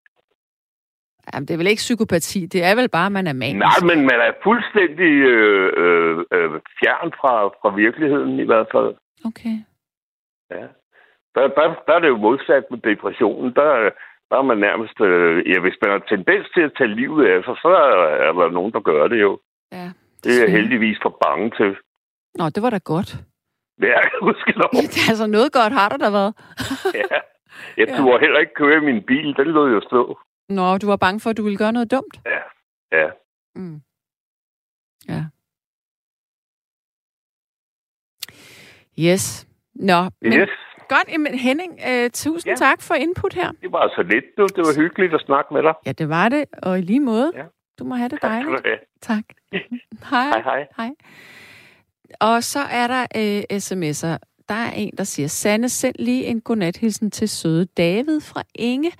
Jamen, 1.35 1.47
det 1.47 1.55
er 1.55 1.59
vel 1.59 1.67
ikke 1.73 1.87
psykopati. 1.87 2.47
Det 2.47 2.65
er 2.65 2.75
vel 2.75 2.89
bare, 2.89 3.07
at 3.07 3.12
man 3.12 3.27
er 3.27 3.33
manisk. 3.33 3.59
Nej, 3.67 3.81
men 3.91 3.99
man 4.11 4.19
er 4.29 4.33
fuldstændig 4.43 5.12
øh, 5.35 5.73
øh, 5.83 6.19
øh, 6.35 6.51
fjern 6.79 7.11
fra, 7.21 7.33
fra 7.61 7.71
virkeligheden 7.75 8.41
i 8.41 8.47
hvert 8.51 8.69
fald. 8.75 8.95
Okay. 9.29 9.57
Ja. 10.51 10.67
Der, 11.35 11.43
der, 11.57 11.65
der 11.87 11.93
er 11.95 11.99
det 11.99 12.09
jo 12.09 12.17
modsat 12.17 12.65
med 12.71 12.79
depressionen. 12.91 13.53
Der, 13.55 13.69
der 14.31 14.37
er 14.39 14.43
man 14.43 14.59
nærmest... 14.59 15.01
Øh, 15.01 15.51
ja, 15.51 15.61
hvis 15.61 15.77
man 15.83 15.91
har 15.91 16.03
tendens 16.09 16.47
til 16.55 16.62
at 16.69 16.73
tage 16.79 16.95
livet 17.01 17.27
af 17.33 17.39
sig, 17.45 17.57
så 17.62 17.69
er, 17.69 17.95
er 18.27 18.33
der 18.33 18.51
nogen, 18.51 18.73
der 18.73 18.81
gør 18.81 19.07
det 19.09 19.21
jo. 19.21 19.39
Ja. 19.73 19.89
Det 20.25 20.31
er 20.37 20.41
jeg 20.45 20.53
heldigvis 20.59 20.99
for 21.03 21.19
bange 21.25 21.51
til. 21.59 21.77
Nå, 22.39 22.45
det 22.55 22.62
var 22.62 22.71
da 22.71 22.79
godt. 22.85 23.11
Ja, 23.83 24.01
gudskelov. 24.21 24.71
altså, 25.11 25.27
noget 25.27 25.53
godt 25.53 25.73
har 25.73 25.89
der 25.89 25.97
da 25.97 26.11
været. 26.11 26.35
Ja. 26.95 27.19
Jeg 27.77 27.89
Ja. 27.91 27.97
turde 27.97 28.21
heller 28.21 28.39
ikke 28.41 28.55
køre 28.55 28.77
i 28.77 28.85
min 28.91 29.03
bil. 29.03 29.37
Den 29.37 29.47
lå 29.47 29.67
jo 29.69 29.81
stå. 29.81 30.19
Nå, 30.48 30.78
du 30.78 30.87
var 30.87 30.96
bange 30.96 31.20
for, 31.20 31.30
at 31.30 31.37
du 31.37 31.42
ville 31.42 31.59
gøre 31.59 31.72
noget 31.72 31.90
dumt? 31.90 32.20
Ja, 32.26 32.38
Ja. 32.98 33.06
Mm. 33.54 33.80
Ja. 35.09 35.24
Yes. 38.98 39.46
Nå, 39.74 40.02
men 40.22 40.32
Yes. 40.32 40.48
godt. 40.88 41.09
Jamen, 41.12 41.35
Henning, 41.38 41.80
øh, 41.88 42.11
tusind 42.11 42.50
Ja. 42.50 42.56
tak 42.56 42.82
for 42.82 42.94
input 42.94 43.35
her. 43.35 43.52
Det 43.62 43.72
var 43.72 43.88
så 43.96 44.02
lidt, 44.02 44.24
du. 44.38 44.42
Det 44.46 44.59
var 44.66 44.76
hyggeligt 44.82 45.14
at 45.14 45.20
snakke 45.26 45.54
med 45.54 45.62
dig. 45.62 45.74
Ja, 45.87 45.92
det 45.92 46.09
var 46.09 46.28
det, 46.28 46.44
og 46.62 46.78
i 46.78 46.82
lige 46.82 47.00
måde. 47.00 47.32
Ja. 47.35 47.44
Du 47.78 47.85
må 47.85 47.94
have 47.94 48.09
det 48.09 48.20
Tak 48.20 48.30
dejligt. 48.30 48.66
have. 48.66 48.78
Tak. 49.02 49.24
Hej. 50.11 50.28
Hej, 50.28 50.42
hej. 50.42 50.66
Hej. 50.76 50.90
Og 52.20 52.42
så 52.44 52.59
er 52.61 52.87
der 52.87 53.02
øh, 53.16 53.42
sms'er. 53.59 54.18
Der 54.48 54.54
er 54.54 54.70
en, 54.70 54.96
der 54.98 55.04
siger, 55.04 55.28
Sande, 55.28 55.68
send 55.68 55.94
lige 55.98 56.24
en 56.24 56.40
godnathilsen 56.40 57.11
til 57.11 57.28
søde 57.28 57.64
David 57.66 58.20
fra 58.20 58.42
Inge. 58.54 58.92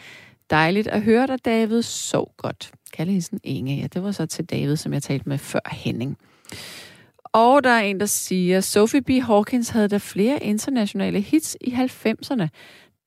Dejligt 0.50 0.88
at 0.88 1.02
høre 1.02 1.26
dig, 1.26 1.44
David. 1.44 1.82
Så 1.82 2.32
godt. 2.37 2.72
Kaldehilsen 2.92 3.40
Inge. 3.44 3.76
Ja, 3.76 3.87
det 3.87 4.02
var 4.02 4.12
så 4.12 4.26
til 4.26 4.44
David, 4.44 4.76
som 4.76 4.92
jeg 4.92 5.02
talte 5.02 5.28
med 5.28 5.38
før 5.38 5.61
Henning. 5.72 6.18
Og 7.24 7.64
der 7.64 7.70
er 7.70 7.80
en, 7.80 8.00
der 8.00 8.06
siger, 8.06 8.61
Sophie 8.61 9.02
B. 9.02 9.11
Hawkins 9.22 9.68
havde 9.68 9.88
der 9.88 9.98
flere 9.98 10.42
internationale 10.42 11.20
hits 11.20 11.56
i 11.61 11.70
90'erne. 11.70 12.48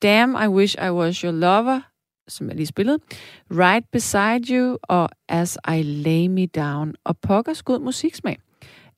Damn, 0.02 0.36
I 0.44 0.48
Wish 0.48 0.76
I 0.86 0.90
Was 0.90 1.16
Your 1.16 1.32
Lover, 1.32 1.80
som 2.28 2.48
jeg 2.48 2.56
lige 2.56 2.66
spillede. 2.66 2.98
Right 3.50 3.90
Beside 3.92 4.54
You 4.54 4.78
og 4.82 5.08
As 5.28 5.58
I 5.68 5.82
Lay 5.82 6.26
Me 6.26 6.46
Down. 6.46 6.94
Og 7.04 7.18
pokkers 7.18 7.62
god 7.62 7.78
musiksmag. 7.78 8.38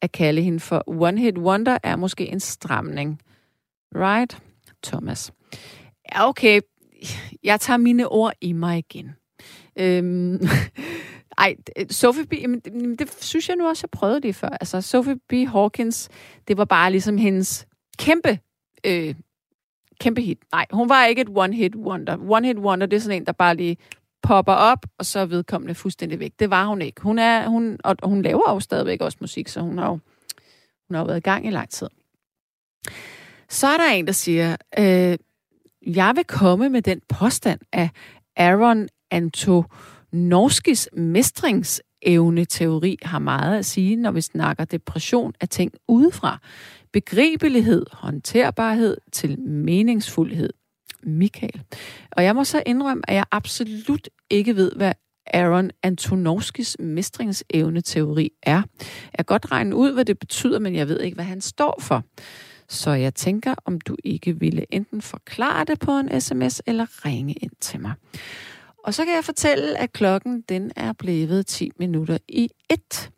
At 0.02 0.12
kalde 0.12 0.42
hende 0.42 0.61
for 0.61 0.83
One 0.87 1.20
Hit 1.20 1.38
Wonder 1.38 1.78
er 1.83 1.96
måske 1.96 2.26
en 2.26 2.40
stramning. 2.40 3.20
Right, 3.94 4.38
Thomas? 4.83 5.33
Ja, 6.12 6.28
okay. 6.28 6.61
Jeg 7.43 7.61
tager 7.61 7.77
mine 7.77 8.09
ord 8.09 8.33
i 8.41 8.53
mig 8.53 8.79
igen. 8.79 9.11
Øhm, 9.79 10.41
ej, 11.38 11.57
øh, 11.79 11.87
Sophie 11.91 12.27
B., 12.27 12.33
det, 12.65 12.99
det 12.99 13.23
synes 13.23 13.49
jeg 13.49 13.57
nu 13.57 13.69
også, 13.69 13.81
jeg 13.85 13.91
prøvede 13.91 14.21
det 14.21 14.35
før. 14.35 14.49
Altså, 14.49 14.81
Sophie 14.81 15.17
B. 15.29 15.33
Hawkins, 15.33 16.09
det 16.49 16.57
var 16.57 16.65
bare 16.65 16.91
ligesom 16.91 17.19
hendes 17.19 17.67
kæmpe, 17.99 18.38
øh, 18.87 19.15
kæmpe 20.01 20.21
hit. 20.21 20.38
Nej, 20.53 20.67
hun 20.73 20.88
var 20.88 21.05
ikke 21.05 21.23
et 21.23 21.29
one-hit 21.29 21.77
wonder. 21.77 22.17
One-hit 22.17 22.59
wonder, 22.59 22.87
det 22.87 22.97
er 22.97 23.01
sådan 23.01 23.17
en, 23.17 23.27
der 23.27 23.33
bare 23.33 23.57
lige 23.57 23.77
popper 24.23 24.53
op, 24.53 24.87
og 24.99 25.07
så 25.07 25.19
er 25.19 25.27
vedkommende 25.27 25.75
fuldstændig 25.75 26.21
væk. 26.21 26.33
Det 26.38 26.51
var 26.51 26.67
hun 26.67 26.83
ikke. 26.83 27.01
Hun 27.01 27.19
er, 27.19 27.49
hun, 27.49 27.79
og 27.85 27.97
hun 28.05 28.23
laver 28.23 28.51
jo 28.51 28.61
stadigvæk 28.61 29.01
også 29.01 29.19
musik, 29.21 29.49
så 29.49 29.61
hun 29.61 29.79
har 29.79 29.87
jo, 29.87 29.99
hun 30.88 30.95
har 30.95 30.99
jo 30.99 31.05
været 31.07 31.17
i 31.17 31.21
gang 31.21 31.47
i 31.47 31.51
lang 31.51 31.71
tid. 31.71 31.88
Så 33.49 33.67
er 33.67 33.77
der 33.77 33.91
en, 33.91 34.07
der 34.07 34.12
siger, 34.12 34.57
øh, 34.79 35.19
jeg 35.87 36.12
vil 36.16 36.25
komme 36.25 36.68
med 36.68 36.83
den 36.83 37.01
påstand, 37.09 37.61
at 37.73 37.88
Aaron 38.37 38.88
Antonovskis 39.11 40.88
mestringsevne-teori 40.92 42.99
har 43.03 43.18
meget 43.18 43.59
at 43.59 43.64
sige, 43.64 43.97
når 43.97 44.11
vi 44.11 44.21
snakker 44.21 44.64
depression 44.64 45.33
af 45.40 45.49
ting 45.49 45.73
udefra. 45.88 46.38
Begribelighed, 46.92 47.87
håndterbarhed 47.92 48.97
til 49.12 49.40
meningsfuldhed. 49.40 50.51
Michael. 51.03 51.62
Og 52.11 52.25
jeg 52.25 52.35
må 52.35 52.45
så 52.45 52.62
indrømme, 52.66 53.11
at 53.11 53.14
jeg 53.14 53.25
absolut 53.31 54.09
ikke 54.31 54.57
ved, 54.57 54.73
hvad 54.77 54.92
Aaron 55.27 55.71
Antonovskis 55.83 56.77
mestringsevne-teori 56.81 58.31
er. 58.42 58.62
Jeg 59.18 59.18
kan 59.18 59.25
godt 59.25 59.53
regne 59.53 59.77
ud, 59.77 59.92
hvad 59.92 60.05
det 60.05 60.18
betyder, 60.18 60.59
men 60.59 60.75
jeg 60.75 60.88
ved 60.88 61.01
ikke, 61.01 61.14
hvad 61.14 61.25
han 61.25 61.40
står 61.40 61.79
for. 61.81 62.05
Så 62.68 62.90
jeg 62.90 63.14
tænker, 63.14 63.55
om 63.64 63.81
du 63.81 63.96
ikke 64.05 64.40
ville 64.40 64.66
enten 64.70 65.03
forklare 65.03 65.64
det 65.64 65.81
på 65.81 65.92
en 65.92 66.20
sms 66.20 66.62
eller 66.66 67.07
ringe 67.07 67.33
ind 67.33 67.53
til 67.61 67.81
mig. 67.81 67.94
Og 68.85 68.94
så 68.94 69.05
kan 69.05 69.14
jeg 69.14 69.25
fortælle, 69.25 69.79
at 69.79 69.92
klokken 69.92 70.40
den 70.40 70.72
er 70.77 70.92
blevet 70.92 71.46
10 71.46 71.70
minutter 71.79 72.18
i 72.29 72.48
1. 72.70 73.11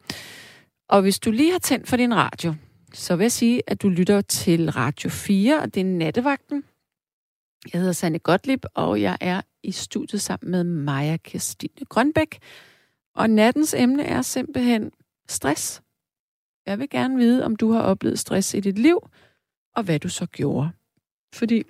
Og 0.88 1.02
hvis 1.02 1.18
du 1.18 1.30
lige 1.30 1.52
har 1.52 1.58
tændt 1.58 1.88
for 1.88 1.96
din 1.96 2.14
radio, 2.14 2.54
så 2.94 3.16
vil 3.16 3.24
jeg 3.24 3.32
sige, 3.32 3.62
at 3.66 3.82
du 3.82 3.88
lytter 3.88 4.20
til 4.20 4.70
Radio 4.70 5.10
4, 5.10 5.60
og 5.60 5.74
det 5.74 5.80
er 5.80 5.84
nattevagten. 5.84 6.64
Jeg 7.72 7.80
hedder 7.80 7.92
Sanne 7.92 8.18
Gottlieb, 8.18 8.64
og 8.74 9.02
jeg 9.02 9.18
er 9.20 9.40
i 9.62 9.72
studiet 9.72 10.22
sammen 10.22 10.50
med 10.50 10.64
Maja 10.64 11.16
Kirstine 11.16 11.86
Grønbæk. 11.88 12.38
Og 13.14 13.30
nattens 13.30 13.74
emne 13.74 14.04
er 14.04 14.22
simpelthen 14.22 14.90
stress. 15.28 15.82
Jeg 16.66 16.78
vil 16.78 16.90
gerne 16.90 17.16
vide, 17.16 17.44
om 17.44 17.56
du 17.56 17.72
har 17.72 17.80
oplevet 17.80 18.18
stress 18.18 18.54
i 18.54 18.60
dit 18.60 18.78
liv, 18.78 19.08
og 19.74 19.82
hvad 19.82 19.98
du 19.98 20.08
så 20.08 20.26
gjorde. 20.26 20.70
Fordi 21.34 21.62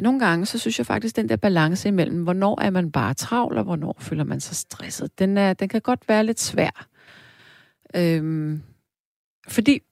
nogle 0.00 0.20
gange, 0.20 0.46
så 0.46 0.58
synes 0.58 0.78
jeg 0.78 0.86
faktisk, 0.86 1.16
den 1.16 1.28
der 1.28 1.36
balance 1.36 1.88
imellem, 1.88 2.22
hvornår 2.22 2.60
er 2.60 2.70
man 2.70 2.92
bare 2.92 3.14
travl, 3.14 3.58
og 3.58 3.64
hvornår 3.64 3.96
føler 4.00 4.24
man 4.24 4.40
sig 4.40 4.56
stresset, 4.56 5.18
den, 5.18 5.38
er, 5.38 5.52
den 5.52 5.68
kan 5.68 5.80
godt 5.80 6.08
være 6.08 6.24
lidt 6.24 6.40
svær. 6.40 6.88
Øhm, 7.96 8.62
fordi, 9.48 9.82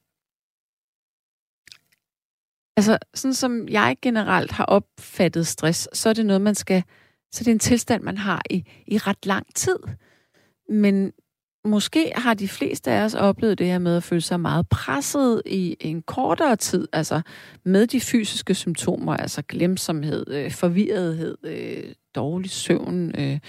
altså 2.77 2.97
sådan 3.13 3.33
som 3.33 3.67
jeg 3.67 3.97
generelt 4.01 4.51
har 4.51 4.65
opfattet 4.65 5.47
stress, 5.47 5.89
så 5.93 6.09
er 6.09 6.13
det 6.13 6.25
noget, 6.25 6.41
man 6.41 6.55
skal, 6.55 6.83
så 7.31 7.43
det 7.43 7.47
er 7.47 7.55
en 7.55 7.59
tilstand, 7.59 8.03
man 8.03 8.17
har 8.17 8.41
i, 8.49 8.65
i 8.87 8.97
ret 8.97 9.25
lang 9.25 9.55
tid. 9.55 9.79
Men 10.69 11.13
måske 11.65 12.11
har 12.15 12.33
de 12.33 12.47
fleste 12.47 12.91
af 12.91 13.03
os 13.03 13.15
oplevet 13.15 13.57
det 13.57 13.67
her 13.67 13.79
med 13.79 13.97
at 13.97 14.03
føle 14.03 14.21
sig 14.21 14.39
meget 14.39 14.69
presset 14.69 15.41
i 15.45 15.77
en 15.79 16.01
kortere 16.01 16.55
tid, 16.55 16.87
altså 16.93 17.21
med 17.65 17.87
de 17.87 17.99
fysiske 17.99 18.53
symptomer, 18.53 19.17
altså 19.17 19.41
glemsomhed, 19.41 20.25
øh, 20.27 20.51
forvirrethed, 20.51 21.37
øh, 21.43 21.93
dårlig 22.15 22.51
søvn, 22.51 23.19
øh, 23.19 23.39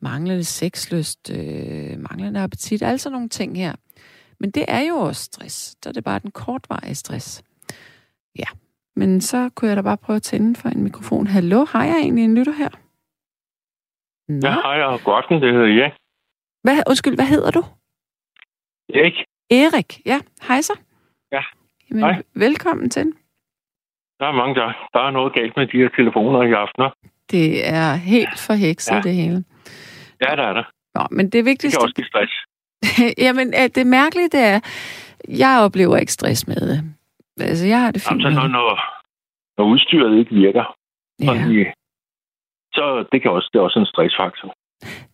manglende 0.00 0.44
sexlyst, 0.44 1.30
øh, 1.30 1.98
manglende 1.98 2.40
appetit, 2.40 2.82
altså 2.82 3.10
nogle 3.10 3.28
ting 3.28 3.56
her. 3.56 3.74
Men 4.40 4.50
det 4.50 4.64
er 4.68 4.80
jo 4.80 4.94
også 4.94 5.22
stress. 5.22 5.76
Så 5.82 5.88
er 5.88 5.92
det 5.92 6.04
bare 6.04 6.18
den 6.18 6.30
kortvarige 6.30 6.94
stress. 6.94 7.42
Ja, 8.38 8.46
men 8.96 9.20
så 9.20 9.50
kunne 9.54 9.68
jeg 9.68 9.76
da 9.76 9.82
bare 9.82 9.96
prøve 9.96 10.16
at 10.16 10.22
tænde 10.22 10.56
for 10.56 10.68
en 10.68 10.82
mikrofon. 10.82 11.26
Hallo, 11.26 11.64
har 11.64 11.84
jeg 11.84 11.98
egentlig 11.98 12.24
en 12.24 12.34
lytter 12.34 12.52
her? 12.52 12.68
Nå. 14.28 14.48
Ja, 14.48 14.54
hej 14.54 14.82
og 14.82 15.00
god 15.04 15.40
det 15.40 15.52
hedder 15.52 15.82
Erik. 15.82 16.01
Hvad, 16.62 16.82
undskyld, 16.90 17.14
hvad 17.14 17.24
hedder 17.26 17.50
du? 17.50 17.62
Erik? 18.94 19.16
Erik, 19.50 20.06
ja. 20.06 20.20
Hej 20.48 20.60
så. 20.60 20.74
Ja, 21.32 21.42
Jamen, 21.90 22.04
hej. 22.04 22.22
Velkommen 22.34 22.90
til. 22.90 23.06
Der 24.20 24.26
er 24.26 24.32
mange, 24.32 24.54
der, 24.54 24.88
der 24.92 25.00
er 25.06 25.10
noget 25.10 25.34
galt 25.34 25.56
med 25.56 25.66
de 25.66 25.76
her 25.78 25.88
telefoner 25.88 26.42
i 26.42 26.52
aftener. 26.52 26.90
Det 27.30 27.68
er 27.68 27.94
helt 27.94 28.38
forhekset, 28.46 28.94
ja. 28.94 29.00
Det 29.00 29.14
hele. 29.14 29.44
Ja, 30.20 30.36
der 30.36 30.42
er 30.42 30.52
der. 30.52 30.64
Nå, 30.94 31.02
men 31.10 31.26
det 31.26 31.32
Det 31.32 31.44
vigtigste... 31.44 31.78
kan 31.78 31.82
også 31.82 31.94
give 31.94 32.06
stress. 32.12 32.32
Jamen, 33.24 33.48
øh, 33.60 33.68
det 33.74 33.86
mærkelige, 33.86 34.28
det 34.28 34.40
er, 34.54 34.60
jeg 35.28 35.60
oplever 35.64 35.96
ikke 35.96 36.12
stress 36.12 36.46
med 36.46 36.56
det. 36.70 36.78
Altså, 37.40 37.66
jeg 37.66 37.80
har 37.80 37.90
det 37.90 38.02
fint 38.02 38.22
Jamen, 38.22 38.34
så 38.34 38.40
når, 38.40 38.42
det. 38.42 38.50
når, 38.50 38.68
når 39.58 39.64
udstyret 39.72 40.18
ikke 40.18 40.34
virker, 40.34 40.76
Ja, 41.20 41.64
så 42.74 43.04
det 43.12 43.22
kan 43.22 43.30
også, 43.30 43.48
det 43.52 43.58
er 43.58 43.62
også 43.62 43.78
en 43.78 43.86
stressfaktor. 43.86 44.54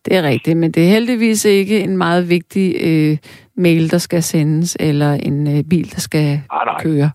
Det 0.05 0.15
er 0.17 0.23
rigtigt, 0.23 0.57
men 0.57 0.71
det 0.71 0.83
er 0.83 0.89
heldigvis 0.97 1.45
ikke 1.45 1.79
en 1.83 1.97
meget 1.97 2.29
vigtig 2.29 2.75
øh, 2.89 3.17
mail, 3.57 3.91
der 3.91 3.97
skal 3.97 4.23
sendes, 4.23 4.77
eller 4.79 5.11
en 5.13 5.47
øh, 5.57 5.63
bil, 5.69 5.91
der 5.95 5.99
skal 5.99 6.27
Ah, 6.51 6.65
nej, 6.65 6.83
køre. 6.83 7.09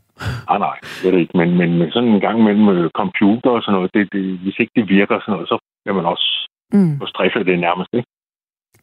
ah, 0.48 0.58
nej, 0.60 0.76
det 1.02 1.06
er 1.08 1.10
det 1.10 1.20
ikke. 1.20 1.36
Men, 1.36 1.48
men, 1.58 1.90
sådan 1.90 2.08
en 2.08 2.20
gang 2.20 2.44
mellem 2.44 2.68
øh, 2.68 2.90
computer 2.90 3.50
og 3.50 3.62
sådan 3.62 3.74
noget, 3.76 3.90
det, 3.94 4.12
det, 4.12 4.38
hvis 4.38 4.56
ikke 4.58 4.72
det 4.76 4.88
virker 4.88 5.20
sådan 5.20 5.32
noget, 5.32 5.48
så 5.48 5.56
bliver 5.84 5.96
man 5.96 6.06
også 6.14 6.28
Mm, 6.72 6.98
på 6.98 7.06
stress 7.06 7.34
af 7.36 7.44
det 7.44 7.58
nærmest. 7.58 7.90
Ikke? 7.94 8.08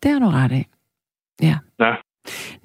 det 0.04 0.12
har 0.12 0.20
du 0.20 0.30
ret 0.40 0.52
af. 0.60 0.66
Ja. 1.42 1.56
Ja. 1.86 1.94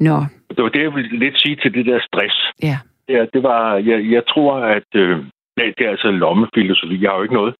Nå, 0.06 0.16
Det 0.56 0.62
var 0.64 0.68
det, 0.68 0.82
jeg 0.82 0.94
ville 0.94 1.18
lidt 1.18 1.36
sige 1.42 1.56
til 1.56 1.74
det 1.74 1.86
der 1.86 1.98
stress. 2.08 2.36
Ja. 2.62 2.78
Ja, 3.08 3.26
det 3.34 3.42
var, 3.42 3.74
jeg, 3.76 4.10
jeg 4.10 4.22
tror, 4.32 4.52
at 4.76 4.90
øh, 4.94 5.16
det, 5.56 5.74
det 5.78 5.86
er 5.86 5.90
altså 5.90 6.10
lommefilosofi. 6.10 7.02
Jeg 7.02 7.10
har 7.10 7.16
jo 7.16 7.22
ikke 7.22 7.34
noget. 7.34 7.54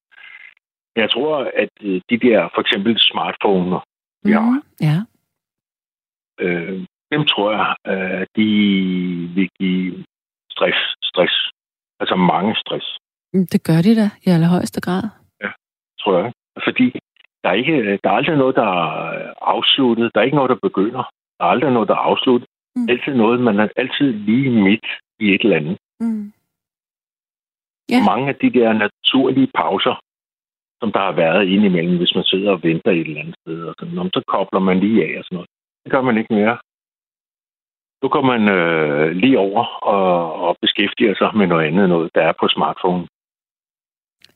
Jeg 0.97 1.11
tror, 1.11 1.51
at 1.63 1.69
øh, 1.83 2.01
de 2.11 2.19
der, 2.19 2.49
for 2.55 2.61
eksempel 2.61 2.99
smartphones, 3.01 3.83
Ja. 4.25 4.41
Mhm. 4.41 4.63
ja. 4.81 4.97
øh, 6.41 6.87
dem 7.13 7.25
tror 7.25 7.49
jeg, 7.59 7.69
øh, 7.93 8.27
de 8.37 8.47
vil 9.35 9.51
give 9.59 10.05
stress, 10.51 10.79
stress. 11.03 11.35
Altså 12.01 12.17
mange 12.17 12.57
stress, 12.57 12.99
Mm, 13.33 13.47
Det 13.53 13.63
gør 13.65 13.81
de 13.83 13.95
da 14.01 14.07
i 14.27 14.29
allerhøjeste 14.31 14.81
grad. 14.81 15.03
tror 16.01 16.19
jeg. 16.23 16.33
Fordi 16.67 16.87
der 17.43 17.49
er, 17.51 17.53
ikke, 17.63 17.99
der 18.05 18.11
er 18.11 18.15
aldrig 18.21 18.37
noget, 18.37 18.57
der 18.57 18.63
er 18.63 19.35
afsluttet. 19.43 20.11
Der 20.15 20.21
er 20.21 20.25
ikke 20.25 20.37
noget, 20.37 20.49
der 20.51 20.69
begynder. 20.69 21.03
Der 21.39 21.45
er 21.45 21.49
aldrig 21.55 21.73
noget, 21.73 21.89
der 21.89 21.95
er 21.95 21.99
afsluttet. 22.11 22.49
Mm. 22.77 22.83
Mm. 22.83 22.89
Altid 22.89 23.15
noget, 23.15 23.41
man 23.41 23.59
er 23.61 23.69
altid 23.77 24.13
lige 24.13 24.51
midt 24.51 24.87
i 25.21 25.35
et 25.35 25.41
eller 25.45 25.57
andet. 25.57 25.79
Mm. 26.01 26.33
Ja. 27.91 27.95
Ja. 27.97 28.05
Mange 28.05 28.29
af 28.29 28.35
de 28.37 28.51
der 28.59 28.73
naturlige 28.73 29.51
pauser, 29.55 29.95
som 30.81 30.93
der 30.93 31.01
har 31.01 31.13
været 31.13 31.49
indimellem, 31.49 31.97
hvis 31.97 32.15
man 32.15 32.25
sidder 32.25 32.51
og 32.53 32.63
venter 32.63 32.91
et 32.91 33.01
eller 33.09 33.21
andet 33.21 33.37
sted, 33.43 33.59
og 33.69 33.75
sådan, 33.79 33.95
"Nå, 33.95 34.03
men 34.03 34.13
så 34.13 34.23
kobler 34.35 34.61
man 34.61 34.81
lige 34.81 34.99
af 35.07 35.19
og 35.19 35.25
sådan 35.25 35.37
noget. 35.37 35.51
Det 35.85 35.93
gør 35.93 36.01
man 36.09 36.19
ikke 36.19 36.35
mere. 36.35 36.57
Nu 38.03 38.09
går 38.09 38.23
man 38.33 38.43
øh, 38.59 39.11
lige 39.23 39.39
over 39.39 39.65
og, 39.95 40.33
og 40.47 40.57
beskæftiger 40.61 41.15
sig 41.19 41.31
med 41.37 41.47
noget 41.47 41.67
andet, 41.67 41.89
noget 41.89 42.11
der 42.15 42.23
er 42.23 42.33
på 42.41 42.49
smartphone. 42.49 43.07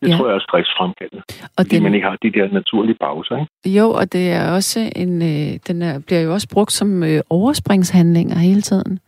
Det 0.01 0.09
Ja. 0.09 0.17
tror 0.17 0.29
jeg 0.29 0.35
er 0.37 0.41
stressfremkaldende. 0.49 1.23
Og 1.43 1.63
Fordi 1.65 1.75
den, 1.77 1.83
man 1.83 1.95
ikke 1.95 2.07
har 2.09 2.17
de 2.23 2.31
der 2.33 2.49
naturlige 2.53 2.97
pauser. 3.01 3.37
Ikke? 3.41 3.79
jo, 3.79 3.87
og 3.91 4.13
det 4.13 4.31
er 4.33 4.53
også 4.55 4.81
en, 4.97 5.23
øh, 5.23 5.51
den 5.69 5.83
er, 5.83 5.99
bliver 6.07 6.21
jo 6.21 6.33
også 6.33 6.49
brugt 6.53 6.73
som 6.73 7.03
øh, 7.03 7.21
overspringshandlinger 7.31 8.39
hele 8.39 8.63
tiden. 8.63 9.01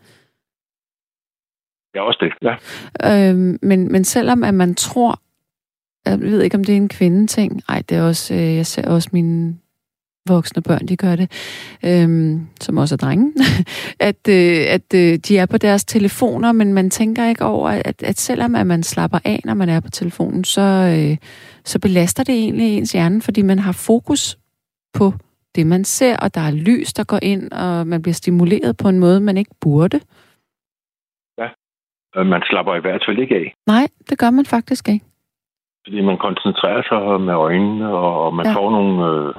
Ja, 1.95 2.01
også 2.03 2.19
det. 2.25 2.33
Ja. 2.49 2.55
Øhm, 3.31 3.59
men, 3.63 3.93
men 3.93 4.05
selvom 4.05 4.45
at 4.45 4.55
man 4.55 4.75
tror, 4.75 5.19
jeg 6.07 6.21
ved 6.21 6.43
ikke, 6.43 6.57
om 6.57 6.65
det 6.65 6.73
er 6.73 6.77
en 6.77 6.89
kvindeting. 6.89 7.63
Ej, 7.69 7.83
det 7.89 7.97
er 7.97 8.03
også, 8.03 8.35
øh, 8.35 8.57
jeg 8.57 8.67
ser 8.67 8.89
også 8.89 9.09
mine 9.13 9.57
voksne 10.29 10.63
børn, 10.63 10.87
de 10.89 10.97
gør 10.97 11.17
det, 11.17 11.31
øhm, 11.85 12.47
som 12.61 12.77
også 12.77 12.95
er 12.95 12.97
drenge, 12.97 13.33
at, 14.11 14.29
øh, 14.29 14.75
at 14.75 14.95
øh, 14.95 15.19
de 15.19 15.39
er 15.39 15.47
på 15.47 15.59
deres 15.59 15.85
telefoner, 15.85 16.53
men 16.53 16.75
man 16.75 16.91
tænker 16.91 17.29
ikke 17.29 17.45
over, 17.45 17.69
at, 17.71 18.03
at 18.03 18.19
selvom 18.19 18.55
at 18.55 18.67
man 18.67 18.83
slapper 18.83 19.19
af, 19.25 19.41
når 19.45 19.55
man 19.55 19.69
er 19.69 19.81
på 19.81 19.91
telefonen, 19.91 20.45
så, 20.45 20.61
øh, 20.61 21.17
så 21.65 21.79
belaster 21.79 22.25
det 22.25 22.35
egentlig 22.35 22.77
ens 22.77 22.93
hjerne, 22.93 23.23
fordi 23.23 23.43
man 23.43 23.59
har 23.59 23.73
fokus 23.73 24.39
på 24.95 25.13
det, 25.55 25.67
man 25.67 25.85
ser, 25.85 26.17
og 26.17 26.35
der 26.35 26.41
er 26.41 26.51
lys, 26.51 26.93
der 26.93 27.05
går 27.05 27.19
ind, 27.23 27.53
og 27.53 27.87
man 27.87 28.03
bliver 28.03 28.15
stimuleret 28.15 28.77
på 28.77 28.89
en 28.89 28.99
måde, 28.99 29.21
man 29.21 29.37
ikke 29.37 29.55
burde. 29.61 30.01
Øh, 32.17 32.27
Man 32.27 32.43
slapper 32.45 32.75
i 32.75 32.81
hvert 32.81 33.03
fald 33.07 33.19
ikke 33.19 33.35
af. 33.35 33.55
Nej, 33.67 33.89
det 34.11 34.19
gør 34.19 34.31
man 34.31 34.47
faktisk 34.47 34.89
ikke. 34.89 35.05
Fordi 35.85 36.01
man 36.01 36.19
koncentrerer 36.19 36.83
sig 36.91 37.21
med 37.21 37.35
øjnene, 37.35 37.89
og 37.97 38.35
man, 38.35 38.47
Ja. 38.47 38.53
får 38.55 38.71
nogle, 38.71 38.95
øh, 39.11 39.35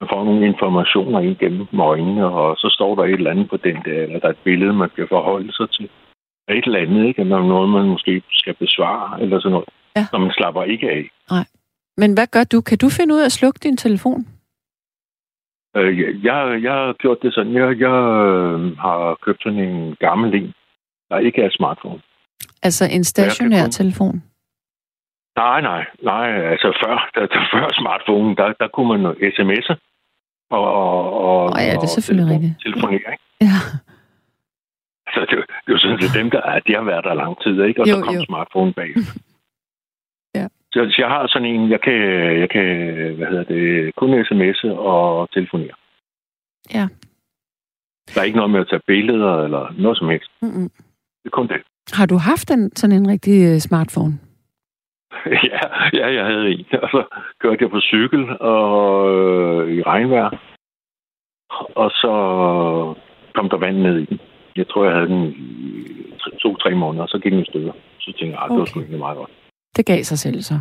man 0.00 0.08
får 0.12 0.24
nogle 0.24 0.46
informationer 0.46 1.20
ind 1.20 1.36
gennem 1.36 1.66
med 1.72 1.84
øjnene, 1.84 2.26
og 2.26 2.56
så 2.56 2.68
står 2.76 2.94
der 2.94 3.02
et 3.04 3.12
eller 3.12 3.30
andet 3.30 3.48
på 3.50 3.56
den 3.56 3.76
der, 3.86 4.02
eller 4.02 4.18
der 4.18 4.26
er 4.26 4.30
et 4.32 4.44
billede, 4.44 4.72
man 4.72 4.90
kan 4.96 5.06
forholde 5.08 5.52
sig 5.52 5.70
til. 5.70 5.88
Et 6.48 6.64
eller 6.66 6.80
andet, 6.80 7.06
ikke? 7.06 7.20
Eller 7.20 7.42
noget, 7.42 7.68
man 7.70 7.86
måske 7.88 8.22
skal 8.30 8.54
besvare, 8.54 9.20
eller 9.22 9.40
sådan 9.40 9.52
noget. 9.52 9.68
Ja. 9.96 10.04
Så 10.10 10.18
man 10.18 10.32
slapper 10.32 10.62
ikke 10.62 10.90
af. 10.90 11.04
Men 11.96 12.14
hvad 12.14 12.26
gør 12.26 12.44
du? 12.52 12.60
Kan 12.60 12.78
du 12.78 12.88
finde 12.88 13.14
ud 13.14 13.20
af 13.20 13.24
at 13.24 13.32
slukke 13.32 13.58
din 13.62 13.76
telefon? 13.76 14.20
Øh, 15.76 15.98
jeg- 16.00 16.14
jeg, 16.24 16.62
jeg 16.62 16.72
har 16.72 16.92
gjort 16.92 17.18
det 17.22 17.34
sådan. 17.34 17.54
Jeg, 17.54 17.80
jeg 17.80 17.98
øh, 18.26 18.76
har 18.78 19.18
købt 19.22 19.42
sådan 19.42 19.58
en 19.58 19.96
gammel 20.00 20.34
en, 20.34 20.52
der 21.10 21.18
ikke 21.18 21.42
er 21.42 21.50
smartphone. 21.52 22.00
Altså 22.62 22.84
en 22.92 23.04
stationær 23.04 23.62
kun- 23.64 23.70
telefon? 23.70 24.22
Nej, 25.36 25.60
nej, 25.60 25.86
nej. 26.02 26.26
Altså 26.52 26.68
før, 26.84 27.10
der, 27.14 27.26
der, 27.26 27.40
før 27.52 27.68
smartphone, 27.80 28.36
der, 28.36 28.52
der 28.60 28.68
kunne 28.68 28.88
man 28.92 29.00
sms'e. 29.36 29.74
Og, 30.50 30.64
og, 30.80 31.12
og, 31.22 31.44
Åh 31.44 31.58
ja, 31.58 31.70
det 31.70 31.76
er 31.76 31.78
og 31.82 31.88
selvfølgelig 31.88 32.26
telefon- 32.26 32.34
rigtigt. 32.34 32.62
Telefonere, 32.62 32.94
ikke? 33.14 33.24
Ja. 33.40 33.56
Altså, 35.06 35.20
det, 35.30 35.36
det 35.64 35.68
er 35.68 35.72
jo 35.76 35.78
sådan 35.78 36.00
set 36.02 36.14
dem, 36.20 36.30
der 36.30 36.42
er, 36.42 36.58
de 36.66 36.72
har 36.74 36.82
været 36.82 37.04
der 37.04 37.14
lang 37.14 37.34
tid, 37.42 37.62
ikke? 37.68 37.80
Og 37.82 37.88
Jo, 37.88 37.94
så 37.94 38.04
kom 38.04 38.14
jo. 38.14 38.24
smartphone 38.24 38.72
bag. 38.72 38.90
Ja. 40.34 40.46
Så, 40.72 40.80
så 40.90 40.96
jeg 40.98 41.08
har 41.08 41.26
sådan 41.26 41.48
en, 41.54 41.70
jeg 41.70 41.80
kan, 41.80 41.94
jeg 42.42 42.50
kan 42.50 42.66
hvad 43.16 43.26
hedder 43.26 43.44
det, 43.44 43.94
kun 43.94 44.10
sms'e 44.20 44.68
og 44.78 45.30
telefonere. 45.30 45.76
Ja. 46.74 46.88
Der 48.14 48.20
er 48.20 48.24
ikke 48.24 48.36
noget 48.36 48.50
med 48.50 48.60
at 48.60 48.68
tage 48.70 48.82
billeder 48.86 49.44
eller 49.44 49.74
noget 49.78 49.98
som 49.98 50.08
helst. 50.08 50.30
Mm-mm. 50.42 50.70
Det 51.22 51.26
er 51.26 51.30
kun 51.30 51.48
det. 51.48 51.62
Har 51.92 52.06
du 52.06 52.16
haft 52.16 52.50
en, 52.50 52.76
sådan 52.76 52.96
en 52.96 53.08
rigtig 53.08 53.52
øh, 53.54 53.58
smartphone? 53.58 54.12
ja, 55.50 55.60
ja, 55.92 56.06
jeg 56.14 56.24
havde 56.26 56.48
en. 56.50 56.64
Og 56.82 56.88
så 56.88 57.04
kørte 57.40 57.62
jeg 57.62 57.70
på 57.70 57.80
cykel 57.80 58.40
og 58.40 58.70
øh, 59.14 59.72
i 59.76 59.82
regnvejr. 59.82 60.30
Og 61.74 61.90
så 61.90 62.12
kom 63.34 63.48
der 63.48 63.56
vand 63.56 63.76
ned 63.76 63.98
i 63.98 64.04
den. 64.04 64.20
Jeg 64.56 64.68
tror, 64.68 64.84
jeg 64.84 64.94
havde 64.94 65.08
den 65.08 65.24
i 65.24 66.14
tre- 66.20 66.36
to-tre 66.38 66.74
måneder, 66.74 67.02
og 67.02 67.08
så 67.08 67.18
gik 67.18 67.32
den 67.32 67.40
i 67.40 67.44
stykker. 67.44 67.72
Så 68.00 68.12
tænkte 68.18 68.36
jeg, 68.36 68.44
at 68.44 68.50
det 68.50 68.58
var 68.58 68.64
sgu 68.64 68.80
egentlig 68.80 68.98
meget 68.98 69.16
godt. 69.16 69.30
Det 69.76 69.86
gav 69.86 70.02
sig 70.02 70.18
selv 70.18 70.42
så. 70.42 70.54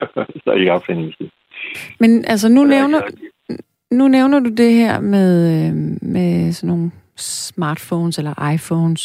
så 0.44 0.50
har 0.50 0.52
jeg 0.52 0.98
ikke 0.98 1.12
sted. 1.12 1.28
Men 2.00 2.24
altså, 2.24 2.48
nu 2.48 2.64
nævner, 2.64 3.00
nu 3.90 4.08
nævner 4.08 4.40
du 4.40 4.50
det 4.50 4.72
her 4.72 5.00
med, 5.00 5.30
øh, 5.54 5.74
med 6.14 6.52
sådan 6.52 6.68
nogle 6.68 6.90
smartphones 7.16 8.18
eller 8.18 8.52
iPhones. 8.54 9.02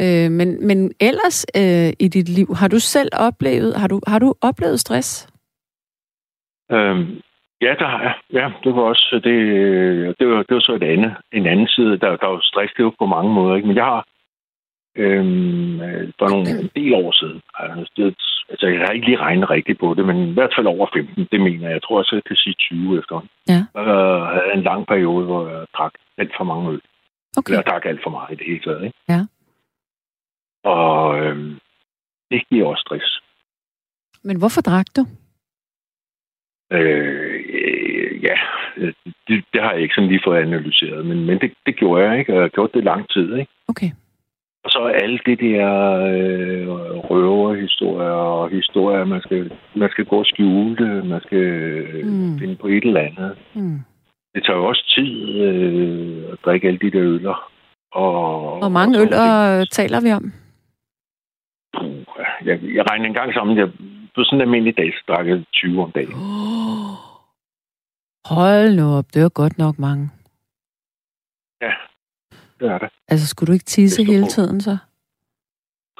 Øh, 0.00 0.30
men, 0.30 0.66
men 0.66 0.92
ellers 1.00 1.46
øh, 1.56 1.92
i 1.98 2.08
dit 2.08 2.28
liv, 2.28 2.54
har 2.54 2.68
du 2.68 2.78
selv 2.78 3.10
oplevet, 3.12 3.76
har 3.76 3.88
du, 3.88 4.00
har 4.06 4.18
du 4.18 4.34
oplevet 4.42 4.80
stress? 4.80 5.28
Øhm, 6.72 7.20
ja, 7.60 7.74
der 7.78 7.86
har 7.86 8.02
jeg. 8.02 8.14
Ja, 8.32 8.52
det 8.64 8.74
var 8.76 8.82
også 8.82 9.20
det, 9.24 9.38
det 10.18 10.28
var, 10.28 10.42
det 10.42 10.54
var 10.54 10.60
så 10.60 10.74
et 10.74 10.82
andet, 10.82 11.16
en 11.32 11.46
anden 11.46 11.68
side. 11.68 11.98
Der, 11.98 12.16
der 12.16 12.26
var 12.26 12.40
stress, 12.42 12.72
det 12.72 12.80
er 12.80 12.84
jo 12.84 12.94
på 12.98 13.06
mange 13.06 13.32
måder, 13.32 13.56
ikke? 13.56 13.68
Men 13.68 13.76
jeg 13.76 13.84
har 13.84 14.06
øhm, 14.96 15.80
øh, 15.80 16.12
for 16.18 16.28
nogle 16.28 16.50
en 16.60 16.70
del 16.76 16.94
år 16.94 17.12
siden, 17.12 17.40
altså, 17.58 17.92
det, 17.96 18.16
altså 18.50 18.66
jeg 18.66 18.80
har 18.80 18.92
ikke 18.92 19.06
lige 19.06 19.24
regnet 19.26 19.50
rigtigt 19.50 19.80
på 19.80 19.94
det, 19.94 20.04
men 20.06 20.16
i 20.28 20.32
hvert 20.32 20.52
fald 20.56 20.66
over 20.66 20.86
15, 20.94 21.28
det 21.32 21.40
mener 21.40 21.66
jeg. 21.66 21.74
Jeg 21.74 21.82
tror 21.82 21.98
også, 21.98 22.14
jeg 22.16 22.24
kan 22.24 22.36
sige 22.36 22.54
20 22.58 22.98
efterhånden. 22.98 23.30
Ja. 23.48 23.60
Jeg 23.74 23.84
havde 24.34 24.54
en 24.54 24.62
lang 24.62 24.86
periode, 24.86 25.24
hvor 25.26 25.48
jeg 25.48 25.66
drak 25.76 25.92
alt 26.18 26.32
for 26.36 26.44
mange 26.44 26.70
øl. 26.70 26.80
Okay. 27.36 27.50
Eller 27.52 27.58
jeg 27.66 27.66
drak 27.72 27.84
alt 27.86 28.02
for 28.02 28.10
meget 28.10 28.32
i 28.32 28.34
det 28.34 28.46
hele 28.46 28.60
taget, 28.60 28.84
ikke? 28.84 28.98
Ja. 29.08 29.20
Og 30.64 31.18
øhm, 31.20 31.58
det 32.30 32.48
giver 32.50 32.66
også 32.68 32.80
stress. 32.86 33.20
Men 34.22 34.38
hvorfor 34.38 34.60
drak 34.60 34.86
du? 34.96 35.02
Øh, 36.72 38.22
ja, 38.22 38.34
det, 39.28 39.44
det 39.52 39.62
har 39.62 39.72
jeg 39.72 39.82
ikke 39.82 39.94
sådan 39.94 40.08
lige 40.08 40.20
fået 40.24 40.38
analyseret, 40.42 41.06
men, 41.06 41.26
men 41.26 41.38
det, 41.40 41.52
det 41.66 41.76
gjorde 41.76 42.04
jeg, 42.04 42.18
ikke? 42.18 42.32
Og 42.32 42.36
jeg 42.36 42.42
har 42.42 42.48
gjort 42.48 42.74
det 42.74 42.84
lang 42.84 43.08
tid, 43.08 43.34
ikke? 43.36 43.52
Okay. 43.68 43.90
Og 44.64 44.70
så 44.70 44.78
alle 45.02 45.18
det 45.26 45.40
der 45.40 45.68
øh, 46.14 46.68
røverhistorier 47.10 48.10
og 48.10 48.50
historier, 48.50 49.04
man 49.04 49.20
skal, 49.20 49.52
man 49.76 49.90
skal 49.90 50.04
gå 50.04 50.18
og 50.18 50.26
skjule 50.26 50.76
det, 50.76 51.06
man 51.06 51.20
skal 51.20 51.38
øh, 51.38 52.06
Mm. 52.06 52.38
finde 52.38 52.56
på 52.56 52.66
et 52.66 52.84
eller 52.84 53.00
andet. 53.00 53.38
Hmm. 53.54 53.78
Det 54.34 54.44
tager 54.44 54.56
jo 54.56 54.64
også 54.64 54.84
tid 54.96 55.40
øh, 55.40 56.32
at 56.32 56.38
drikke 56.44 56.68
alle 56.68 56.78
de 56.78 56.90
der 56.90 57.02
øller. 57.02 57.52
Og, 57.92 58.58
Hvor 58.58 58.68
mange 58.68 58.98
og 58.98 59.02
øl 59.02 59.68
taler 59.68 60.00
vi 60.00 60.12
om? 60.12 60.32
Puh, 61.76 61.90
jeg, 62.44 62.60
jeg 62.62 62.90
regner 62.90 63.06
en 63.06 63.14
gang 63.14 63.34
sammen, 63.34 63.58
jeg, 63.58 63.68
på 64.14 64.24
sådan 64.24 64.38
en 64.38 64.40
almindelig 64.40 64.76
dag, 64.76 64.92
så 64.92 65.04
drak 65.08 65.26
jeg 65.26 65.44
20 65.52 65.82
om 65.82 65.92
dagen. 65.92 66.14
Oh. 66.14 66.96
Hold 68.24 68.76
nu 68.76 68.96
op, 68.98 69.04
det 69.14 69.22
var 69.22 69.28
godt 69.28 69.58
nok 69.58 69.78
mange. 69.78 70.10
Det 72.62 72.70
er 72.70 72.78
det. 72.78 72.88
Altså, 73.08 73.26
skulle 73.26 73.48
du 73.48 73.52
ikke 73.52 73.64
tisse 73.64 74.04
hele 74.04 74.26
tiden 74.26 74.60
så? 74.60 74.76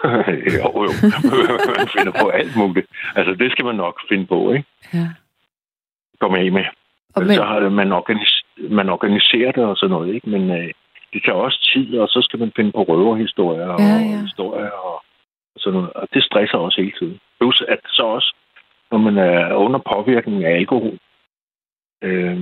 jo, 0.56 0.68
jo. 0.86 0.92
man 1.78 1.88
finder 1.96 2.12
på 2.20 2.28
alt 2.28 2.56
muligt. 2.56 2.86
Altså, 3.16 3.34
det 3.34 3.52
skal 3.52 3.64
man 3.64 3.74
nok 3.74 4.00
finde 4.08 4.26
på, 4.26 4.52
ikke? 4.52 4.68
Ja. 4.94 5.08
Komme 6.20 6.38
af 6.38 6.52
med. 6.52 6.64
Og 7.14 7.22
Men... 7.22 7.34
Så 7.36 7.44
har 7.44 7.68
man, 7.68 7.92
organis- 7.92 8.44
man 8.78 8.88
organiserer 8.88 9.52
det 9.52 9.64
og 9.64 9.76
sådan 9.76 9.90
noget, 9.90 10.14
ikke? 10.14 10.28
Men 10.30 10.50
øh, 10.50 10.70
det 11.12 11.22
tager 11.24 11.38
også 11.38 11.70
tid, 11.74 11.98
og 11.98 12.08
så 12.08 12.18
skal 12.22 12.38
man 12.38 12.52
finde 12.56 12.72
på 12.72 12.82
røverhistorier 12.82 13.66
og 13.68 13.80
Ja, 13.80 13.96
ja. 14.12 14.20
historier 14.22 14.70
og 14.70 15.02
sådan 15.56 15.74
noget. 15.78 15.92
Og 15.92 16.08
det 16.14 16.24
stresser 16.24 16.58
også 16.58 16.80
hele 16.80 16.92
tiden. 16.98 17.18
Plus 17.40 17.62
at 17.68 17.78
så 17.86 18.02
også, 18.02 18.34
når 18.90 18.98
man 18.98 19.18
er 19.18 19.54
under 19.54 19.80
påvirkning 19.92 20.44
af 20.44 20.50
alkohol, 20.56 20.98
øh, 22.04 22.36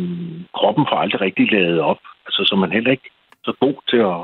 kroppen 0.59 0.85
får 0.91 0.97
aldrig 0.97 1.21
rigtig 1.21 1.53
lavet 1.53 1.81
op. 1.81 1.99
Altså, 2.27 2.43
så 2.49 2.57
man 2.57 2.73
heller 2.73 2.91
ikke 2.91 3.11
så 3.45 3.53
god 3.61 3.75
til 3.91 3.97
at... 3.97 4.17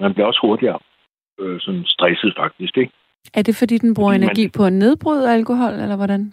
Man 0.00 0.14
bliver 0.14 0.26
også 0.26 0.40
hurtigere 0.42 0.78
øh, 1.40 1.60
sådan 1.60 1.84
stresset 1.86 2.34
faktisk, 2.36 2.76
ikke? 2.78 2.92
er 3.34 3.42
det 3.42 3.56
fordi, 3.56 3.78
den 3.78 3.94
bruger 3.94 4.12
Fordi 4.12 4.20
man- 4.20 4.28
energi 4.30 4.48
på 4.56 4.64
at 4.64 4.72
nedbryde 4.72 5.32
alkohol, 5.32 5.72
eller 5.72 5.96
hvordan? 5.96 6.32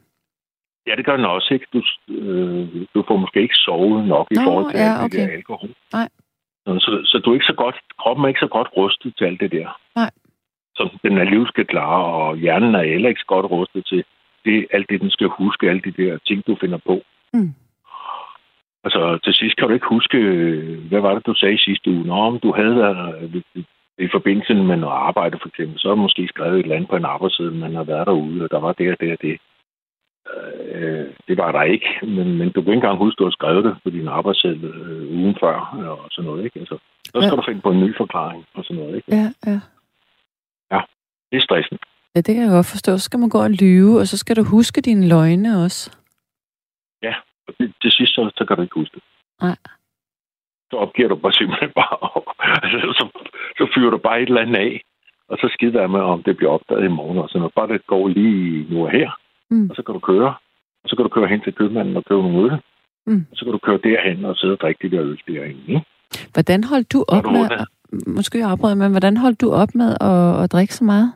Ja, 0.87 0.95
det 0.95 1.05
gør 1.05 1.15
den 1.17 1.25
også, 1.25 1.53
ikke? 1.53 1.67
Du, 1.73 1.81
øh, 2.13 2.67
du 2.93 3.03
får 3.07 3.17
måske 3.17 3.41
ikke 3.41 3.55
sovet 3.55 4.07
nok 4.07 4.27
i 4.31 4.35
Nå, 4.35 4.41
forhold 4.43 4.71
til 4.71 4.79
ja, 4.79 4.85
alt 4.85 4.99
det 4.99 5.05
okay. 5.05 5.27
der 5.27 5.33
alkohol. 5.33 5.69
Nej. 5.93 6.09
Så, 6.65 6.79
så, 6.79 7.01
så 7.05 7.19
du 7.19 7.29
er 7.29 7.33
ikke 7.33 7.51
så 7.53 7.57
godt, 7.63 7.75
kroppen 8.01 8.23
er 8.25 8.27
ikke 8.27 8.45
så 8.47 8.47
godt 8.47 8.69
rustet 8.77 9.13
til 9.17 9.25
alt 9.25 9.39
det 9.39 9.51
der. 9.51 9.79
Nej. 9.95 10.11
Som 10.75 10.89
den 11.03 11.17
alligevel 11.17 11.47
skal 11.47 11.65
klare, 11.65 12.05
og 12.05 12.37
hjernen 12.37 12.75
er 12.75 12.83
heller 12.83 13.09
ikke 13.09 13.21
så 13.21 13.25
godt 13.25 13.45
rustet 13.45 13.85
til 13.85 14.03
det, 14.45 14.67
alt 14.71 14.89
det, 14.89 15.01
den 15.01 15.09
skal 15.09 15.27
huske, 15.27 15.69
alle 15.69 15.81
de 15.81 15.91
der 15.91 16.17
ting, 16.27 16.47
du 16.47 16.57
finder 16.61 16.77
på. 16.77 17.01
Mm. 17.33 17.53
Altså, 18.83 19.19
til 19.23 19.33
sidst 19.33 19.55
kan 19.55 19.67
du 19.67 19.73
ikke 19.73 19.93
huske, 19.95 20.17
øh, 20.17 20.87
hvad 20.89 21.01
var 21.01 21.13
det, 21.13 21.25
du 21.25 21.33
sagde 21.33 21.55
i 21.55 21.65
sidste 21.67 21.89
uge? 21.91 22.03
Nå, 22.03 22.13
om 22.13 22.39
du 22.39 22.53
havde 22.53 22.75
været 22.75 23.43
i 23.97 24.07
forbindelse 24.11 24.53
med 24.53 24.77
noget 24.77 24.95
arbejde, 24.95 25.37
for 25.41 25.47
eksempel, 25.47 25.79
så 25.79 25.87
har 25.87 25.95
du 25.95 26.01
måske 26.01 26.27
skrevet 26.27 26.59
et 26.59 26.63
eller 26.63 26.75
andet 26.75 26.89
på 26.89 26.95
en 26.95 27.05
arbejdsside, 27.05 27.51
man 27.51 27.75
har 27.75 27.83
været 27.83 28.07
derude, 28.07 28.43
og 28.43 28.51
der 28.51 28.59
var 28.59 28.73
det 28.73 28.91
og 28.91 28.97
det 28.99 29.11
og 29.11 29.21
det. 29.21 29.37
Øh, 30.73 31.07
det 31.27 31.37
var 31.37 31.51
der 31.51 31.63
ikke, 31.63 31.87
men, 32.03 32.37
men 32.37 32.47
du 32.51 32.61
kan 32.61 32.73
ikke 32.73 32.73
engang 32.73 32.97
huske, 32.97 33.15
at 33.15 33.19
du 33.19 33.23
har 33.23 33.31
skrevet 33.39 33.63
det 33.65 33.75
på 33.83 33.89
din 33.89 34.07
arbejdsside 34.07 34.67
øh, 34.67 35.17
ugen 35.17 35.35
før, 35.39 35.55
og 36.03 36.07
sådan 36.11 36.29
noget, 36.29 36.45
ikke? 36.45 36.59
Altså, 36.59 36.77
så 37.05 37.11
skal 37.21 37.23
Ja. 37.23 37.29
du 37.35 37.43
finde 37.47 37.61
på 37.61 37.71
en 37.71 37.79
ny 37.79 37.97
forklaring, 37.97 38.45
og 38.53 38.63
sådan 38.63 38.81
noget, 38.83 38.95
ikke? 38.95 39.15
Ja, 39.15 39.27
ja. 39.51 39.59
Det 41.31 41.37
er 41.37 41.41
stressen. 41.43 41.77
Ja, 42.15 42.21
det 42.21 42.35
kan 42.35 42.43
jeg 42.43 42.51
godt 42.51 42.65
forstå. 42.75 42.97
Så 42.97 43.03
skal 43.03 43.19
man 43.19 43.29
gå 43.29 43.43
og 43.43 43.49
lyve, 43.49 43.99
og 43.99 44.07
så 44.07 44.17
skal 44.17 44.35
du 44.35 44.43
huske 44.43 44.81
dine 44.81 45.07
løgne 45.09 45.63
også. 45.65 45.97
Og 47.47 47.53
det, 47.59 47.73
til 47.81 47.91
sidst, 47.91 48.13
så, 48.15 48.31
så 48.37 48.45
kan 48.45 48.55
du 48.57 48.61
ikke 48.61 48.79
huske 48.79 48.95
det. 48.95 49.03
Nej. 49.41 49.57
Så 50.71 50.75
opgiver 50.77 51.09
du 51.09 51.15
bare 51.15 51.31
simpelthen 51.33 51.69
bare 51.75 51.97
op. 52.15 52.23
Altså, 52.39 52.77
så, 52.99 53.05
så 53.57 53.71
fyrer 53.75 53.89
du 53.91 53.97
bare 53.97 54.21
et 54.21 54.27
eller 54.27 54.41
andet 54.41 54.55
af, 54.55 54.81
Og 55.27 55.37
så 55.37 55.49
skider 55.53 55.79
jeg 55.79 55.89
med, 55.89 55.99
om 55.99 56.23
det 56.23 56.37
bliver 56.37 56.51
opdaget 56.51 56.85
i 56.85 56.95
morgen. 56.99 57.17
Og 57.17 57.29
så 57.29 57.37
når 57.39 57.51
bare 57.55 57.67
det 57.67 57.85
går 57.87 58.07
lige 58.07 58.65
nu 58.73 58.85
og 58.85 58.91
her, 58.91 59.09
mm. 59.49 59.69
og 59.69 59.75
så 59.75 59.83
kan 59.83 59.93
du 59.93 59.99
køre. 59.99 60.33
Så 60.85 60.95
kan 60.95 61.03
du 61.03 61.09
køre 61.09 61.27
hen 61.27 61.41
til 61.41 61.53
købmanden 61.53 61.97
og 61.97 62.05
købe 62.05 62.21
nogle 62.21 62.43
øl. 62.43 62.61
Mm. 63.05 63.25
Og 63.31 63.37
så 63.37 63.45
kan 63.45 63.51
du 63.51 63.57
køre 63.57 63.79
derhen 63.83 64.25
og 64.25 64.37
sidde 64.37 64.53
og 64.53 64.59
drikke 64.59 64.89
de 64.89 64.95
der 64.95 65.03
øl 65.03 65.19
derinde. 65.27 65.61
Ikke? 65.67 65.85
Hvordan 66.33 66.63
holdt 66.63 66.93
du 66.93 67.05
op 67.07 67.23
med... 67.23 67.65
Måske 68.07 68.37
jeg 68.37 68.49
afbryder, 68.49 68.75
men 68.75 68.91
hvordan 68.91 69.17
holdt 69.17 69.41
du 69.41 69.51
op 69.51 69.75
med 69.75 69.97
at, 70.01 70.43
at 70.43 70.51
drikke 70.51 70.73
så 70.73 70.83
meget? 70.83 71.13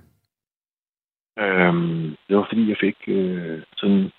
Øhm, 1.40 2.16
det 2.28 2.38
var 2.38 2.46
fordi, 2.50 2.70
jeg 2.70 2.78
fik 2.80 2.98
øh, 3.08 3.62
sådan 3.78 4.12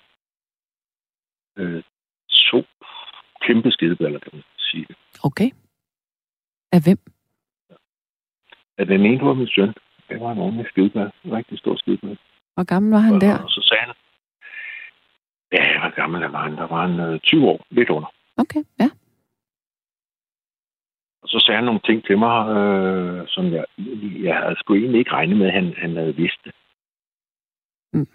øh, 1.59 1.82
to 2.30 2.62
kæmpe 3.46 3.70
skideballer, 3.70 4.18
kan 4.18 4.30
man 4.32 4.42
sige 4.59 4.86
det. 4.88 4.96
Okay. 5.22 5.51
Af 6.72 6.80
hvem? 6.84 6.99
Af 8.78 8.86
den 8.86 9.01
ene 9.07 9.26
var 9.26 9.34
min 9.34 9.49
søn. 9.49 9.74
Det 10.09 10.20
var 10.20 10.32
en 10.32 10.38
ordentlig 10.38 10.66
skideball. 10.70 11.11
En 11.24 11.32
rigtig 11.32 11.59
stor 11.59 11.76
skideball. 11.76 12.18
Hvor 12.55 12.64
gammel 12.64 12.90
var 12.92 12.99
han 12.99 13.14
og, 13.14 13.20
der? 13.20 13.38
Og 13.38 13.51
så 13.51 13.61
sagde 13.68 13.82
han, 13.86 13.94
ja, 15.53 15.78
hvor 15.80 15.94
gammel 15.94 16.20
var 16.22 16.42
han? 16.42 16.57
Der 16.57 16.66
var 16.66 16.86
han 16.86 17.01
øh, 17.01 17.20
20 17.20 17.49
år, 17.49 17.66
lidt 17.70 17.90
under. 17.90 18.09
Okay, 18.36 18.62
ja. 18.80 18.90
Og 21.22 21.28
så 21.28 21.44
sagde 21.46 21.57
han 21.57 21.64
nogle 21.64 21.80
ting 21.80 22.05
til 22.05 22.18
mig, 22.18 22.36
øh, 22.57 23.28
som 23.28 23.44
jeg, 23.53 23.64
jeg 24.26 24.36
havde 24.36 24.57
sgu 24.59 24.74
egentlig 24.74 24.99
ikke 24.99 25.12
regnet 25.12 25.36
med, 25.36 25.46
at 25.46 25.53
han, 25.53 25.74
han 25.76 25.96
havde 25.96 26.16
vidst 26.16 26.40
det. 26.44 26.55
Mm. 27.92 28.09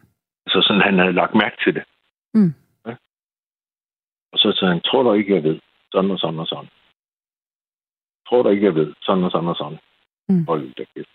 Så 0.47 0.61
sådan, 0.61 0.81
han 0.81 0.99
havde 0.99 1.13
lagt 1.13 1.36
mærke 1.36 1.57
til 1.63 1.75
det. 1.75 1.84
Mm. 2.34 2.53
Ja? 2.86 2.95
Og 4.31 4.38
så 4.39 4.51
sagde 4.55 4.73
han, 4.73 4.81
tror 4.81 5.03
du 5.03 5.13
ikke, 5.13 5.36
jeg 5.36 5.43
ved? 5.43 5.59
Sådan 5.91 6.11
og 6.11 6.19
sådan 6.19 6.39
og 6.39 6.47
sådan. 6.47 6.69
Tror 8.27 8.43
du 8.43 8.49
ikke, 8.49 8.65
jeg 8.65 8.75
ved? 8.75 8.93
Sådan 9.01 9.23
og 9.23 9.31
sådan 9.31 9.49
og 9.49 9.55
sådan. 9.55 9.79
Mm. 10.29 10.45
Hold 10.45 10.73
da 10.73 10.84
kæft. 10.84 11.09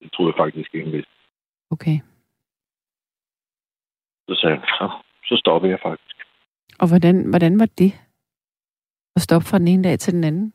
Det 0.00 0.12
troede 0.12 0.32
jeg 0.32 0.38
faktisk 0.44 0.74
ikke, 0.74 0.86
han 0.86 0.92
vidste. 0.92 1.12
Okay. 1.70 1.98
Så 4.28 4.34
sagde 4.40 4.56
han, 4.56 4.90
så, 5.26 5.36
stopper 5.36 5.68
jeg 5.68 5.78
faktisk. 5.82 6.16
Og 6.80 6.88
hvordan, 6.88 7.16
hvordan 7.30 7.58
var 7.58 7.68
det? 7.78 7.92
At 9.16 9.22
stoppe 9.22 9.46
fra 9.48 9.58
den 9.58 9.68
ene 9.68 9.84
dag 9.84 9.98
til 9.98 10.12
den 10.12 10.24
anden? 10.24 10.52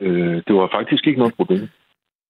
Øh, 0.00 0.42
det 0.46 0.54
var 0.54 0.68
faktisk 0.72 1.06
ikke 1.06 1.18
noget 1.18 1.34
problem. 1.34 1.68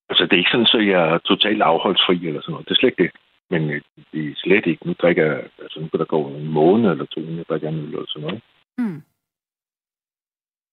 Altså, 0.09 0.25
det 0.25 0.33
er 0.33 0.43
ikke 0.43 0.51
sådan, 0.51 0.69
at 0.69 0.69
så 0.69 0.79
jeg 0.79 1.15
er 1.15 1.19
totalt 1.19 1.63
afholdsfri 1.63 2.27
eller 2.27 2.41
sådan 2.41 2.53
noget. 2.53 2.69
Det 2.69 2.75
er 2.75 2.81
slet 2.81 2.91
ikke 2.91 3.03
det. 3.03 3.13
Men 3.51 3.71
øh, 3.71 3.81
det 4.13 4.21
er 4.29 4.35
slet 4.37 4.67
ikke. 4.67 4.87
Nu 4.87 4.93
drikker 5.03 5.25
jeg, 5.25 5.41
altså 5.63 5.81
nu 5.81 5.89
kan 5.89 6.01
der 6.01 6.15
gå 6.15 6.29
en 6.29 6.49
måned 6.49 6.91
eller 6.91 7.05
to, 7.05 7.21
jeg 7.21 7.45
drikker 7.49 7.69
en 7.69 7.79
øl 7.79 7.85
eller 7.85 8.05
sådan 8.09 8.27
noget. 8.27 8.43
Mm. 8.79 9.03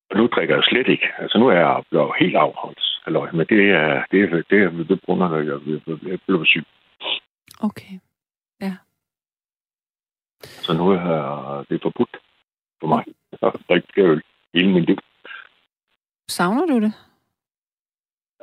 Og 0.10 0.18
nu 0.18 0.28
drikker 0.28 0.56
jeg 0.56 0.64
slet 0.64 0.88
ikke. 0.88 1.08
Altså 1.18 1.38
nu 1.38 1.48
er 1.48 1.54
jeg 1.54 1.84
blevet 1.90 2.12
helt 2.20 2.36
afholdt. 2.36 2.82
Halløj. 3.06 3.32
Men 3.32 3.46
det 3.50 3.70
er, 3.70 4.04
det 4.12 4.24
er, 4.24 4.28
det 4.50 4.58
er, 4.64 4.70
det 4.70 5.00
er 5.08 5.16
når 5.16 5.38
jeg, 5.38 5.60
jeg, 5.88 6.10
jeg 6.10 6.20
blev 6.28 6.46
syg. 6.46 6.66
Okay. 7.62 7.92
Ja. 7.92 8.05
Så 10.44 10.74
nu 10.74 10.90
er 10.90 11.66
det 11.70 11.82
forbudt 11.82 12.18
for 12.80 12.88
mig 12.88 13.04
at 13.42 13.56
drikke 13.70 14.02
øl 14.02 14.22
hele 14.54 14.72
min 14.74 14.84
liv. 14.84 14.98
Savner 16.28 16.66
du 16.66 16.80
det? 16.80 16.94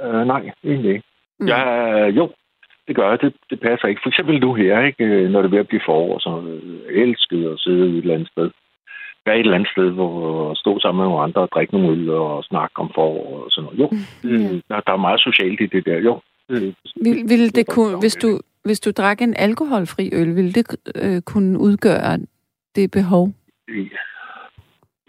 Uh, 0.05 0.27
nej, 0.27 0.53
egentlig 0.65 0.91
ikke. 0.91 1.05
Mm. 1.41 1.49
Jeg, 1.49 2.13
jo, 2.17 2.33
det 2.89 2.97
gør 2.97 3.11
jeg. 3.11 3.21
Det, 3.21 3.35
det 3.51 3.61
passer 3.61 3.89
ikke. 3.89 4.01
For 4.05 4.09
eksempel 4.09 4.41
nu 4.41 4.55
her, 4.55 4.81
ikke? 4.81 5.29
når 5.29 5.43
det 5.43 5.49
er 5.49 5.51
ved 5.51 5.59
at 5.59 5.69
blive 5.69 5.87
forår, 5.87 6.19
så 6.19 6.31
jeg 6.87 7.03
elsker 7.03 7.53
at 7.53 7.61
sidde 7.61 7.89
et 7.89 7.99
eller 7.99 8.15
andet 8.15 8.29
sted. 8.29 8.51
Være 9.27 9.37
et 9.37 9.41
eller 9.41 9.55
andet 9.55 9.71
sted, 9.71 9.91
hvor 9.91 10.55
stå 10.55 10.79
sammen 10.81 10.99
med 10.99 11.09
nogle 11.09 11.23
andre 11.23 11.41
og 11.41 11.49
drikke 11.55 11.73
nogle 11.75 11.93
øl 11.93 12.11
og 12.11 12.45
snakke 12.45 12.79
om 12.79 12.91
forår 12.95 13.45
og 13.45 13.51
sådan 13.51 13.65
noget. 13.65 13.79
Jo, 13.81 13.89
mm. 13.93 14.31
det, 14.31 14.63
der, 14.69 14.81
der 14.81 14.93
er 14.93 15.07
meget 15.07 15.21
socialt 15.21 15.61
i 15.61 15.67
det 15.67 15.87
der. 15.87 15.99
Jo. 15.99 16.21
Vil, 17.05 17.17
vil 17.29 17.41
det, 17.47 17.57
det 17.57 17.67
kunne, 17.67 17.99
hvis 18.01 18.17
du, 18.17 18.41
hvis 18.65 18.81
du 18.81 18.91
drak 18.91 19.23
en 19.23 19.35
alkoholfri 19.37 20.11
øl, 20.13 20.37
ville 20.37 20.53
det 20.53 20.77
øh, 20.95 21.23
kunne 21.23 21.59
udgøre 21.59 22.19
det 22.77 22.91
behov? 22.91 23.33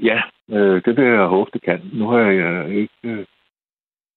Ja, 0.03 0.21
øh, 0.49 0.81
det 0.85 0.97
vil 0.97 1.05
jeg 1.05 1.27
håbe, 1.27 1.49
det 1.53 1.61
kan. 1.61 1.81
Nu 1.93 2.07
har 2.07 2.19
jeg 2.19 2.69
ikke 2.69 2.99
øh, 3.03 3.25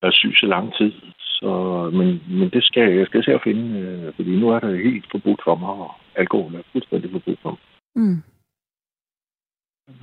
været 0.03 0.15
syg 0.15 0.33
så 0.37 0.47
lang 0.47 0.75
tid, 0.75 0.93
så, 1.19 1.51
men, 1.93 2.23
men 2.39 2.51
det 2.51 2.65
skal 2.65 2.93
jeg 2.93 3.07
skal 3.07 3.25
se 3.25 3.35
at 3.35 3.43
finde, 3.45 3.81
øh, 3.81 4.15
fordi 4.15 4.37
nu 4.37 4.49
er 4.49 4.61
det 4.61 4.85
helt 4.85 5.07
forbudt 5.11 5.41
for 5.45 5.55
mig, 5.55 5.69
og 5.69 5.95
alkohol 6.15 6.55
er 6.55 6.63
fuldstændig 6.73 7.11
forbudt 7.11 7.39
for 7.43 7.51
mig. 7.51 7.61
Mm. 7.95 8.23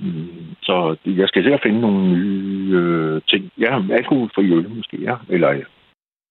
Mm, 0.00 0.54
så 0.62 0.96
jeg 1.06 1.28
skal 1.28 1.44
se 1.44 1.54
at 1.54 1.62
finde 1.62 1.80
nogle 1.80 2.18
nye 2.18 2.76
øh, 2.76 3.22
ting. 3.28 3.50
Ja, 3.58 3.82
alkoholfri 3.92 4.52
øl 4.52 4.70
måske, 4.70 4.96
ja. 5.02 5.16
Eller 5.28 5.62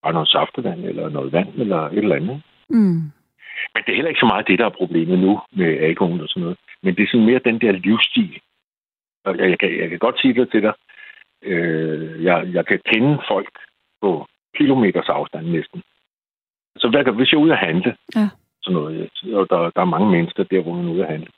bare 0.04 0.14
noget 0.14 0.30
saftevand, 0.30 0.86
eller 0.86 1.10
noget 1.10 1.34
vand, 1.34 1.50
eller 1.56 1.80
et 1.80 1.98
eller 1.98 2.16
andet. 2.16 2.42
Mm. 2.70 3.02
Men 3.74 3.80
det 3.84 3.90
er 3.92 3.96
heller 3.96 4.10
ikke 4.10 4.26
så 4.26 4.32
meget 4.34 4.48
det, 4.48 4.60
der 4.60 4.66
er 4.66 4.80
problemet 4.82 5.20
nu 5.20 5.42
med 5.52 5.80
alkohol 5.90 6.22
og 6.22 6.30
sådan 6.30 6.44
noget. 6.44 6.58
Men 6.84 6.96
det 6.96 7.04
er 7.04 7.08
sådan 7.12 7.26
mere 7.26 7.48
den 7.50 7.62
der 7.62 7.72
livsstil. 7.72 8.40
Og 9.26 9.38
jeg, 9.38 9.50
jeg, 9.50 9.60
kan, 9.60 9.80
jeg 9.80 9.90
kan 9.90 10.00
godt 10.00 10.22
sige 10.22 10.34
det 10.34 10.52
til 10.52 10.62
dig. 10.62 10.74
Øh, 11.44 12.24
jeg, 12.24 12.54
jeg 12.54 12.66
kan 12.66 12.80
kende 12.86 13.20
folk 13.28 13.54
på 14.02 14.28
kilometers 14.58 15.10
afstand 15.10 15.46
næsten. 15.48 15.84
Så 16.78 16.90
hver, 16.90 17.12
hvis 17.12 17.32
jeg 17.32 17.38
er 17.38 17.42
ude 17.42 17.54
at 17.54 17.66
handle, 17.68 17.96
ja. 18.16 18.30
sådan 18.62 18.76
noget, 18.76 19.10
og 19.34 19.50
der, 19.50 19.70
der 19.76 19.82
er 19.82 19.96
mange 19.96 20.12
mennesker 20.12 20.44
der, 20.44 20.62
hvor 20.62 20.74
man 20.74 20.86
er 20.86 20.92
ude 20.92 21.04
at 21.04 21.12
handle, 21.12 21.32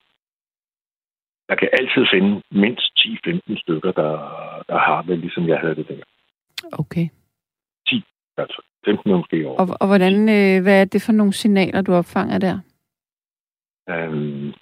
jeg 1.49 1.57
kan 1.57 1.69
altid 1.79 2.05
finde 2.13 2.41
mindst 2.51 2.91
10-15 2.99 3.61
stykker, 3.61 3.91
der, 3.91 4.11
der 4.69 4.77
har 4.77 5.01
det, 5.01 5.19
ligesom 5.19 5.47
jeg 5.47 5.59
havde 5.59 5.75
det 5.75 5.87
der. 5.87 6.03
Okay. 6.71 7.07
10, 8.37 8.41
altså 8.41 8.61
15 8.85 9.11
måske 9.11 9.47
over. 9.47 9.59
Og, 9.59 9.67
og 9.81 9.87
hvordan, 9.87 10.15
øh, 10.29 10.63
hvad 10.63 10.81
er 10.81 10.85
det 10.85 11.01
for 11.05 11.11
nogle 11.11 11.33
signaler, 11.33 11.81
du 11.81 11.93
opfanger 11.93 12.37
der? 12.37 12.59
Øhm, 13.89 14.53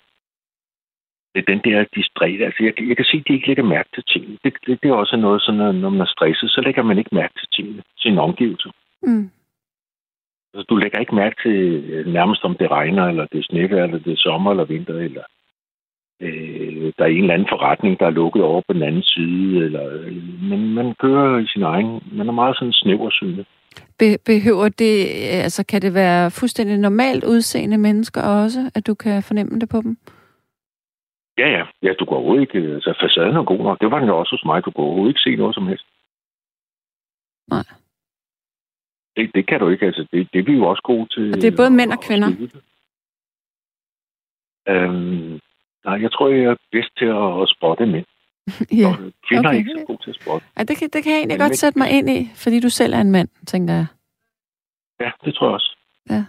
det 1.33 1.39
er 1.41 1.51
den 1.53 1.61
der 1.63 1.85
distræt. 1.95 2.41
Altså, 2.41 2.63
jeg, 2.63 2.73
jeg 2.89 2.95
kan 2.97 3.05
sige, 3.05 3.19
at 3.19 3.27
de 3.27 3.33
ikke 3.33 3.47
lægger 3.47 3.63
mærke 3.63 3.89
til 3.95 4.03
tingene. 4.03 4.37
Det, 4.43 4.53
det, 4.65 4.79
det 4.83 4.89
er 4.89 4.93
også 4.93 5.15
noget, 5.15 5.41
sådan, 5.41 5.75
når 5.75 5.89
man 5.89 6.01
er 6.01 6.13
stresset, 6.15 6.49
så 6.49 6.61
lægger 6.61 6.83
man 6.83 6.97
ikke 6.97 7.15
mærke 7.15 7.33
til 7.39 7.47
tingene, 7.55 7.83
sin 7.97 8.17
omgivelse. 8.17 8.69
Mm. 9.03 9.29
Altså, 10.53 10.65
du 10.69 10.75
lægger 10.75 10.99
ikke 10.99 11.15
mærke 11.15 11.35
til 11.43 11.59
øh, 11.91 12.13
nærmest, 12.13 12.43
om 12.43 12.55
det 12.57 12.71
regner, 12.71 13.05
eller 13.07 13.25
det 13.31 13.39
er 13.39 13.43
snevejr, 13.43 13.83
eller 13.83 13.99
det 13.99 14.13
er 14.13 14.23
sommer, 14.25 14.51
eller 14.51 14.65
vinter, 14.65 14.99
eller 14.99 15.23
øh, 16.21 16.93
der 16.97 17.03
er 17.03 17.13
en 17.13 17.21
eller 17.21 17.33
anden 17.33 17.53
forretning, 17.53 17.99
der 17.99 18.05
er 18.05 18.19
lukket 18.21 18.43
over 18.43 18.61
på 18.67 18.73
den 18.73 18.83
anden 18.83 19.03
side, 19.03 19.65
eller, 19.65 19.85
øh, 19.93 20.23
men 20.49 20.73
man 20.73 20.95
kører 20.95 21.39
i 21.39 21.47
sin 21.47 21.63
egen, 21.63 22.03
man 22.11 22.27
er 22.27 22.31
meget 22.41 22.55
sådan 22.57 22.73
snæversynet. 22.73 23.45
Be- 23.99 24.17
behøver 24.25 24.69
det, 24.69 25.07
altså 25.45 25.65
kan 25.65 25.81
det 25.81 25.93
være 25.93 26.31
fuldstændig 26.31 26.77
normalt 26.77 27.23
udseende 27.23 27.77
mennesker 27.77 28.21
også, 28.21 28.71
at 28.75 28.87
du 28.87 28.93
kan 28.93 29.23
fornemme 29.23 29.59
det 29.59 29.69
på 29.69 29.81
dem? 29.81 29.97
Ja, 31.37 31.47
ja. 31.47 31.65
Ja, 31.81 31.93
du 31.99 32.05
går 32.05 32.15
overhovedet 32.15 32.41
ikke... 32.41 32.73
Altså, 32.73 32.93
facaden 33.01 33.35
er 33.35 33.43
god 33.43 33.57
nok. 33.57 33.81
Det 33.81 33.91
var 33.91 33.99
den 33.99 34.07
jo 34.07 34.19
også 34.19 34.35
hos 34.35 34.45
mig. 34.45 34.65
Du 34.65 34.71
går 34.71 34.83
overhovedet 34.83 35.11
ikke 35.11 35.19
se 35.19 35.35
noget 35.35 35.55
som 35.55 35.67
helst. 35.67 35.85
Nej. 37.47 37.63
Det, 39.15 39.31
det 39.35 39.47
kan 39.47 39.59
du 39.59 39.69
ikke. 39.69 39.85
Altså, 39.85 40.07
det, 40.11 40.33
det 40.33 40.39
er 40.39 40.43
vi 40.43 40.53
jo 40.53 40.65
også 40.65 40.81
gode 40.83 41.07
til. 41.13 41.33
Og 41.33 41.41
det 41.41 41.53
er 41.53 41.57
både 41.57 41.69
mænd 41.69 41.91
og 41.91 42.01
kvinder? 42.07 42.29
Øhm, 44.67 45.39
nej, 45.85 46.01
jeg 46.01 46.11
tror, 46.11 46.29
jeg 46.29 46.43
er 46.43 46.55
bedst 46.71 46.97
til 46.97 47.05
at, 47.05 47.41
at 47.41 47.49
spotte 47.49 47.85
mænd. 47.85 48.05
ja. 48.81 48.87
Og 48.87 48.97
kvinder 49.27 49.49
okay. 49.49 49.55
er 49.55 49.59
ikke 49.59 49.71
så 49.77 49.83
gode 49.87 50.03
til 50.03 50.09
at 50.09 50.15
spotte. 50.21 50.45
Ja, 50.57 50.63
det 50.63 50.77
kan, 50.77 50.89
det 50.93 51.03
kan 51.03 51.11
jeg 51.11 51.19
egentlig 51.19 51.37
Men 51.37 51.43
godt 51.43 51.49
mænd, 51.49 51.63
sætte 51.63 51.79
mig 51.79 51.89
ind 51.97 52.09
i, 52.09 52.19
fordi 52.35 52.59
du 52.59 52.69
selv 52.69 52.93
er 52.93 53.01
en 53.01 53.11
mand, 53.11 53.29
tænker 53.47 53.73
jeg. 53.73 53.85
Ja, 54.99 55.11
det 55.25 55.35
tror 55.35 55.47
jeg 55.47 55.53
også. 55.53 55.77
Ja. 56.09 56.23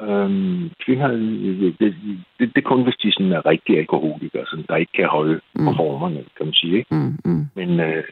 Øhm, 0.00 0.70
kvinder, 0.84 1.08
det, 1.08 1.76
det, 1.80 1.94
det, 2.38 2.54
det 2.54 2.64
er 2.64 2.68
kun, 2.68 2.82
hvis 2.82 2.96
de 3.02 3.12
sådan 3.12 3.32
er 3.32 3.46
rigtig 3.46 3.78
alkoholikere, 3.78 4.46
sådan, 4.46 4.64
der 4.68 4.76
ikke 4.76 4.92
kan 4.92 5.08
holde 5.08 5.40
mm. 5.54 5.64
på 5.64 5.72
formerne, 5.76 6.24
kan 6.36 6.46
man 6.46 6.54
sige. 6.54 6.78
Ikke? 6.78 6.94
Mm, 6.94 7.18
mm. 7.24 7.46
Men, 7.54 7.80
øh, 7.80 8.04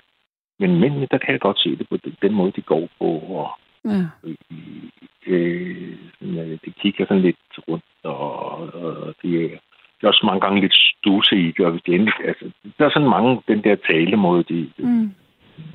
men 0.58 0.80
mændene, 0.80 1.08
der 1.10 1.18
kan 1.18 1.32
jeg 1.32 1.40
godt 1.40 1.60
se 1.60 1.76
det 1.76 1.88
på 1.88 1.96
den, 1.96 2.16
den 2.22 2.34
måde, 2.34 2.52
de 2.56 2.62
går 2.62 2.88
på. 2.98 3.10
Og, 3.38 3.50
ja. 3.84 4.06
øh, 4.24 4.36
øh, 6.22 6.58
de 6.64 6.70
kigger 6.80 7.06
sådan 7.06 7.22
lidt 7.22 7.36
rundt, 7.68 7.84
og, 8.02 8.40
og 8.74 9.14
de, 9.22 9.58
de 9.96 10.06
er 10.06 10.08
også 10.08 10.26
mange 10.26 10.40
gange 10.40 10.60
lidt 10.60 10.74
stuse 10.74 11.36
i 11.36 11.52
det. 11.56 11.66
Og 11.66 11.80
endelig, 11.86 12.14
altså, 12.24 12.44
der 12.78 12.84
er 12.84 12.90
sådan 12.90 13.08
mange, 13.08 13.42
den 13.48 13.64
der 13.64 13.76
talemåde, 13.76 14.42
de, 14.42 14.70
mm. 14.78 15.14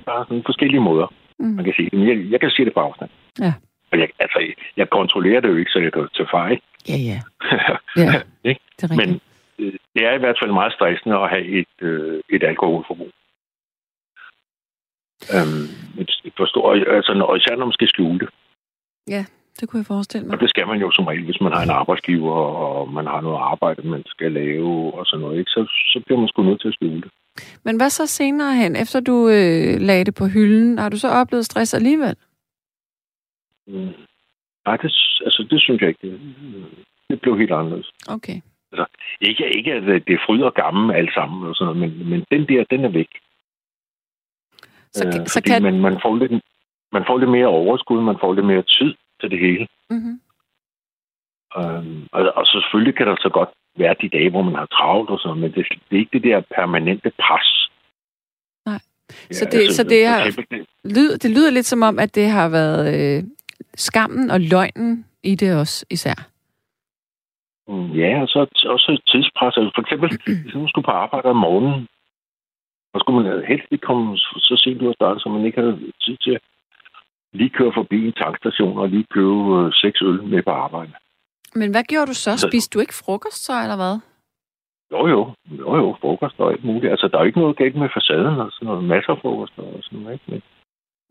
der 0.06 0.12
er 0.12 0.24
sådan 0.24 0.44
forskellige 0.46 0.82
måder, 0.82 1.08
mm. 1.40 1.46
man 1.46 1.66
kan 1.66 1.74
sige 1.74 1.90
det. 1.90 2.00
Men 2.00 2.08
jeg, 2.08 2.32
jeg 2.32 2.40
kan 2.40 2.50
se 2.50 2.66
det 2.66 2.74
på 2.74 2.80
afstand. 2.80 3.10
Ja. 3.40 3.54
Og 3.92 4.00
jeg, 4.00 4.10
altså, 4.20 4.40
jeg 4.78 4.90
kontrollerer 4.90 5.42
det 5.42 5.50
jo 5.50 5.56
ikke, 5.56 5.72
så 5.72 5.80
jeg 5.80 5.94
kan 5.94 6.08
tage 6.18 6.30
fejl. 6.32 6.62
Ja, 6.90 6.98
ja. 7.10 7.20
ja 8.04 8.22
ikke? 8.44 8.62
Det 8.78 8.92
er 8.92 8.96
Men 8.96 9.20
øh, 9.60 9.74
det 9.94 10.02
er 10.08 10.14
i 10.14 10.20
hvert 10.24 10.40
fald 10.42 10.52
meget 10.52 10.74
stressende 10.74 11.18
at 11.18 11.30
have 11.30 11.46
et, 11.46 11.76
øh, 11.82 12.22
et 12.30 12.44
alkoholforbrug. 12.44 13.12
Øhm, 15.36 15.68
et, 16.02 16.12
et 16.24 16.34
forstår, 16.38 16.94
altså, 16.96 17.14
når, 17.14 17.36
især 17.36 17.56
når 17.56 17.66
man 17.66 17.74
skal 17.74 17.88
skjule 17.88 18.20
det. 18.20 18.30
Ja, 19.08 19.26
det 19.60 19.70
kunne 19.70 19.78
jeg 19.78 19.86
forestille 19.86 20.26
mig. 20.26 20.34
Og 20.36 20.42
det 20.42 20.50
skal 20.50 20.68
man 20.68 20.80
jo 20.80 20.92
som 20.92 21.06
regel, 21.06 21.26
hvis 21.26 21.42
man 21.42 21.54
har 21.54 21.64
en 21.64 21.70
arbejdsgiver, 21.70 22.34
og 22.34 22.92
man 22.94 23.06
har 23.06 23.22
noget 23.22 23.38
arbejde, 23.38 23.88
man 23.88 24.04
skal 24.06 24.32
lave 24.32 24.94
og 24.94 25.06
sådan 25.06 25.22
noget. 25.22 25.40
Ikke? 25.40 25.52
Så, 25.52 25.66
så 25.94 26.02
bliver 26.06 26.20
man 26.20 26.28
sgu 26.28 26.44
nødt 26.44 26.62
til 26.62 26.68
at 26.68 26.74
skjule 26.74 27.02
det. 27.02 27.12
Men 27.64 27.78
hvad 27.78 27.90
så 27.90 28.08
senere 28.08 28.56
hen, 28.56 28.76
efter 28.76 29.00
du 29.00 29.28
øh, 29.28 29.82
lagde 29.82 30.06
det 30.06 30.16
på 30.16 30.26
hylden, 30.26 30.78
har 30.78 30.90
du 30.90 30.98
så 30.98 31.08
oplevet 31.08 31.46
stress 31.46 31.74
alligevel? 31.74 32.16
Mm. 33.68 33.94
Nej, 34.66 34.78
det, 34.78 34.92
altså, 35.26 35.48
det 35.50 35.62
synes 35.62 35.82
jeg 35.82 35.90
ikke. 35.90 36.08
Det, 36.08 36.20
det 37.10 37.22
blev 37.22 37.38
helt 37.38 37.52
anderledes. 37.52 37.92
Okay. 38.10 38.42
Altså, 38.72 38.86
ikke, 39.22 39.56
ikke 39.58 39.74
at 39.74 39.84
det 40.08 40.14
er 40.14 40.26
fryd 40.26 40.42
og 40.42 40.54
gammel 40.54 40.96
alt 40.96 41.14
sammen, 41.14 41.48
og 41.50 41.56
sådan 41.56 41.76
noget, 41.76 41.98
men, 41.98 42.10
men 42.10 42.26
den 42.32 42.48
der, 42.48 42.64
den 42.64 42.86
er 42.86 42.90
væk. 42.90 43.10
Så, 44.94 45.08
Øh, 45.08 45.28
så 45.28 45.42
kan... 45.44 45.64
man, 45.64 45.80
man, 45.80 46.00
får 46.02 46.16
lidt, 46.16 46.32
man 46.92 47.04
får 47.08 47.18
lidt 47.18 47.32
mere 47.32 47.48
overskud, 47.48 48.02
man 48.02 48.18
får 48.22 48.34
lidt 48.34 48.46
mere 48.46 48.64
tid 48.64 48.94
til 49.22 49.32
det 49.32 49.40
hele. 49.40 49.68
Mm-hmm. 49.90 50.16
Øhm, 51.58 52.08
og, 52.12 52.22
og 52.36 52.46
så 52.46 52.52
selvfølgelig 52.64 52.96
kan 52.98 53.08
der 53.08 53.16
så 53.20 53.30
godt 53.34 53.50
være 53.78 53.96
de 54.02 54.10
dage, 54.10 54.30
hvor 54.30 54.42
man 54.42 54.56
har 54.56 54.66
travlt 54.66 55.10
og 55.10 55.20
sådan, 55.20 55.40
men 55.42 55.52
det, 55.52 55.66
det 55.90 55.96
er 55.96 56.00
ikke 56.00 56.14
det 56.20 56.24
der 56.24 56.42
permanente 56.56 57.12
pres. 57.26 57.70
Nej. 58.66 58.80
Så 59.32 59.46
det- 59.52 59.74
så 59.78 59.84
det 59.84 60.08
for 60.08 60.26
eksempel 60.28 60.58
det- 60.60 60.68
Lyd, 60.96 61.18
det 61.18 61.32
lyder 61.32 61.52
lidt 61.52 61.66
som 61.66 61.82
om, 61.82 62.00
at 62.00 62.16
det 62.16 62.28
har 62.30 62.50
været 62.50 62.84
øh, 63.18 63.24
skammen 63.76 64.32
og 64.32 64.40
løgnen 64.42 65.06
i 65.24 65.36
det 65.36 65.60
også 65.60 65.86
især. 65.90 66.18
Mm, 67.68 67.92
Ja, 67.92 68.22
og 68.22 68.28
så 68.28 68.40
også 68.76 69.02
tidspres. 69.08 69.58
Altså 69.58 69.72
for 69.76 69.82
eksempel, 69.82 70.10
hvis 70.44 70.56
man 70.56 70.68
skulle 70.68 70.86
på 70.86 70.92
arbejde 70.92 71.28
om 71.30 71.36
morgenen, 71.36 71.88
så 72.92 72.96
skulle 73.00 73.18
man 73.30 73.46
helst 73.48 73.68
ikke 73.72 73.86
komme 73.90 74.18
så 74.18 74.56
sent 74.64 74.82
ud 74.82 74.88
af 74.88 74.94
starten, 74.94 75.20
så 75.20 75.30
man 75.30 75.46
ikke 75.46 75.62
havde 75.62 75.78
tid 76.04 76.18
til 76.18 76.32
at 76.32 76.42
lige 77.34 77.50
køre 77.50 77.72
forbi 77.76 78.06
en 78.08 78.14
tankstation 78.14 78.78
og 78.78 78.90
lige 78.90 79.06
købe 79.16 79.40
øh, 79.60 79.72
seks 79.74 80.02
øl 80.02 80.24
med 80.24 80.44
på 80.44 80.50
arbejde. 80.52 80.92
Men 81.56 81.72
hvad 81.72 81.84
gjorde 81.84 82.08
du 82.08 82.14
så? 82.14 82.32
Spiste 82.38 82.74
du 82.74 82.80
ikke 82.80 82.94
frokost 83.04 83.46
så, 83.46 83.54
eller 83.64 83.76
hvad? 83.76 83.96
Jo, 84.92 85.08
jo. 85.08 85.22
Jo, 85.62 85.76
jo. 85.82 85.96
Frokost 86.02 86.40
og 86.40 86.52
alt 86.52 86.64
muligt. 86.64 86.92
Altså, 86.92 87.08
der 87.08 87.18
er 87.18 87.22
jo 87.22 87.28
ikke 87.28 87.40
noget 87.40 87.58
galt 87.58 87.76
med 87.76 87.90
facaden 87.96 88.40
og 88.46 88.52
sådan 88.52 88.66
noget. 88.68 88.84
Masser 88.84 89.12
af 89.14 89.20
frokost 89.22 89.54
og 89.58 89.80
sådan 89.82 90.00
noget, 90.00 90.14
ikke? 90.14 90.26
Men, 90.32 90.42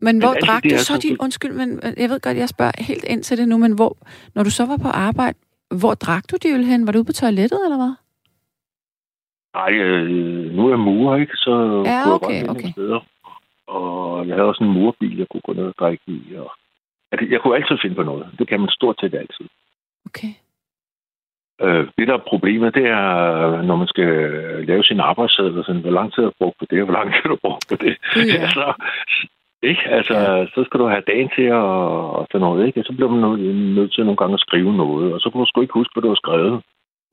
Men 0.01 0.19
hvor 0.19 0.33
alt 0.33 0.45
drak 0.45 0.63
du 0.63 0.77
så 0.77 0.99
din... 1.03 1.17
Undskyld, 1.19 1.53
men 1.61 1.69
øh, 1.85 1.93
jeg 1.97 2.09
ved 2.09 2.19
godt, 2.19 2.37
jeg 2.37 2.49
spørger 2.49 2.71
helt 2.89 3.03
ind 3.03 3.23
til 3.23 3.37
det 3.37 3.47
nu, 3.47 3.57
men 3.57 3.75
hvor, 3.75 3.97
når 4.35 4.43
du 4.43 4.49
så 4.49 4.65
var 4.65 4.77
på 4.77 4.87
arbejde, 4.87 5.37
hvor 5.79 5.93
drak 5.93 6.23
du 6.31 6.35
de 6.43 6.49
øl 6.49 6.63
hen? 6.65 6.85
Var 6.85 6.91
du 6.91 6.97
ude 6.99 7.05
på 7.05 7.11
toilettet, 7.13 7.59
eller 7.65 7.77
hvad? 7.77 7.93
ej, 9.55 9.73
øh, 9.73 10.51
nu 10.55 10.65
er 10.65 10.69
jeg 10.69 10.79
murer, 10.79 11.17
ikke? 11.17 11.33
Så 11.35 11.51
Ja, 11.85 12.03
kunne 12.03 12.11
jeg 12.11 12.13
okay, 12.13 12.45
godt 12.47 12.57
okay. 12.57 12.71
steder. 12.71 12.99
Og 13.77 14.27
jeg 14.27 14.35
havde 14.35 14.47
også 14.51 14.63
en 14.63 14.73
murbil, 14.77 15.17
jeg 15.17 15.27
kunne 15.29 15.47
gå 15.47 15.53
ned 15.53 15.65
og 15.65 15.77
drikke 15.79 16.03
i. 16.07 16.35
Og... 16.35 16.51
Altså, 17.11 17.27
jeg 17.31 17.41
kunne 17.41 17.55
altid 17.55 17.77
finde 17.81 17.95
på 17.95 18.03
noget. 18.03 18.25
Det 18.39 18.47
kan 18.47 18.59
man 18.59 18.69
stort 18.69 18.97
set 18.99 19.13
altid. 19.13 19.47
Okay. 20.05 20.33
Øh, 21.61 21.87
det, 21.97 22.07
der 22.07 22.13
er 22.13 22.29
problemet, 22.31 22.75
det 22.75 22.85
er, 22.85 23.61
når 23.61 23.75
man 23.75 23.87
skal 23.87 24.11
lave 24.65 24.83
sin 24.83 24.99
arbejdsseddel, 24.99 25.63
sådan, 25.65 25.81
hvor 25.81 25.91
lang 25.91 26.13
tid 26.13 26.23
har 26.23 26.29
du 26.29 26.35
brugt 26.39 26.57
på 26.59 26.65
det, 26.69 26.79
og 26.81 26.85
hvor 26.85 26.93
lang 26.93 27.07
tid 27.09 27.21
har 27.21 27.29
du 27.29 27.39
brugt 27.41 27.65
på 27.69 27.75
det. 27.75 27.95
Ja. 28.15 28.49
så, 28.57 28.73
ikke? 29.63 29.81
Altså, 29.97 30.13
ja. 30.13 30.45
så 30.45 30.63
skal 30.65 30.79
du 30.79 30.87
have 30.87 31.03
dagen 31.07 31.29
til 31.35 31.47
at, 31.59 31.65
og 32.17 32.27
sådan 32.31 32.45
noget, 32.47 32.67
ikke? 32.67 32.79
Og 32.79 32.85
så 32.85 32.93
bliver 32.93 33.11
man 33.11 33.21
nødt, 33.21 33.75
nødt 33.75 33.93
til 33.93 34.05
nogle 34.05 34.17
gange 34.17 34.33
at 34.33 34.45
skrive 34.47 34.73
noget, 34.77 35.13
og 35.13 35.19
så 35.19 35.29
kan 35.29 35.39
du 35.39 35.45
sgu 35.45 35.61
ikke 35.61 35.79
huske, 35.79 35.93
hvad 35.93 36.01
du 36.01 36.13
har 36.13 36.21
skrevet. 36.23 36.61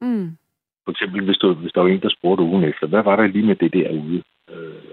Mm. 0.01 0.29
For 0.85 0.91
eksempel, 0.91 1.25
hvis, 1.25 1.39
du, 1.39 1.55
hvis 1.55 1.73
der 1.73 1.81
var 1.81 1.89
en, 1.89 2.01
der 2.01 2.17
spurgte 2.19 2.43
ugen 2.43 2.65
efter, 2.65 2.87
hvad 2.87 3.03
var 3.03 3.17
der 3.17 3.27
lige 3.27 3.47
med 3.47 3.57
det 3.57 3.73
der 3.73 3.91
ude? 3.91 4.23
Øh, 4.51 4.89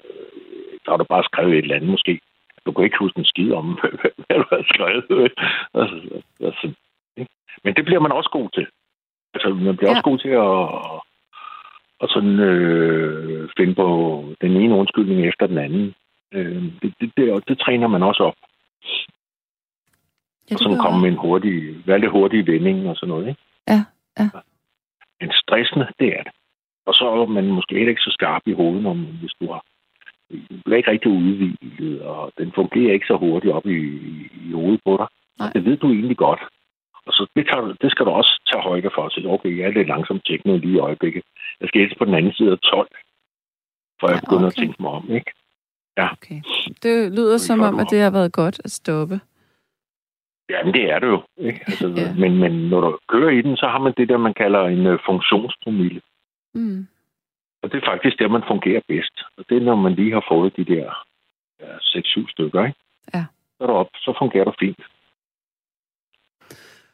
så 0.85 0.91
har 0.91 0.97
du 0.97 1.03
bare 1.03 1.23
skrevet 1.23 1.51
et 1.53 1.57
eller 1.63 1.75
andet 1.75 1.89
måske. 1.89 2.19
Du 2.65 2.71
kan 2.71 2.83
ikke 2.83 2.97
huske 2.99 3.19
en 3.19 3.25
skid 3.25 3.51
om, 3.51 3.65
hvad, 4.25 4.37
du 4.39 4.45
har 4.49 4.63
skrevet. 4.73 5.31
altså, 5.73 6.21
altså, 6.47 6.71
ikke? 7.17 7.31
Men 7.63 7.75
det 7.75 7.85
bliver 7.85 7.99
man 7.99 8.11
også 8.11 8.29
god 8.29 8.49
til. 8.53 8.67
Altså, 9.33 9.49
man 9.49 9.77
bliver 9.77 9.89
Ja. 9.89 9.95
også 9.95 10.03
god 10.09 10.17
til 10.25 10.33
at, 10.47 10.57
at 12.03 12.09
sådan, 12.09 12.39
øh, 12.39 13.49
finde 13.57 13.75
på 13.75 13.87
den 14.41 14.51
ene 14.51 14.75
undskyldning 14.75 15.27
efter 15.27 15.47
den 15.47 15.57
anden. 15.57 15.95
Øh, 16.31 16.63
det, 16.81 16.93
det, 17.01 17.11
det, 17.17 17.47
det, 17.47 17.59
træner 17.59 17.87
man 17.87 18.03
også 18.03 18.23
op. 18.23 18.35
Ja, 20.49 20.55
og 20.55 20.59
sådan 20.59 20.77
komme 20.77 21.01
med 21.01 21.09
en 21.09 21.17
hurtig, 21.17 21.87
være 21.87 21.99
lidt 21.99 22.11
hurtig 22.11 22.47
vending 22.47 22.89
og 22.89 22.95
sådan 22.95 23.09
noget. 23.09 23.27
Ikke? 23.27 23.41
Ja, 23.67 23.85
ja. 24.19 24.29
Men 25.21 25.31
stressende, 25.31 25.87
det 25.99 26.07
er 26.07 26.23
det. 26.23 26.31
Og 26.85 26.93
så 26.93 27.05
er 27.09 27.25
man 27.25 27.47
måske 27.47 27.75
heller 27.75 27.89
ikke 27.89 28.01
så 28.01 28.11
skarp 28.11 28.41
i 28.45 28.53
hovedet, 28.53 28.83
når 28.83 28.93
man, 28.93 29.05
hvis 29.21 29.31
du 29.41 29.51
har 29.53 29.63
bliver 30.65 30.77
ikke 30.77 30.91
rigtig 30.91 31.11
udvildet, 31.11 32.01
og 32.01 32.31
den 32.37 32.51
fungerer 32.55 32.93
ikke 32.93 33.05
så 33.11 33.17
hurtigt 33.17 33.53
op 33.53 33.65
i, 33.65 33.77
i, 34.11 34.29
i 34.47 34.51
hovedet 34.51 34.81
på 34.85 34.93
dig. 34.97 35.07
Nej. 35.39 35.47
Og 35.47 35.53
det 35.53 35.65
ved 35.65 35.77
du 35.77 35.87
egentlig 35.91 36.17
godt. 36.17 36.41
Og 37.07 37.13
så 37.13 37.27
det, 37.35 37.45
tager, 37.47 37.61
du- 37.61 37.75
det 37.81 37.91
skal 37.91 38.05
du 38.05 38.11
også 38.11 38.33
tage 38.51 38.63
højde 38.63 38.89
for. 38.95 39.09
Så 39.09 39.27
okay, 39.29 39.57
jeg 39.57 39.65
er 39.67 39.71
lidt 39.71 39.87
langsomt 39.87 40.25
tekno 40.25 40.57
lige 40.57 40.73
i 40.75 40.79
øjeblikket. 40.79 41.23
Jeg 41.61 41.67
skal 41.67 41.81
helst 41.81 41.97
på 41.97 42.05
den 42.05 42.13
anden 42.15 42.33
side 42.33 42.51
af 42.51 42.59
12, 42.59 42.87
for 43.99 44.07
jeg 44.07 44.15
Ja, 44.15 44.19
begynder 44.19 44.47
okay. 44.47 44.47
at 44.47 44.55
tænke 44.61 44.81
mig 44.81 44.91
om, 44.91 45.11
ikke? 45.11 45.31
Okay. 45.97 46.39
Det 46.83 47.11
lyder 47.17 47.37
som 47.37 47.59
om, 47.61 47.79
at 47.79 47.87
det 47.89 47.99
har 48.01 48.11
været 48.11 48.33
godt 48.33 48.61
at 48.63 48.71
stoppe. 48.71 49.19
Jamen, 50.49 50.73
det 50.73 50.91
er 50.91 50.99
det 50.99 51.07
jo. 51.07 51.21
Ikke? 51.37 51.59
Altså, 51.67 51.87
Ja. 51.87 52.01
ja. 52.01 52.13
men, 52.15 52.37
men 52.37 52.69
når 52.69 52.81
du 52.81 52.97
kører 53.09 53.29
i 53.29 53.41
den, 53.41 53.57
så 53.57 53.67
har 53.67 53.79
man 53.79 53.93
det 53.97 54.09
der, 54.09 54.17
man 54.17 54.33
kalder 54.33 54.61
en 54.63 54.87
uh, 54.87 54.99
funktionspromille. 55.05 56.01
Mm. 56.53 56.87
Og 57.65 57.71
det 57.71 57.83
er 57.83 57.91
faktisk 57.91 58.19
der, 58.19 58.27
man 58.27 58.43
fungerer 58.47 58.81
bedst. 58.87 59.15
Og 59.37 59.45
det 59.49 59.57
er, 59.57 59.61
når 59.61 59.75
man 59.75 59.93
lige 59.95 60.13
har 60.13 60.25
fået 60.31 60.57
de 60.57 60.65
der 60.65 61.05
ja, 61.59 61.77
6-7 61.77 62.31
stykker, 62.31 62.65
ikke? 62.65 62.79
Ja. 63.13 63.25
Så, 63.57 63.63
er 63.63 63.67
du 63.67 63.73
op, 63.73 63.89
så 63.95 64.13
fungerer 64.17 64.45
du 64.45 64.53
fint. 64.59 64.81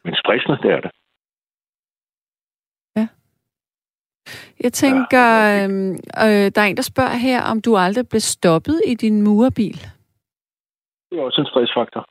Men 0.04 0.14
stressende, 0.14 0.58
det 0.62 0.70
er 0.70 0.80
det. 0.80 0.90
Jeg 4.60 4.72
tænker, 4.72 5.26
øhm, 5.64 5.92
øh, 6.26 6.46
der 6.54 6.60
er 6.62 6.68
en, 6.70 6.76
der 6.76 6.82
spørger 6.92 7.16
her, 7.16 7.42
om 7.50 7.60
du 7.62 7.76
aldrig 7.76 8.08
blev 8.08 8.20
stoppet 8.20 8.80
i 8.86 8.94
din 8.94 9.22
murerbil. 9.22 9.78
Det 11.10 11.18
er 11.18 11.22
også 11.22 11.40
en 11.40 11.46
stressfaktor. 11.46 12.08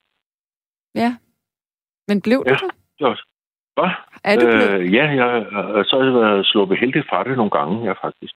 Ja. 0.96 1.18
Men 2.08 2.22
blev 2.22 2.44
Ja. 2.48 2.54
du 2.54 2.66
det? 2.66 2.76
Det 3.00 3.08
også. 3.08 3.26
Hvad? 3.74 3.90
Er 4.24 4.36
du 4.36 4.46
blevet? 4.46 4.74
Øh, 4.74 4.94
ja, 4.94 5.06
jeg, 5.22 5.46
øh, 5.46 5.86
så 5.86 5.94
har 5.98 6.06
jeg 6.06 6.14
været 6.14 6.46
sluppet 6.46 6.80
heldigt 6.80 7.10
fra 7.10 7.24
det 7.24 7.38
nogle 7.38 7.52
gange, 7.52 7.86
ja, 7.86 7.94
faktisk. 8.06 8.34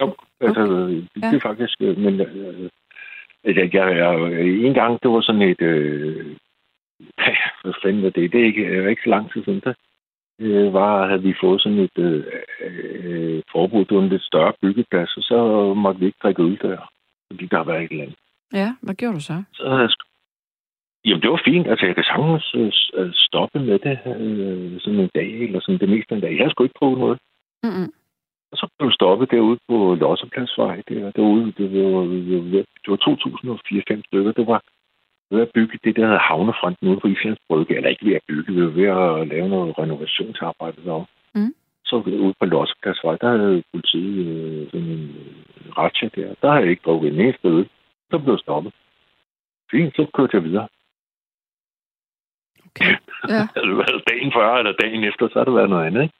Jo, 0.00 0.16
altså, 0.40 0.62
Okay. 0.62 0.94
det, 0.94 1.08
Ja. 1.22 1.26
det 1.30 1.36
er 1.36 1.40
faktisk... 1.48 1.76
øh, 1.80 1.98
Men 1.98 2.20
øh, 2.20 2.68
jeg, 3.44 3.74
jeg, 3.74 3.96
jeg, 3.96 4.40
en 4.68 4.74
gang, 4.74 4.98
det 5.02 5.10
var 5.10 5.20
sådan 5.20 5.42
et... 5.42 5.62
Øh, 5.62 6.26
hvad 7.62 7.74
fanden 7.82 8.02
var 8.02 8.10
det? 8.10 8.32
Det 8.32 8.40
er 8.40 8.44
ikke, 8.44 8.64
øh, 8.66 8.90
ikke 8.90 9.02
så 9.04 9.10
lang 9.10 9.32
tid 9.32 9.44
siden, 9.44 9.60
det 9.60 9.74
øh, 10.40 10.72
var, 10.72 11.06
havde 11.08 11.22
vi 11.22 11.34
fået 11.40 11.60
sådan 11.62 11.78
et 11.78 11.98
øh, 11.98 12.24
øh, 12.60 13.42
forbud. 13.52 13.84
Det 13.84 13.96
var 13.96 14.02
en 14.02 14.08
lidt 14.08 14.22
større 14.22 14.52
byggeplads, 14.62 15.16
og 15.16 15.22
så 15.22 15.38
måtte 15.74 16.00
vi 16.00 16.06
ikke 16.06 16.18
drikke 16.22 16.42
øl 16.42 16.58
der, 16.62 16.90
fordi 17.30 17.46
der 17.46 17.64
været 17.64 17.82
et 17.84 17.90
eller 17.90 18.04
andet. 18.04 18.18
Ja, 18.52 18.74
hvad 18.82 18.94
gjorde 18.94 19.14
du 19.14 19.20
så? 19.20 19.42
Så 19.52 19.62
havde 19.68 19.80
jeg 19.80 19.90
sk- 19.90 20.04
Jamen, 21.04 21.22
det 21.22 21.30
var 21.30 21.42
fint. 21.44 21.66
Altså, 21.66 21.86
jeg 21.86 21.94
kan 21.94 22.04
sagtens 22.04 22.54
øh, 22.54 22.72
øh, 23.04 23.10
stoppe 23.14 23.58
med 23.60 23.78
det 23.78 23.98
øh, 24.06 24.80
sådan 24.80 25.00
en 25.00 25.10
dag, 25.14 25.30
eller 25.44 25.60
sådan 25.60 25.78
det 25.80 25.88
meste 25.88 26.14
en 26.14 26.20
dag. 26.20 26.36
Jeg 26.36 26.44
har 26.44 26.50
sgu 26.50 26.62
ikke 26.64 26.78
prøvet 26.78 26.98
noget. 26.98 27.18
Mm-mm. 27.62 27.92
Og 28.52 28.56
så 28.58 28.68
blev 28.78 28.90
stoppet 28.92 29.30
derude 29.30 29.58
på 29.68 29.94
Lossepladsvej. 29.94 30.82
Der, 30.88 31.10
derude, 31.10 31.52
det 31.58 31.66
var, 31.74 32.00
det 32.00 32.52
var, 32.52 32.64
det 32.82 32.88
var 32.92 33.00
2004-5 33.96 34.02
stykker. 34.06 34.32
Det 34.32 34.46
var 34.46 34.62
ved 35.30 35.42
at 35.42 35.50
bygge 35.54 35.78
det, 35.84 35.96
der 35.96 36.04
hedder 36.06 36.18
havnefronten 36.18 36.88
ude 36.88 37.00
på 37.00 37.08
Islands 37.08 37.38
Brygge. 37.48 37.76
Eller 37.76 37.90
ikke 37.90 38.06
ved 38.06 38.14
at 38.14 38.26
bygge, 38.28 38.52
vi 38.54 38.62
var 38.62 38.70
ved 38.70 38.88
at 38.88 39.28
lave 39.28 39.48
noget 39.48 39.78
renovationsarbejde 39.78 40.84
derovre. 40.84 41.06
Mm. 41.34 41.54
Så 41.84 41.96
ude 41.96 42.34
på 42.40 42.44
Lossepladsvej, 42.44 43.16
der 43.20 43.30
havde 43.36 43.62
politiet 43.72 44.26
øh, 44.26 44.70
sådan 44.70 44.86
en 44.86 45.08
øh, 45.08 45.78
ratcha 45.78 46.08
der. 46.16 46.34
Der 46.42 46.48
havde 46.50 46.62
jeg 46.62 46.70
ikke 46.70 46.82
drukket 46.84 47.12
en 47.12 47.20
eneste 47.20 47.48
øl. 47.48 47.68
Så 48.10 48.18
blev 48.18 48.38
stoppet. 48.38 48.72
Fint, 49.70 49.96
så 49.96 50.06
kørte 50.14 50.36
jeg 50.36 50.44
videre. 50.44 50.68
Okay. 52.66 52.92
Ja. 53.28 53.42
Havde 53.54 53.68
det 53.70 53.76
været 53.76 54.08
dagen 54.10 54.32
før 54.32 54.56
eller 54.56 54.72
dagen 54.72 55.04
efter, 55.04 55.28
så 55.28 55.38
har 55.38 55.44
det 55.44 55.54
været 55.54 55.70
noget 55.70 55.86
andet, 55.86 56.02
ikke? 56.02 56.14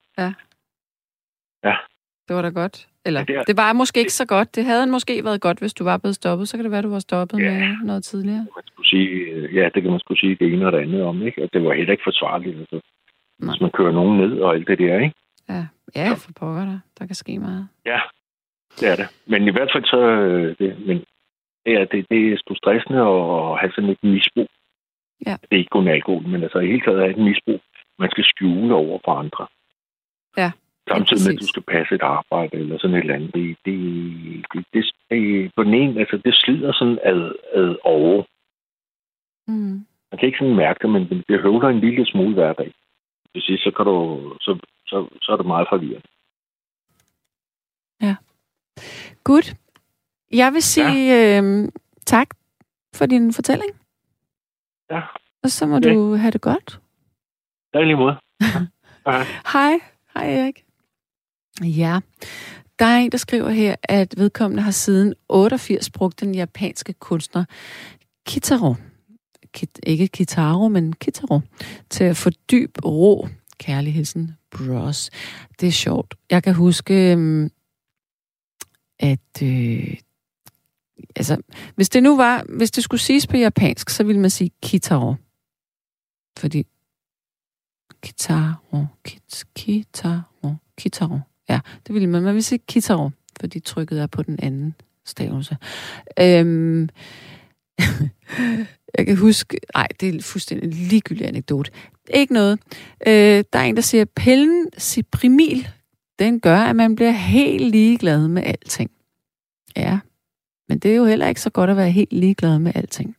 Det 2.29 2.35
var 2.37 2.41
da 2.41 2.49
godt. 2.49 2.87
Eller, 3.05 3.19
Ja, 3.19 3.25
det 3.25 3.35
er- 3.35 3.43
det 3.43 3.57
var 3.57 3.73
måske 3.73 3.99
ikke 3.99 4.13
så 4.13 4.25
godt. 4.25 4.55
Det 4.55 4.65
havde 4.65 4.87
måske 4.87 5.23
været 5.23 5.41
godt, 5.41 5.59
hvis 5.59 5.73
du 5.73 5.83
var 5.83 5.97
blevet 5.97 6.15
stoppet. 6.15 6.47
Så 6.49 6.57
kan 6.57 6.63
det 6.63 6.71
være, 6.71 6.81
du 6.81 6.89
var 6.89 6.99
stoppet 6.99 7.39
Ja. 7.39 7.51
med 7.59 7.77
noget 7.83 8.03
tidligere. 8.03 8.45
Man 8.55 8.63
skulle 8.65 8.87
sige, 8.87 9.09
øh, 9.09 9.55
ja, 9.55 9.69
det 9.73 9.81
kan 9.81 9.91
man 9.91 9.99
skulle 9.99 10.19
sige 10.19 10.35
det 10.35 10.53
ene 10.53 10.65
og 10.65 10.71
det 10.71 10.77
andet 10.79 11.03
om, 11.03 11.21
ikke? 11.27 11.43
Og 11.43 11.49
det 11.53 11.63
var 11.63 11.73
heller 11.73 11.91
ikke 11.91 12.03
forsvarligt, 12.05 12.59
altså. 12.59 12.79
Nej. 13.39 13.51
Hvis 13.53 13.61
man 13.61 13.71
kører 13.71 13.91
nogen 13.91 14.17
ned 14.17 14.39
og 14.39 14.53
alt 14.55 14.67
det 14.67 14.79
der, 14.79 14.99
ikke? 14.99 15.15
Ja, 15.49 15.65
ja 15.95 16.13
for 16.13 16.31
pokker 16.39 16.65
der. 16.65 16.79
Der 16.99 17.05
kan 17.05 17.15
ske 17.15 17.39
meget. 17.39 17.67
Ja, 17.85 17.99
det 18.79 18.87
er 18.91 18.95
det. 18.95 19.07
Men 19.25 19.47
i 19.47 19.51
hvert 19.51 19.69
fald 19.73 19.85
så, 19.85 20.01
øh, 20.01 20.55
det, 20.59 20.87
men 20.87 21.03
ja, 21.65 21.85
det, 21.91 22.05
det 22.09 22.33
er 22.33 22.37
sgu 22.37 22.55
stressende 22.55 22.99
at 22.99 23.59
have 23.59 23.71
sådan 23.75 23.89
et 23.89 24.03
misbrug. 24.03 24.47
Ja. 25.25 25.35
Det 25.41 25.51
er 25.51 25.57
ikke 25.63 25.69
kun 25.77 25.87
alkohol, 25.87 26.23
men 26.27 26.43
altså 26.43 26.59
i 26.59 26.67
hele 26.67 26.81
taget 26.81 26.99
have 26.99 27.11
et 27.11 27.17
misbrug, 27.29 27.59
man 27.99 28.09
skal 28.11 28.23
skjule 28.23 28.75
over 28.75 28.99
for 29.05 29.11
andre. 29.23 29.47
Ja, 30.37 30.51
Samtidig 30.93 31.23
med, 31.25 31.33
at 31.35 31.41
du 31.41 31.47
skal 31.47 31.63
passe 31.63 31.95
et 31.95 32.01
arbejde 32.01 32.57
eller 32.57 32.77
sådan 32.79 32.95
et 32.95 32.99
eller 33.01 33.15
andet. 33.15 33.33
Det, 33.33 33.57
det, 33.65 33.75
det, 34.53 34.65
det, 34.73 34.83
det, 35.09 35.51
på 35.55 35.63
den 35.63 35.73
ene, 35.73 35.99
altså 35.99 36.17
det 36.25 36.35
slider 36.35 36.71
sådan 36.73 36.99
ad, 37.03 37.31
ad 37.53 37.75
over. 37.83 38.23
Mm. 39.47 39.85
Man 40.11 40.17
kan 40.19 40.27
ikke 40.27 40.37
sådan 40.37 40.55
mærke 40.55 40.79
det, 40.81 40.89
men 40.89 41.23
det 41.29 41.41
høvler 41.41 41.69
en 41.69 41.79
lille 41.79 42.05
smule 42.05 42.33
hver 42.33 42.53
dag. 42.53 42.73
Til 43.33 43.41
sidst, 43.41 43.63
så, 43.63 43.71
kan 43.71 43.85
du, 43.85 43.97
så, 44.41 44.59
så, 44.87 45.07
så 45.21 45.31
er 45.31 45.37
det 45.37 45.45
meget 45.45 45.67
forvirrende. 45.71 46.07
Godt. 49.23 49.55
Jeg 50.33 50.53
vil 50.53 50.61
sige 50.63 51.15
ja. 51.15 51.41
øh, 51.41 51.69
tak 52.05 52.27
for 52.95 53.05
din 53.05 53.33
fortælling. 53.33 53.71
Ja. 54.91 55.01
Og 55.43 55.49
så 55.49 55.65
må 55.67 55.75
Okay. 55.77 55.93
du 55.93 56.13
have 56.15 56.31
det 56.31 56.41
godt. 56.41 56.79
Ja, 57.73 57.79
i 57.79 57.85
lige 57.85 57.97
måde. 57.97 58.15
Ja. 59.07 59.23
Hej. 59.53 59.79
Hej 60.13 60.33
Erik. 60.39 60.63
Ja, 61.63 61.99
der 62.79 62.85
er 62.85 62.97
en, 62.97 63.11
der 63.11 63.17
skriver 63.17 63.49
her, 63.49 63.75
at 63.83 64.13
vedkommende 64.17 64.63
har 64.63 64.71
siden 64.71 65.13
88 65.29 65.89
brugt 65.89 66.19
den 66.19 66.35
japanske 66.35 66.93
kunstner 66.93 67.45
Kitaro, 68.25 68.75
Kit, 69.53 69.79
ikke 69.83 70.07
Kitaro, 70.07 70.67
men 70.67 70.93
Kitaro, 70.93 71.41
til 71.89 72.03
at 72.03 72.17
fordybe 72.17 72.81
ro 72.85 73.27
kærligheden 73.59 74.37
bros. 74.51 75.09
Det 75.59 75.67
er 75.67 75.71
sjovt. 75.71 76.15
Jeg 76.29 76.43
kan 76.43 76.53
huske, 76.53 77.11
øhm, 77.11 77.49
at 78.99 79.43
øh, 79.43 79.97
altså, 81.15 81.41
hvis 81.75 81.89
det 81.89 82.03
nu 82.03 82.17
var, 82.17 82.45
hvis 82.57 82.71
det 82.71 82.83
skulle 82.83 83.01
siges 83.01 83.27
på 83.27 83.37
japansk, 83.37 83.89
så 83.89 84.03
ville 84.03 84.21
man 84.21 84.29
sige 84.29 84.51
Kitaro. 84.63 85.15
Fordi 86.37 86.65
Kitaro, 88.03 88.85
kit, 89.03 89.45
Kitaro, 89.55 90.55
Kitaro. 90.77 91.19
Ja, 91.49 91.59
det 91.87 91.93
ville 91.93 92.07
man. 92.07 92.23
Man 92.23 92.33
ville 92.33 92.43
sige 92.43 92.59
Kitaro, 92.67 93.09
fordi 93.39 93.59
trykket 93.59 94.01
er 94.01 94.07
på 94.07 94.23
den 94.23 94.39
anden 94.41 94.75
stavelse. 95.05 95.57
Øhm, 96.19 96.89
jeg 98.97 99.05
kan 99.05 99.17
huske... 99.17 99.59
Nej, 99.75 99.87
det 99.99 100.15
er 100.15 100.21
fuldstændig 100.21 100.67
en 100.67 100.73
ligegyldig 100.73 101.27
anekdote. 101.27 101.71
Ikke 102.13 102.33
noget. 102.33 102.59
Øh, 103.07 103.43
der 103.53 103.59
er 103.59 103.63
en, 103.63 103.75
der 103.75 103.81
siger, 103.81 104.05
pillen 104.05 104.67
ciprimil, 104.79 105.67
den 106.19 106.39
gør, 106.39 106.57
at 106.57 106.75
man 106.75 106.95
bliver 106.95 107.11
helt 107.11 107.71
ligeglad 107.71 108.27
med 108.27 108.43
alting. 108.43 108.91
Ja, 109.75 109.99
men 110.69 110.79
det 110.79 110.91
er 110.91 110.95
jo 110.95 111.05
heller 111.05 111.27
ikke 111.27 111.41
så 111.41 111.49
godt 111.49 111.69
at 111.69 111.77
være 111.77 111.91
helt 111.91 112.13
ligeglad 112.13 112.59
med 112.59 112.71
alting. 112.75 113.15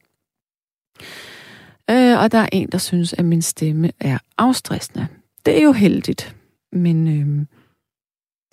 Øh, 1.91 2.19
og 2.19 2.33
der 2.33 2.39
er 2.39 2.49
en, 2.53 2.69
der 2.69 2.79
synes, 2.79 3.13
at 3.13 3.25
min 3.25 3.43
stemme 3.43 3.91
er 4.01 4.19
afstressende. 4.39 5.07
Det 5.47 5.59
er 5.59 5.63
jo 5.63 5.73
heldigt, 5.73 6.37
men 6.73 7.09
øh, 7.09 7.47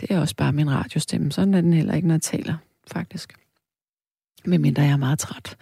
det 0.01 0.11
er 0.11 0.19
også 0.19 0.35
bare 0.35 0.51
min 0.51 0.71
radiostemme. 0.71 1.31
Sådan 1.31 1.53
er 1.53 1.61
den 1.61 1.73
heller 1.73 1.93
ikke, 1.93 2.07
når 2.07 2.15
jeg 2.15 2.21
taler, 2.21 2.55
faktisk. 2.91 3.33
Medmindre 4.45 4.83
jeg 4.83 4.91
er 4.91 4.97
meget 4.97 5.19
træt. 5.19 5.57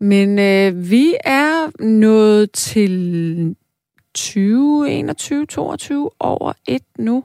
Men 0.00 0.38
øh, 0.38 0.90
vi 0.90 1.14
er 1.24 1.82
nået 1.84 2.50
til 2.50 3.56
20, 4.14 4.90
21, 4.90 5.46
22 5.46 6.10
over 6.20 6.52
et 6.66 6.82
nu. 6.98 7.24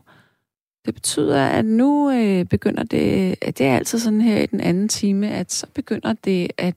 Det 0.86 0.93
betyder, 0.93 1.45
at 1.45 1.66
nu 1.66 2.12
øh, 2.12 2.45
begynder 2.45 2.84
det, 2.84 3.36
at 3.41 3.57
det 3.57 3.66
er 3.66 3.76
altid 3.76 3.99
sådan 3.99 4.22
her 4.22 4.41
i 4.41 4.45
den 4.45 4.62
anden 4.62 4.89
time, 4.89 5.30
at 5.32 5.51
så 5.51 5.68
begynder 5.74 6.14
det 6.14 6.51
at, 6.57 6.76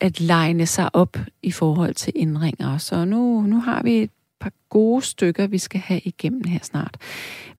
at 0.00 0.20
legne 0.20 0.66
sig 0.66 0.94
op 0.94 1.16
i 1.42 1.50
forhold 1.50 1.94
til 1.94 2.12
indringer. 2.16 2.78
Så 2.78 3.04
nu, 3.04 3.40
nu 3.40 3.60
har 3.60 3.82
vi 3.82 4.02
et 4.02 4.10
par 4.40 4.52
gode 4.68 5.02
stykker, 5.02 5.46
vi 5.46 5.58
skal 5.58 5.80
have 5.80 6.00
igennem 6.00 6.44
her 6.44 6.58
snart. 6.62 6.96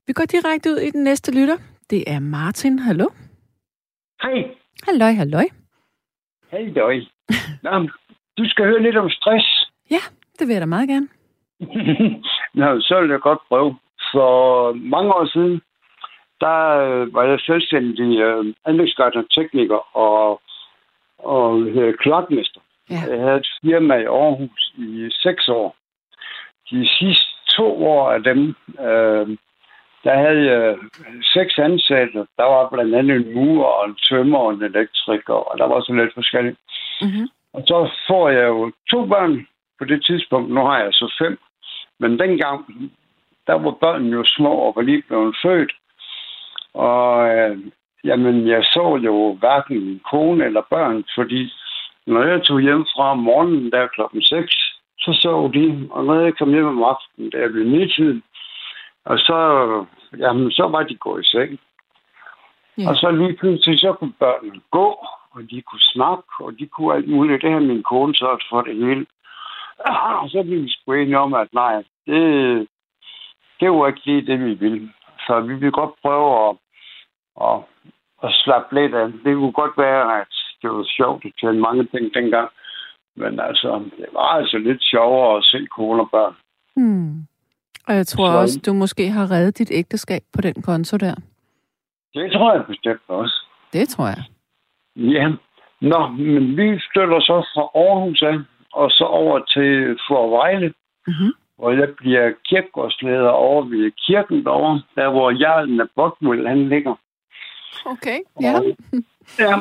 Vi 0.08 0.14
går 0.14 0.26
direkte 0.26 0.70
ud 0.70 0.78
i 0.78 0.90
den 0.90 1.04
næste 1.04 1.40
lytter. 1.40 1.58
Det 1.90 2.04
er 2.08 2.20
Martin. 2.20 2.80
Hallo? 2.80 3.06
Hej. 4.22 4.56
Halløj, 4.86 5.12
halløj. 5.12 5.46
Hej, 6.52 6.72
døj. 6.76 6.96
Nå, 7.64 7.90
du 8.38 8.50
skal 8.50 8.66
høre 8.66 8.84
lidt 8.84 8.98
om 8.98 9.10
stress. 9.10 9.64
Det 10.40 10.48
vil 10.48 10.54
jeg 10.54 10.62
da 10.62 10.66
meget 10.66 10.90
gerne. 10.90 11.08
Nå, 12.60 12.82
så 12.82 13.02
vil 13.02 13.10
jeg 13.10 13.20
godt 13.20 13.40
prøve. 13.48 13.78
For 14.14 14.74
mange 14.74 15.14
år 15.14 15.26
siden, 15.26 15.62
der 16.42 16.60
øh, 16.86 17.14
var 17.14 17.24
jeg 17.24 17.40
selvstændig 17.40 18.20
øh, 18.20 18.46
anlægsgartner, 18.66 19.24
tekniker 19.32 19.98
og, 19.98 20.42
og 21.18 21.62
øh, 21.62 21.98
kloakmester. 21.98 22.62
Ja. 22.90 23.02
Jeg 23.10 23.20
havde 23.20 23.38
et 23.38 23.48
firma 23.62 23.96
i 23.96 24.06
Aarhus 24.06 24.74
i 24.78 25.10
seks 25.12 25.48
år. 25.48 25.76
De 26.72 26.88
sidste 26.88 27.34
to 27.50 27.86
år 27.86 28.12
af 28.12 28.24
dem, 28.24 28.56
øh, 28.80 29.38
der 30.04 30.16
havde 30.16 30.44
jeg 30.52 30.78
seks 31.34 31.58
ansatte. 31.58 32.20
Der 32.38 32.44
var 32.44 32.70
blandt 32.70 32.96
andet 32.96 33.16
en 33.16 33.34
murer 33.34 33.66
og 33.66 33.90
en 33.90 33.96
tømmer 34.10 34.40
og 34.40 34.54
en 34.54 34.64
elektriker, 34.64 35.34
og 35.34 35.58
der 35.58 35.68
var 35.68 35.82
så 35.82 35.94
lidt 35.94 36.14
forskelligt. 36.14 36.58
Mm-hmm. 37.02 37.28
Og 37.54 37.64
så 37.68 37.90
får 38.08 38.30
jeg 38.30 38.48
jo 38.48 38.72
to 38.92 39.06
børn 39.06 39.48
på 39.80 39.86
det 39.86 40.06
tidspunkt. 40.06 40.50
Nu 40.54 40.62
har 40.62 40.80
jeg 40.80 40.94
så 40.94 41.14
fem. 41.22 41.40
Men 42.00 42.20
dengang, 42.20 42.66
der 43.48 43.54
var 43.54 43.72
børnene 43.72 44.16
jo 44.16 44.24
små 44.26 44.54
og 44.54 44.74
var 44.76 44.82
lige 44.82 45.04
blevet 45.08 45.36
født. 45.44 45.72
Og 46.74 47.30
øh, 47.30 47.58
jamen, 48.04 48.48
jeg 48.48 48.64
så 48.64 49.00
jo 49.04 49.34
hverken 49.40 49.86
min 49.86 50.02
kone 50.12 50.46
eller 50.46 50.62
børn, 50.70 51.04
fordi 51.16 51.54
når 52.08 52.24
jeg 52.24 52.44
tog 52.44 52.60
hjem 52.60 52.86
fra 52.96 53.12
om 53.12 53.18
morgenen 53.18 53.72
der 53.72 53.88
klokken 53.88 54.22
6, 54.22 54.56
så 55.00 55.20
sov 55.22 55.54
de. 55.54 55.88
Og 55.92 56.06
når 56.06 56.20
jeg 56.22 56.38
kom 56.38 56.50
hjem 56.50 56.66
om 56.66 56.84
aftenen, 56.84 57.32
der 57.32 57.52
blev 57.52 57.66
nitiden, 57.68 58.24
og 59.06 59.20
så, 59.20 59.38
jamen, 60.18 60.52
så 60.52 60.68
var 60.68 60.84
de 60.84 60.96
gået 60.96 61.24
i 61.24 61.30
seng. 61.30 61.60
Ja. 62.78 62.90
Og 62.90 62.96
så 62.96 63.12
lige 63.12 63.38
pludselig, 63.38 63.80
så 63.80 63.94
kunne 63.94 64.14
børnene 64.20 64.62
gå, 64.72 65.06
og 65.32 65.42
de 65.50 65.62
kunne 65.62 65.88
snakke, 65.94 66.24
og 66.40 66.54
de 66.60 66.68
kunne 66.68 66.96
alt 66.96 67.10
muligt. 67.10 67.42
Det 67.42 67.52
har 67.52 67.60
min 67.60 67.84
kone 67.84 68.16
sørget 68.16 68.44
for 68.50 68.62
det 68.62 68.76
hele. 68.76 69.06
Og 70.22 70.30
så 70.30 70.44
blev 70.44 70.64
vi 70.64 70.70
sgu 70.70 70.94
enige 70.94 71.20
om, 71.20 71.34
at 71.34 71.54
nej, 71.54 71.84
det, 72.06 72.68
det 73.60 73.72
var 73.72 73.88
ikke 73.88 74.06
lige 74.06 74.26
det, 74.26 74.40
vi 74.46 74.54
ville. 74.54 74.90
Så 75.28 75.40
vi 75.42 75.54
ville 75.54 75.72
godt 75.72 75.94
prøve 76.02 76.50
at, 76.50 76.56
at, 77.42 77.60
at 78.24 78.34
slappe 78.34 78.82
lidt 78.82 78.96
af. 78.96 79.08
Det 79.08 79.36
kunne 79.36 79.52
godt 79.52 79.78
være, 79.78 80.22
at 80.22 80.28
det 80.62 80.70
var 80.70 80.86
sjovt 80.98 81.26
at 81.26 81.32
tjene 81.40 81.60
mange 81.60 81.86
penge 81.86 82.12
dengang. 82.14 82.50
Men 83.16 83.40
altså, 83.40 83.84
det 83.98 84.08
var 84.14 84.28
altså 84.40 84.58
lidt 84.58 84.84
sjovere 84.84 85.38
at 85.38 85.44
se 85.44 85.66
kone 85.66 86.02
og 86.02 86.10
børn. 86.12 86.36
Hmm. 86.76 87.28
Og 87.88 87.96
jeg 87.96 88.08
tror 88.08 88.28
Så- 88.32 88.38
også, 88.38 88.60
du 88.66 88.74
måske 88.74 89.10
har 89.10 89.32
reddet 89.32 89.58
dit 89.58 89.72
ægteskab 89.72 90.22
på 90.34 90.42
den 90.42 90.62
konto 90.62 90.98
der. 90.98 91.16
Det 92.14 92.32
tror 92.32 92.54
jeg 92.54 92.66
bestemt 92.68 93.02
også. 93.08 93.46
Det 93.74 93.90
tror 93.90 94.08
jeg. 94.08 94.24
Ja. 94.96 95.30
Nå, 95.82 96.08
men 96.08 96.58
vi 96.58 96.80
støtter 96.80 97.20
så 97.20 97.46
fra 97.56 97.62
Aarhus 97.82 98.22
af, 98.22 98.36
og 98.74 98.92
så 98.92 99.04
over 99.04 99.40
til 99.40 99.98
Forvejle, 100.08 100.74
Mm-hmm. 101.08 101.34
hvor 101.58 101.72
jeg 101.72 101.90
bliver 101.98 102.32
kirkegårdsleder 102.46 103.30
over 103.30 103.64
ved 103.64 103.92
kirken 104.08 104.46
derovre, 104.46 104.82
der 104.96 105.10
hvor 105.10 105.32
Jarlen 105.32 105.82
af 105.82 105.86
Bokmøl, 105.96 106.48
han 106.48 106.70
ligger. 106.70 106.96
Okay, 107.86 108.20
ja. 108.42 108.54
Og, 108.58 108.64
ja, 109.40 109.54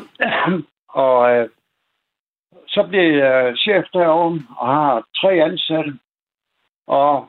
og 0.88 1.36
øh, 1.36 1.48
så 2.68 2.82
bliver 2.88 3.24
jeg 3.26 3.56
chef 3.58 3.84
derovre 3.92 4.40
og 4.58 4.68
har 4.74 5.06
tre 5.20 5.32
ansatte. 5.32 5.98
Og 6.86 7.28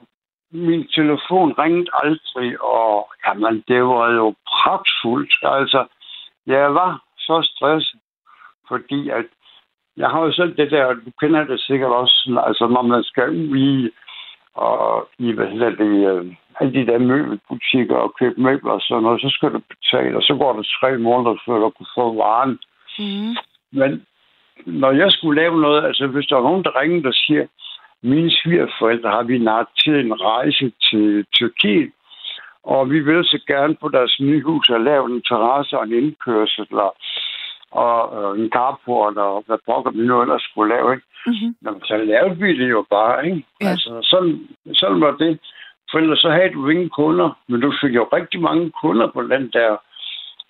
min 0.54 0.88
telefon 0.88 1.54
ringede 1.60 1.89
aldrig, 2.04 2.64
og 2.64 3.12
jamen, 3.26 3.64
det 3.68 3.84
var 3.84 4.12
jo 4.12 4.36
pragtfuldt. 4.47 5.34
Altså, 5.41 5.86
jeg 6.47 6.74
var 6.74 7.04
så 7.18 7.49
stresset, 7.56 7.99
fordi 8.68 9.10
at 9.10 9.26
jeg 9.97 10.10
har 10.10 10.22
jo 10.22 10.32
selv 10.32 10.58
det 10.58 10.72
der, 10.72 10.93
du 10.93 11.12
kender 11.20 11.43
det 11.43 11.60
sikkert 11.60 11.91
også, 11.91 12.41
altså 12.47 12.68
når 12.68 12.82
man 12.82 13.04
skal 13.04 13.30
ud 13.30 13.58
i, 13.58 13.89
og 14.54 15.10
i, 15.20 15.32
hvad 15.32 15.47
hedder 15.47 15.70
det, 15.70 15.93
øh, 16.12 16.36
alle 16.60 16.74
de 16.74 16.91
der 16.91 16.97
møbelbutikker 16.97 17.95
og 17.95 18.14
købe 18.20 18.41
møbler 18.41 18.72
og 18.72 18.82
sådan 18.82 19.04
noget, 19.04 19.22
så 19.22 19.30
skal 19.30 19.54
du 19.54 19.62
betale, 19.74 20.18
og 20.18 20.24
så 20.24 20.36
går 20.36 20.54
det 20.58 20.66
tre 20.80 20.97
måneder, 20.97 21.36
før 21.45 21.60
du 21.60 21.70
kan 21.70 21.86
få 21.95 22.16
varen. 22.16 22.60
Mm. 22.99 23.36
Men 23.72 24.06
når 24.66 24.91
jeg 24.91 25.12
skulle 25.12 25.41
lave 25.41 25.62
noget, 25.62 25.86
altså 25.86 26.08
hvis 26.08 26.26
der 26.26 26.38
er 26.38 26.41
nogen, 26.41 26.64
der 26.64 26.80
ringer 26.82 27.08
og 27.08 27.14
siger, 27.14 27.47
mine 28.04 28.32
svigerforældre 28.32 29.10
har 29.10 29.24
vi 29.24 29.38
nart 29.38 29.68
til 29.84 29.95
en 29.99 30.22
rejse 30.22 30.72
til 30.89 31.26
Tyrkiet, 31.36 31.91
og 32.64 32.89
vi 32.89 32.99
vil 32.99 33.24
så 33.24 33.39
gerne 33.47 33.76
på 33.82 33.89
deres 33.89 34.18
nye 34.20 34.41
hus 34.41 34.70
og 34.70 34.82
lave 34.82 35.06
en 35.06 35.22
terrasse 35.22 35.78
og 35.78 35.84
en 35.84 35.93
indkørsel 35.93 36.68
og, 36.72 36.95
og 37.72 37.97
øh, 38.18 38.43
en 38.43 38.49
carport 38.49 39.18
og 39.18 39.43
hvad 39.47 39.58
pokker 39.66 39.91
vi 39.91 40.04
nu 40.08 40.22
ellers 40.22 40.41
skulle 40.41 40.76
lave. 40.76 40.93
Ikke? 40.93 41.08
Mm-hmm. 41.28 41.56
Jamen, 41.66 41.82
så 41.82 41.97
lavede 41.97 42.38
vi 42.38 42.58
det 42.60 42.70
jo 42.70 42.86
bare, 42.89 43.26
ikke? 43.26 43.45
Ja. 43.62 43.70
Altså, 43.70 43.91
sådan, 44.01 44.47
sådan 44.74 45.01
var 45.01 45.12
det. 45.12 45.39
For 45.91 45.99
ellers 45.99 46.20
så 46.20 46.30
havde 46.30 46.54
du 46.54 46.70
ingen 46.70 46.89
kunder, 46.89 47.30
men 47.47 47.62
du 47.62 47.74
fik 47.82 47.95
jo 47.95 48.10
rigtig 48.14 48.41
mange 48.41 48.72
kunder 48.82 49.08
på 49.08 49.22
den 49.22 49.49
der 49.54 49.78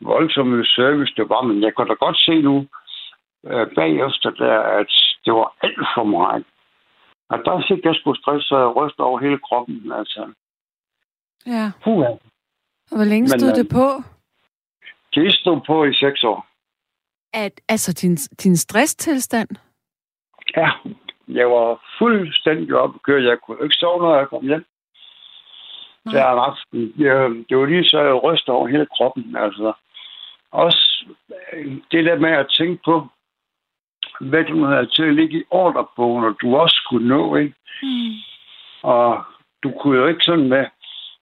voldsomme 0.01 0.65
service, 0.65 1.13
det 1.17 1.29
var. 1.29 1.41
Men 1.41 1.63
jeg 1.63 1.75
kan 1.75 1.87
da 1.87 1.93
godt 1.93 2.17
se 2.17 2.41
nu, 2.41 2.67
øh, 3.49 3.67
bagefter 3.75 4.29
der, 4.29 4.59
at 4.59 4.91
det 5.25 5.33
var 5.33 5.53
alt 5.61 5.87
for 5.95 6.03
meget. 6.03 6.43
Og 7.33 7.39
der 7.45 7.63
fik 7.69 7.85
jeg 7.85 7.95
sgu 7.95 8.13
stress 8.15 8.51
og 8.51 8.75
ryst 8.75 8.99
over 8.99 9.19
hele 9.19 9.39
kroppen, 9.47 9.91
altså. 9.91 10.33
Ja. 11.45 11.71
Puh, 11.83 11.97
Og 12.91 12.95
hvor 12.97 13.03
længe 13.03 13.27
Men, 13.29 13.39
stod 13.39 13.49
øh, 13.49 13.55
det 13.55 13.67
på? 13.69 13.87
det 15.15 15.33
stod 15.33 15.61
på 15.67 15.85
i 15.85 15.93
seks 15.93 16.23
år. 16.23 16.47
At, 17.33 17.61
altså 17.69 17.93
din, 17.93 18.15
din 18.15 18.55
stresstilstand? 18.57 19.49
Ja, 20.57 20.69
jeg 21.27 21.47
var 21.49 21.81
fuldstændig 21.99 22.75
oppe 22.75 22.95
at 22.95 23.03
køre. 23.03 23.23
Jeg 23.23 23.37
kunne 23.39 23.63
ikke 23.63 23.75
sove, 23.75 24.01
når 24.01 24.17
jeg 24.17 24.27
kom 24.27 24.43
hjem. 24.45 24.65
Nej. 26.05 26.13
Der 26.13 26.25
om 26.25 26.39
aftenen. 26.39 26.93
Det 27.49 27.57
var 27.57 27.65
lige 27.65 27.83
så, 27.89 27.99
jeg 27.99 28.23
ryster 28.23 28.53
over 28.53 28.67
hele 28.67 28.87
kroppen. 28.97 29.35
Altså. 29.35 29.73
Også 30.51 31.05
øh, 31.53 31.77
det 31.91 32.05
der 32.05 32.19
med 32.19 32.29
at 32.31 32.47
tænke 32.57 32.81
på, 32.85 33.07
hvad 34.19 34.43
du 34.43 34.63
havde 34.63 34.85
til 34.85 35.03
at 35.03 35.15
ligge 35.15 35.37
i 35.39 35.43
ordrebogen, 35.49 36.25
og 36.25 36.35
du 36.41 36.55
også 36.55 36.75
skulle 36.85 37.07
nå, 37.07 37.35
ikke? 37.35 37.53
Mm. 37.83 38.11
Og 38.83 39.23
du 39.63 39.71
kunne 39.71 39.97
jo 39.97 40.07
ikke 40.07 40.23
sådan 40.23 40.49
med, 40.49 40.65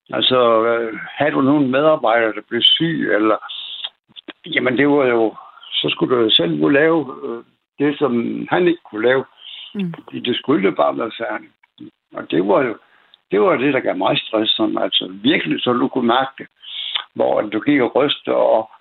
altså, 0.09 0.65
øh, 0.65 0.99
havde 1.17 1.31
du 1.31 1.41
nogle 1.41 1.67
medarbejdere, 1.67 2.33
der 2.33 2.41
blev 2.49 2.61
syg, 2.61 3.09
eller, 3.13 3.37
jamen 4.45 4.77
det 4.77 4.87
var 4.89 5.05
jo, 5.05 5.35
så 5.71 5.89
skulle 5.89 6.15
du 6.15 6.21
jo 6.21 6.29
selv 6.29 6.59
kunne 6.59 6.73
lave 6.73 6.99
øh, 7.23 7.43
det, 7.79 7.99
som 7.99 8.11
han 8.49 8.67
ikke 8.67 8.81
kunne 8.89 9.07
lave. 9.07 9.25
Mm. 9.75 9.93
Fordi 9.93 10.19
det 10.19 10.35
skulle 10.35 10.71
bare 10.71 10.97
være 10.97 11.11
færdigt. 11.19 11.51
Og 12.15 12.31
det 12.31 12.47
var 12.47 12.61
jo, 12.63 12.77
det 13.31 13.41
var 13.41 13.57
det, 13.57 13.73
der 13.73 13.79
gav 13.79 13.97
mig 13.97 14.17
stress, 14.17 14.51
sådan, 14.51 14.77
altså 14.77 15.07
virkelig, 15.23 15.61
så 15.61 15.73
du 15.73 15.87
kunne 15.87 16.07
mærke 16.07 16.31
det. 16.37 16.47
Hvor 17.15 17.41
du 17.41 17.59
gik 17.59 17.81
og 17.81 17.95
ryste, 17.95 18.35
og 18.35 18.71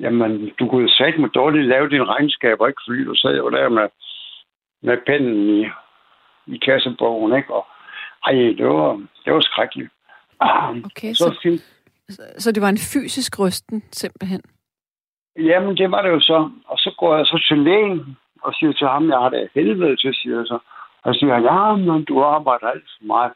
jamen, 0.00 0.50
du 0.58 0.68
kunne 0.68 0.88
sagt 0.88 1.18
med 1.18 1.28
dårligt 1.28 1.66
lave 1.66 1.90
dine 1.90 2.04
regnskaber, 2.04 2.66
ikke? 2.66 2.82
Fordi 2.86 3.04
du 3.04 3.14
sad 3.14 3.36
jo 3.36 3.50
der 3.50 3.68
med, 3.68 3.88
med 4.82 4.98
pennen 5.06 5.60
i, 5.60 5.66
i 6.46 6.56
kassebogen, 6.56 7.36
ikke? 7.36 7.54
Og 7.54 7.66
ej, 8.26 8.32
det 8.32 8.66
var, 8.66 9.02
det 9.24 9.32
var 9.32 9.40
skrækkeligt. 9.40 9.90
Okay, 10.84 11.12
Så 11.12 11.58
så, 12.08 12.22
så 12.38 12.52
det 12.52 12.62
var 12.62 12.68
en 12.68 12.84
fysisk 12.92 13.38
rysten, 13.38 13.82
simpelthen. 13.92 14.42
Jamen, 15.38 15.76
det 15.76 15.90
var 15.90 16.02
det 16.02 16.10
jo 16.10 16.20
så. 16.20 16.50
Og 16.66 16.78
så 16.78 16.94
går 16.98 17.16
jeg 17.16 17.26
så 17.26 17.44
til 17.48 17.58
lægen 17.58 18.16
og 18.42 18.54
siger 18.54 18.72
til 18.72 18.86
ham, 18.86 19.08
jeg 19.08 19.18
har 19.18 19.28
det 19.28 19.48
helvede 19.54 19.96
til, 19.96 20.14
siger 20.14 20.36
jeg 20.36 20.46
så. 20.46 20.58
Og 21.02 21.14
så 21.14 21.18
siger 21.18 21.34
han, 21.34 21.42
ja, 21.42 21.76
men 21.76 22.04
du 22.04 22.22
arbejder 22.22 22.66
alt 22.66 22.88
for 22.98 23.06
meget. 23.06 23.32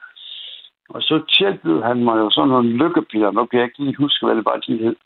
Og 0.89 1.03
så 1.03 1.25
tilbød 1.39 1.83
han 1.83 2.05
mig 2.05 2.17
jo 2.19 2.31
sådan 2.31 2.49
nogle 2.49 2.69
lykkepiller. 2.69 3.31
Nu 3.31 3.47
kan 3.47 3.59
jeg 3.59 3.67
ikke 3.67 3.85
lige 3.85 3.97
huske, 3.97 4.27
hvad 4.27 4.37
det 4.37 4.45
var, 4.45 4.57
de 4.57 4.77
hed. 4.77 4.97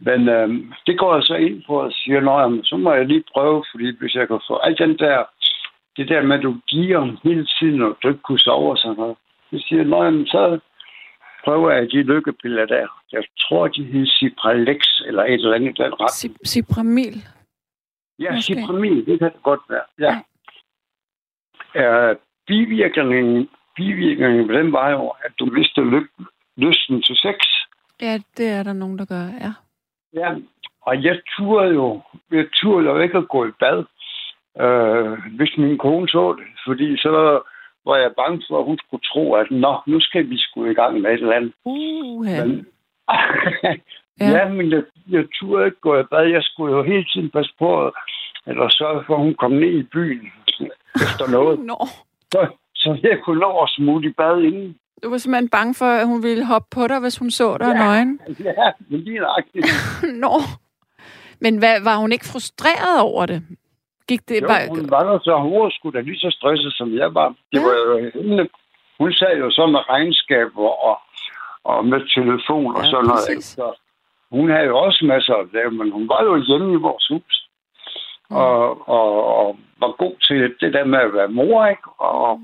Men 0.00 0.28
øhm, 0.28 0.72
det 0.86 0.98
går 0.98 1.14
jeg 1.14 1.22
så 1.22 1.34
ind 1.34 1.62
på 1.66 1.80
og 1.80 1.92
siger, 1.92 2.40
jamen, 2.40 2.64
så 2.64 2.76
må 2.76 2.92
jeg 2.92 3.06
lige 3.06 3.24
prøve, 3.34 3.64
fordi 3.70 3.96
hvis 3.98 4.14
jeg 4.14 4.28
kan 4.28 4.40
få 4.48 4.56
alt 4.56 4.78
den 4.78 4.98
der, 4.98 5.24
det 5.96 6.08
der 6.08 6.22
med, 6.22 6.36
at 6.36 6.42
du 6.42 6.56
giver 6.68 7.16
hele 7.24 7.46
tiden, 7.58 7.82
og 7.82 7.96
du 8.02 8.08
ikke 8.08 8.20
kunne 8.20 8.38
sove 8.38 8.70
og 8.70 8.78
sådan 8.78 8.96
noget. 8.96 9.16
Så 9.50 9.64
siger 9.68 9.82
jeg, 9.82 10.26
så 10.26 10.58
prøver 11.44 11.70
jeg 11.70 11.90
de 11.92 12.02
lykkepiller 12.02 12.66
der. 12.66 12.86
Jeg 13.12 13.24
tror, 13.40 13.68
de 13.68 13.84
hed 13.84 14.06
Cipralex 14.06 14.80
eller 15.06 15.24
et 15.24 15.32
eller 15.32 15.54
andet 15.54 15.78
den 15.78 15.92
ret. 16.00 16.10
Cip- 16.10 16.46
Cipramil. 16.46 17.16
Ja, 18.18 18.32
Måske. 18.34 18.54
Cipramin, 18.54 19.06
det 19.06 19.18
kan 19.18 19.32
det 19.32 19.42
godt 19.42 19.60
være. 19.68 19.86
Ja. 19.98 20.12
Uh, 21.80 22.16
bivirkningen, 22.46 23.48
bivirkningen 23.76 24.46
på 24.46 24.52
den 24.52 24.72
var 24.72 24.90
jo, 24.90 25.08
at 25.08 25.32
du 25.38 25.44
mister 25.46 25.82
ly- 25.82 26.24
lysten 26.56 27.02
til 27.02 27.16
sex. 27.16 27.36
Ja, 28.02 28.18
det 28.36 28.48
er 28.48 28.62
der 28.62 28.72
nogen, 28.72 28.98
der 28.98 29.04
gør, 29.04 29.24
ja. 29.40 29.52
Ja, 30.14 30.34
og 30.82 31.04
jeg 31.04 31.20
turde 31.36 31.74
jo, 31.74 32.00
jeg 32.30 32.46
turde 32.52 32.86
jo 32.90 32.98
ikke 32.98 33.18
at 33.18 33.28
gå 33.28 33.46
i 33.46 33.50
bad, 33.60 33.84
øh, 34.60 35.18
hvis 35.36 35.56
min 35.58 35.78
kone 35.78 36.08
så 36.08 36.34
det. 36.38 36.46
Fordi 36.66 36.96
så 36.96 37.40
var 37.86 37.96
jeg 37.96 38.12
bange 38.16 38.42
for, 38.48 38.58
at 38.58 38.64
hun 38.64 38.78
skulle 38.78 39.02
tro, 39.12 39.34
at 39.34 39.50
nå, 39.50 39.76
nu 39.86 40.00
skal 40.00 40.30
vi 40.30 40.38
sgu 40.38 40.64
i 40.64 40.74
gang 40.74 41.00
med 41.00 41.10
et 41.10 41.20
eller 41.20 41.36
andet. 41.36 41.52
Uh, 41.64 42.26
ja. 42.26 42.44
Men, 42.44 42.66
Ja. 44.20 44.30
ja. 44.30 44.48
men 44.48 44.72
jeg, 44.72 44.82
jeg 45.10 45.24
turde 45.34 45.66
ikke 45.66 45.80
gå 45.80 45.98
i 46.00 46.02
bad. 46.02 46.26
Jeg 46.26 46.42
skulle 46.42 46.76
jo 46.76 46.82
hele 46.82 47.04
tiden 47.04 47.30
passe 47.30 47.52
på, 47.58 47.92
eller 48.46 48.68
sørge 48.68 49.04
for, 49.06 49.14
at 49.14 49.20
hun 49.20 49.34
kom 49.34 49.52
ned 49.52 49.72
i 49.78 49.82
byen 49.82 50.32
efter 50.94 51.30
noget. 51.30 51.58
Nå, 51.70 51.78
Så, 52.32 52.40
så 52.74 52.98
jeg 53.02 53.18
kunne 53.24 53.40
nå 53.40 53.58
at 53.62 53.70
smutte 53.76 54.08
i 54.08 54.12
bad 54.12 54.42
inden. 54.42 54.76
Du 55.02 55.10
var 55.10 55.18
simpelthen 55.18 55.48
bange 55.48 55.74
for, 55.74 55.84
at 55.86 56.06
hun 56.06 56.22
ville 56.22 56.46
hoppe 56.46 56.68
på 56.70 56.86
dig, 56.86 56.98
hvis 57.00 57.18
hun 57.18 57.30
så 57.30 57.58
dig 57.58 57.66
ja. 57.66 57.84
Nøgen. 57.84 58.20
Ja, 58.44 58.70
lige 58.88 59.18
nøjagtigt. 59.18 59.66
Nå. 60.24 60.32
Men 61.40 61.58
hvad, 61.58 61.80
var 61.84 61.96
hun 61.96 62.12
ikke 62.12 62.26
frustreret 62.32 63.00
over 63.00 63.26
det? 63.26 63.42
Gik 64.08 64.28
det 64.28 64.42
Jo, 64.42 64.46
bare... 64.46 64.68
hun 64.68 64.90
var 64.90 65.02
der 65.12 65.18
så, 65.18 65.38
hun 65.38 65.70
sgu 65.70 65.90
da 65.90 66.00
lige 66.00 66.18
så 66.18 66.30
stresset, 66.30 66.72
som 66.72 66.94
jeg 66.94 67.14
var. 67.14 67.28
Det 67.52 67.58
Ja. 67.58 67.62
var 67.66 67.74
jo 67.86 68.10
hende. 68.14 68.48
Hun 68.98 69.12
sad 69.12 69.36
jo 69.38 69.50
så 69.50 69.66
med 69.66 69.88
regnskaber 69.88 70.68
og, 70.88 70.98
og 71.64 71.84
med 71.86 72.00
telefon 72.14 72.76
og 72.76 72.82
Ja, 72.84 72.90
sådan 72.90 73.04
noget. 73.06 73.26
præcis. 73.28 73.44
Så 73.44 73.72
hun 74.30 74.50
havde 74.50 74.64
jo 74.66 74.78
også 74.78 75.04
masser 75.04 75.34
at 75.34 75.46
lave, 75.52 75.70
men 75.70 75.92
hun 75.92 76.08
var 76.08 76.22
jo 76.24 76.36
hjemme 76.48 76.72
i 76.72 76.76
vores 76.76 77.06
hus. 77.12 77.48
Mm. 78.30 78.36
Og, 78.36 78.88
og, 78.88 79.24
og 79.38 79.56
var 79.80 79.92
god 79.92 80.14
til 80.26 80.54
det 80.60 80.72
der 80.74 80.84
med 80.84 80.98
at 80.98 81.12
være 81.12 81.28
mor, 81.28 81.66
ikke? 81.66 81.88
Og 81.98 82.40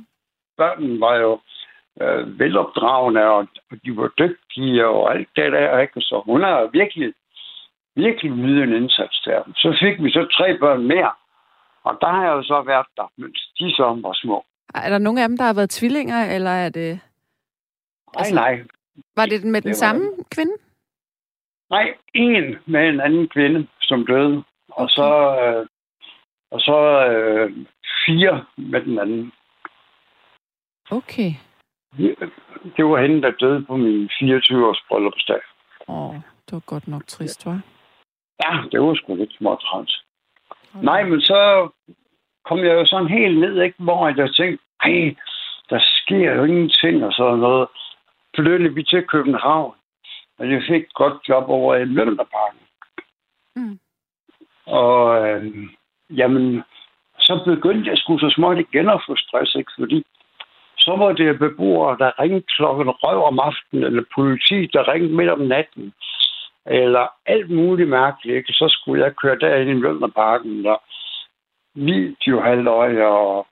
børnene 0.57 1.00
var 1.00 1.16
jo 1.16 1.40
øh, 2.03 2.38
velopdragende, 2.38 3.22
og, 3.24 3.49
og 3.70 3.76
de 3.84 3.97
var 3.97 4.11
dygtige 4.18 4.86
og 4.86 5.14
alt 5.14 5.28
det 5.36 5.53
der, 5.53 5.78
ikke? 5.78 6.01
Så 6.01 6.22
hun 6.26 6.42
har 6.42 6.66
virkelig, 6.72 7.14
virkelig 7.97 8.30
ydet 8.32 8.62
en 8.62 8.72
indsats 8.82 9.20
der. 9.24 9.42
Så 9.57 9.76
fik 9.82 10.05
vi 10.05 10.11
så 10.11 10.26
tre 10.38 10.59
børn 10.59 10.82
mere. 10.86 11.12
Og 11.84 11.99
der 12.01 12.07
har 12.09 12.24
jeg 12.24 12.32
jo 12.32 12.42
så 12.42 12.62
været 12.62 12.86
der, 12.97 13.12
mens 13.16 13.51
de 13.59 13.70
så 13.70 13.99
var 14.03 14.12
små. 14.12 14.44
Er 14.74 14.88
der 14.90 14.99
nogen 14.99 15.18
af 15.18 15.28
dem, 15.28 15.36
der 15.36 15.44
har 15.44 15.55
været 15.55 15.70
tvillinger, 15.70 16.34
eller 16.34 16.51
er 16.51 16.68
det... 16.68 16.90
Nej, 18.14 18.18
Altså- 18.20 18.34
nej. 18.34 18.61
Var 19.16 19.26
det 19.26 19.44
med 19.44 19.61
den 19.62 19.68
Det 19.68 19.70
var- 19.70 19.86
samme 19.86 20.11
kvinde? 20.30 20.53
Nej, 21.70 21.94
en 22.14 22.57
med 22.66 22.88
en 22.88 23.01
anden 23.01 23.28
kvinde, 23.28 23.66
som 23.82 24.07
døde. 24.07 24.42
Og 24.68 24.90
så, 24.90 25.09
øh, 25.42 25.66
og 26.51 26.61
så 26.61 27.07
øh, 27.11 27.53
fire 28.07 28.44
med 28.57 28.80
den 28.80 28.99
anden. 28.99 29.32
Okay. 30.90 31.30
Det 32.76 32.84
var 32.84 33.03
hende, 33.03 33.22
der 33.22 33.30
døde 33.30 33.64
på 33.64 33.76
min 33.76 34.11
24-års 34.12 34.82
bryllupsdag. 34.88 35.40
Åh, 35.88 36.14
det 36.14 36.53
var 36.53 36.62
godt 36.66 36.88
nok 36.88 37.07
trist, 37.07 37.47
var. 37.47 37.61
Ja, 38.44 38.62
det 38.72 38.80
var 38.80 38.94
sgu 38.94 39.14
lidt 39.14 39.36
småt 39.38 39.59
træls. 39.61 40.05
Nej, 40.82 41.05
men 41.05 41.20
så 41.20 41.68
kom 42.44 42.59
jeg 42.59 42.74
jo 42.74 42.86
sådan 42.86 43.09
helt 43.09 43.38
ned, 43.38 43.62
ikke, 43.62 43.82
hvor 43.82 44.09
jeg 44.09 44.34
tænkte, 44.34 44.64
ej, 44.80 45.14
der 45.70 45.80
sker 45.82 46.34
jo 46.34 46.44
ingenting 46.44 47.05
og 47.05 47.12
sådan 47.12 47.38
noget. 47.38 47.68
Flyttede 48.36 48.74
vi 48.74 48.82
til 48.82 49.07
København, 49.07 49.74
og 50.38 50.51
jeg 50.51 50.62
fik 50.68 50.82
et 50.82 50.94
godt 50.94 51.28
job 51.28 51.49
over 51.49 51.74
i 51.76 51.84
Møllerparken. 51.84 52.61
Mm. 53.57 53.78
Og 54.66 55.28
øh, 55.28 55.55
jamen, 56.11 56.62
så 57.18 57.42
begyndte 57.44 57.90
jeg 57.90 57.99
sgu 57.99 58.18
så 58.18 58.30
småt 58.36 58.59
igen 58.59 58.88
at 58.88 59.03
få 59.07 59.16
stress, 59.16 59.55
ikke? 59.55 59.72
fordi 59.78 60.05
så 60.87 60.97
var 60.97 61.12
det 61.12 61.39
beboere, 61.39 61.99
der 61.99 62.20
ringede 62.20 62.51
klokken 62.57 62.91
røv 62.91 63.24
om 63.24 63.39
aftenen, 63.39 63.84
eller 63.84 64.05
politi, 64.14 64.66
der 64.72 64.89
ringede 64.93 65.16
midt 65.16 65.30
om 65.30 65.41
natten, 65.41 65.93
eller 66.66 67.07
alt 67.26 67.51
muligt 67.51 67.89
mærkeligt. 67.89 68.37
Ikke? 68.37 68.53
Så 68.53 68.66
skulle 68.68 69.05
jeg 69.05 69.16
køre 69.16 69.39
derind 69.39 69.70
i 69.70 69.72
Mjølnerparken, 69.72 70.66
og 70.66 70.82
videohalvøje, 71.74 73.07
og 73.07 73.47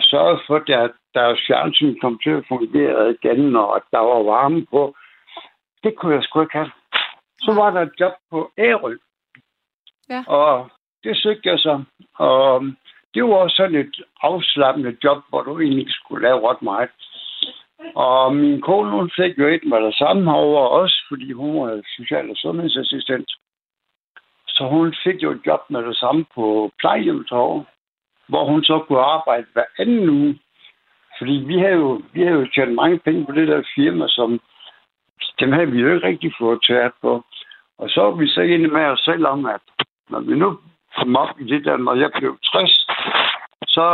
sørge 0.00 0.38
for, 0.46 0.56
at 0.56 0.66
der, 0.66 0.88
der 1.14 1.40
fjernsyn 1.46 2.00
kom 2.00 2.18
til 2.22 2.30
at 2.30 2.44
fungere 2.48 3.10
igen, 3.10 3.56
og 3.56 3.76
at 3.76 3.82
der 3.90 3.98
var 3.98 4.22
varme 4.22 4.66
på. 4.70 4.94
Det 5.84 5.96
kunne 5.96 6.14
jeg 6.14 6.22
sgu 6.22 6.40
ikke 6.40 6.58
have. 6.58 6.70
Så 7.38 7.54
var 7.54 7.70
der 7.70 7.80
et 7.80 8.00
job 8.00 8.12
på 8.30 8.50
Ærø. 8.58 8.96
Ja. 10.10 10.24
Og 10.26 10.70
det 11.04 11.16
søgte 11.16 11.48
jeg 11.48 11.58
så. 11.58 11.84
Og 12.18 12.64
det 13.14 13.24
var 13.24 13.34
også 13.34 13.56
sådan 13.56 13.74
et 13.74 13.96
afslappende 14.22 14.96
job, 15.04 15.18
hvor 15.28 15.42
du 15.42 15.60
egentlig 15.60 15.80
ikke 15.80 15.92
skulle 15.92 16.22
lave 16.22 16.50
ret 16.50 16.62
meget. 16.62 16.90
Og 17.94 18.36
min 18.36 18.60
kone, 18.60 18.90
hun 18.90 19.10
fik 19.16 19.38
jo 19.38 19.46
et 19.46 19.64
med 19.64 19.80
det 19.86 19.94
samme 19.94 20.34
over 20.34 20.68
os, 20.68 21.04
fordi 21.08 21.32
hun 21.32 21.60
var 21.60 21.82
social- 21.96 22.30
og 22.30 22.36
sundhedsassistent. 22.36 23.30
Så 24.48 24.64
hun 24.64 24.94
fik 25.04 25.22
jo 25.22 25.30
et 25.30 25.46
job 25.46 25.60
med 25.70 25.82
det 25.82 25.96
samme 25.96 26.24
på 26.34 26.72
plejehjemmet 26.78 27.32
hvor 28.28 28.44
hun 28.44 28.64
så 28.64 28.78
kunne 28.78 29.00
arbejde 29.00 29.46
hver 29.52 29.64
anden 29.78 30.08
uge. 30.08 30.38
Fordi 31.18 31.32
vi 31.32 31.58
havde 31.58 31.74
jo, 31.74 32.02
vi 32.12 32.22
havde 32.22 32.38
jo 32.40 32.46
tjent 32.54 32.74
mange 32.74 32.98
penge 32.98 33.26
på 33.26 33.32
det 33.32 33.48
der 33.48 33.62
firma, 33.74 34.08
som 34.08 34.40
dem 35.40 35.52
havde 35.52 35.70
vi 35.70 35.80
jo 35.80 35.94
ikke 35.94 36.06
rigtig 36.06 36.32
fået 36.38 36.58
taget 36.66 36.92
på. 37.02 37.24
Og 37.78 37.90
så 37.90 38.02
var 38.02 38.10
vi 38.10 38.28
så 38.28 38.40
enige 38.40 38.68
med 38.68 38.84
os 38.84 39.00
selv 39.00 39.26
om, 39.26 39.46
at 39.46 39.60
når 40.10 40.20
vi 40.20 40.34
nu 40.34 40.58
kom 40.96 41.16
op 41.16 41.40
i 41.40 41.44
det 41.44 41.64
der, 41.64 41.76
når 41.76 41.94
jeg 41.94 42.10
blev 42.18 42.38
60, 42.44 42.83
så 43.74 43.86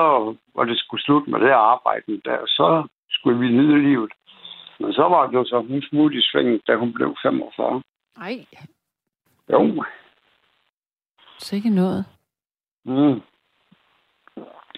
var 0.54 0.64
det 0.64 0.78
skulle 0.78 1.02
slut 1.02 1.28
med 1.28 1.40
det 1.40 1.50
arbejde 1.50 2.20
der. 2.24 2.38
Så 2.46 2.86
skulle 3.10 3.38
vi 3.38 3.48
nyde 3.48 3.82
livet. 3.82 4.12
Men 4.80 4.92
så 4.92 5.02
var 5.02 5.26
det 5.26 5.34
jo 5.34 5.44
så, 5.44 5.60
hun 5.68 5.82
smut 5.82 6.12
i 6.14 6.22
svinget, 6.22 6.60
da 6.66 6.76
hun 6.76 6.92
blev 6.92 7.16
45. 7.22 7.82
Nej, 8.18 8.44
Jo. 9.50 9.84
så 11.38 11.56
ikke 11.56 11.70
noget. 11.70 12.04
Mm. 12.84 13.20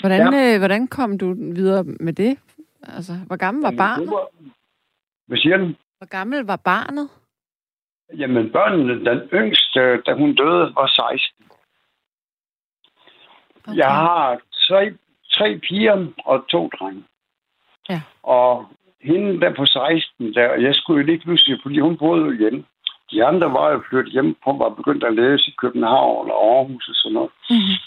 Hvordan, 0.01 0.33
ja. 0.35 0.55
øh, 0.55 0.59
hvordan 0.59 0.87
kom 0.89 1.19
du 1.19 1.35
videre 1.35 1.85
med 1.85 2.13
det? 2.13 2.39
Altså, 2.83 3.13
hvor 3.27 3.37
gammel 3.37 3.63
var 3.63 3.69
Jamen, 3.69 3.79
barnet? 3.79 4.11
var- 4.11 4.29
Hvad 5.27 5.39
siger 5.39 5.57
den? 5.57 5.77
Hvor 5.99 6.07
gammel 6.07 6.41
var 6.47 6.57
barnet? 6.57 7.09
Jamen, 8.19 8.53
børnene, 8.53 9.05
den 9.05 9.19
yngste, 9.33 9.81
da 10.07 10.13
hun 10.15 10.35
døde, 10.35 10.73
var 10.75 10.87
16. 10.87 11.47
Okay. 13.67 13.77
Jeg 13.77 13.91
har 13.91 14.41
tre, 14.69 14.83
tre 15.35 15.59
piger 15.69 16.07
og 16.25 16.45
to 16.49 16.71
drenge. 16.79 17.03
Ja. 17.89 18.01
Og 18.23 18.67
hende 19.01 19.41
der 19.41 19.55
på 19.55 19.67
16, 19.67 20.35
der, 20.35 20.55
jeg 20.67 20.75
skulle 20.75 21.01
jo 21.01 21.07
lige 21.07 21.23
pludselig, 21.25 21.59
fordi 21.63 21.79
hun 21.81 21.97
boede 21.97 22.25
jo 22.25 22.33
hjemme. 22.33 22.65
De 23.11 23.25
andre 23.25 23.53
var 23.53 23.71
jo 23.71 23.83
flyttet 23.89 24.13
hjem 24.13 24.37
på, 24.45 24.53
var 24.53 24.69
begyndt 24.69 25.05
at 25.05 25.15
læse 25.15 25.45
i 25.51 25.55
København 25.63 26.31
og 26.31 26.39
Aarhus 26.57 26.89
og 26.89 26.95
sådan 26.95 27.15
noget. 27.15 27.31
Mm-hmm. 27.51 27.79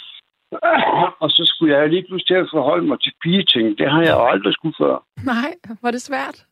og 1.24 1.30
så 1.30 1.42
skulle 1.46 1.78
jeg 1.78 1.90
lige 1.90 2.06
pludselig 2.08 2.28
til 2.28 2.44
at 2.44 2.50
forholde 2.54 2.88
mig 2.88 3.00
til 3.02 3.14
pigeting. 3.24 3.78
Det 3.78 3.92
har 3.92 4.02
jeg 4.02 4.14
jo 4.18 4.28
aldrig 4.28 4.54
skulle 4.54 4.76
før. 4.80 4.96
Nej, 5.24 5.50
var 5.82 5.92
det 5.92 6.02
svært? 6.02 6.46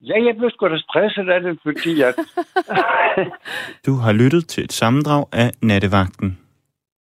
Ja, 0.00 0.24
jeg 0.26 0.36
blev 0.36 0.50
sgu 0.50 0.68
da 0.68 0.78
stresset 0.78 1.28
af 1.28 1.40
det, 1.40 1.58
fordi 1.62 2.00
at... 2.02 2.14
Du 3.86 3.92
har 4.04 4.12
lyttet 4.12 4.48
til 4.48 4.64
et 4.64 4.72
sammendrag 4.72 5.24
af 5.32 5.50
Nattevagten. 5.62 6.43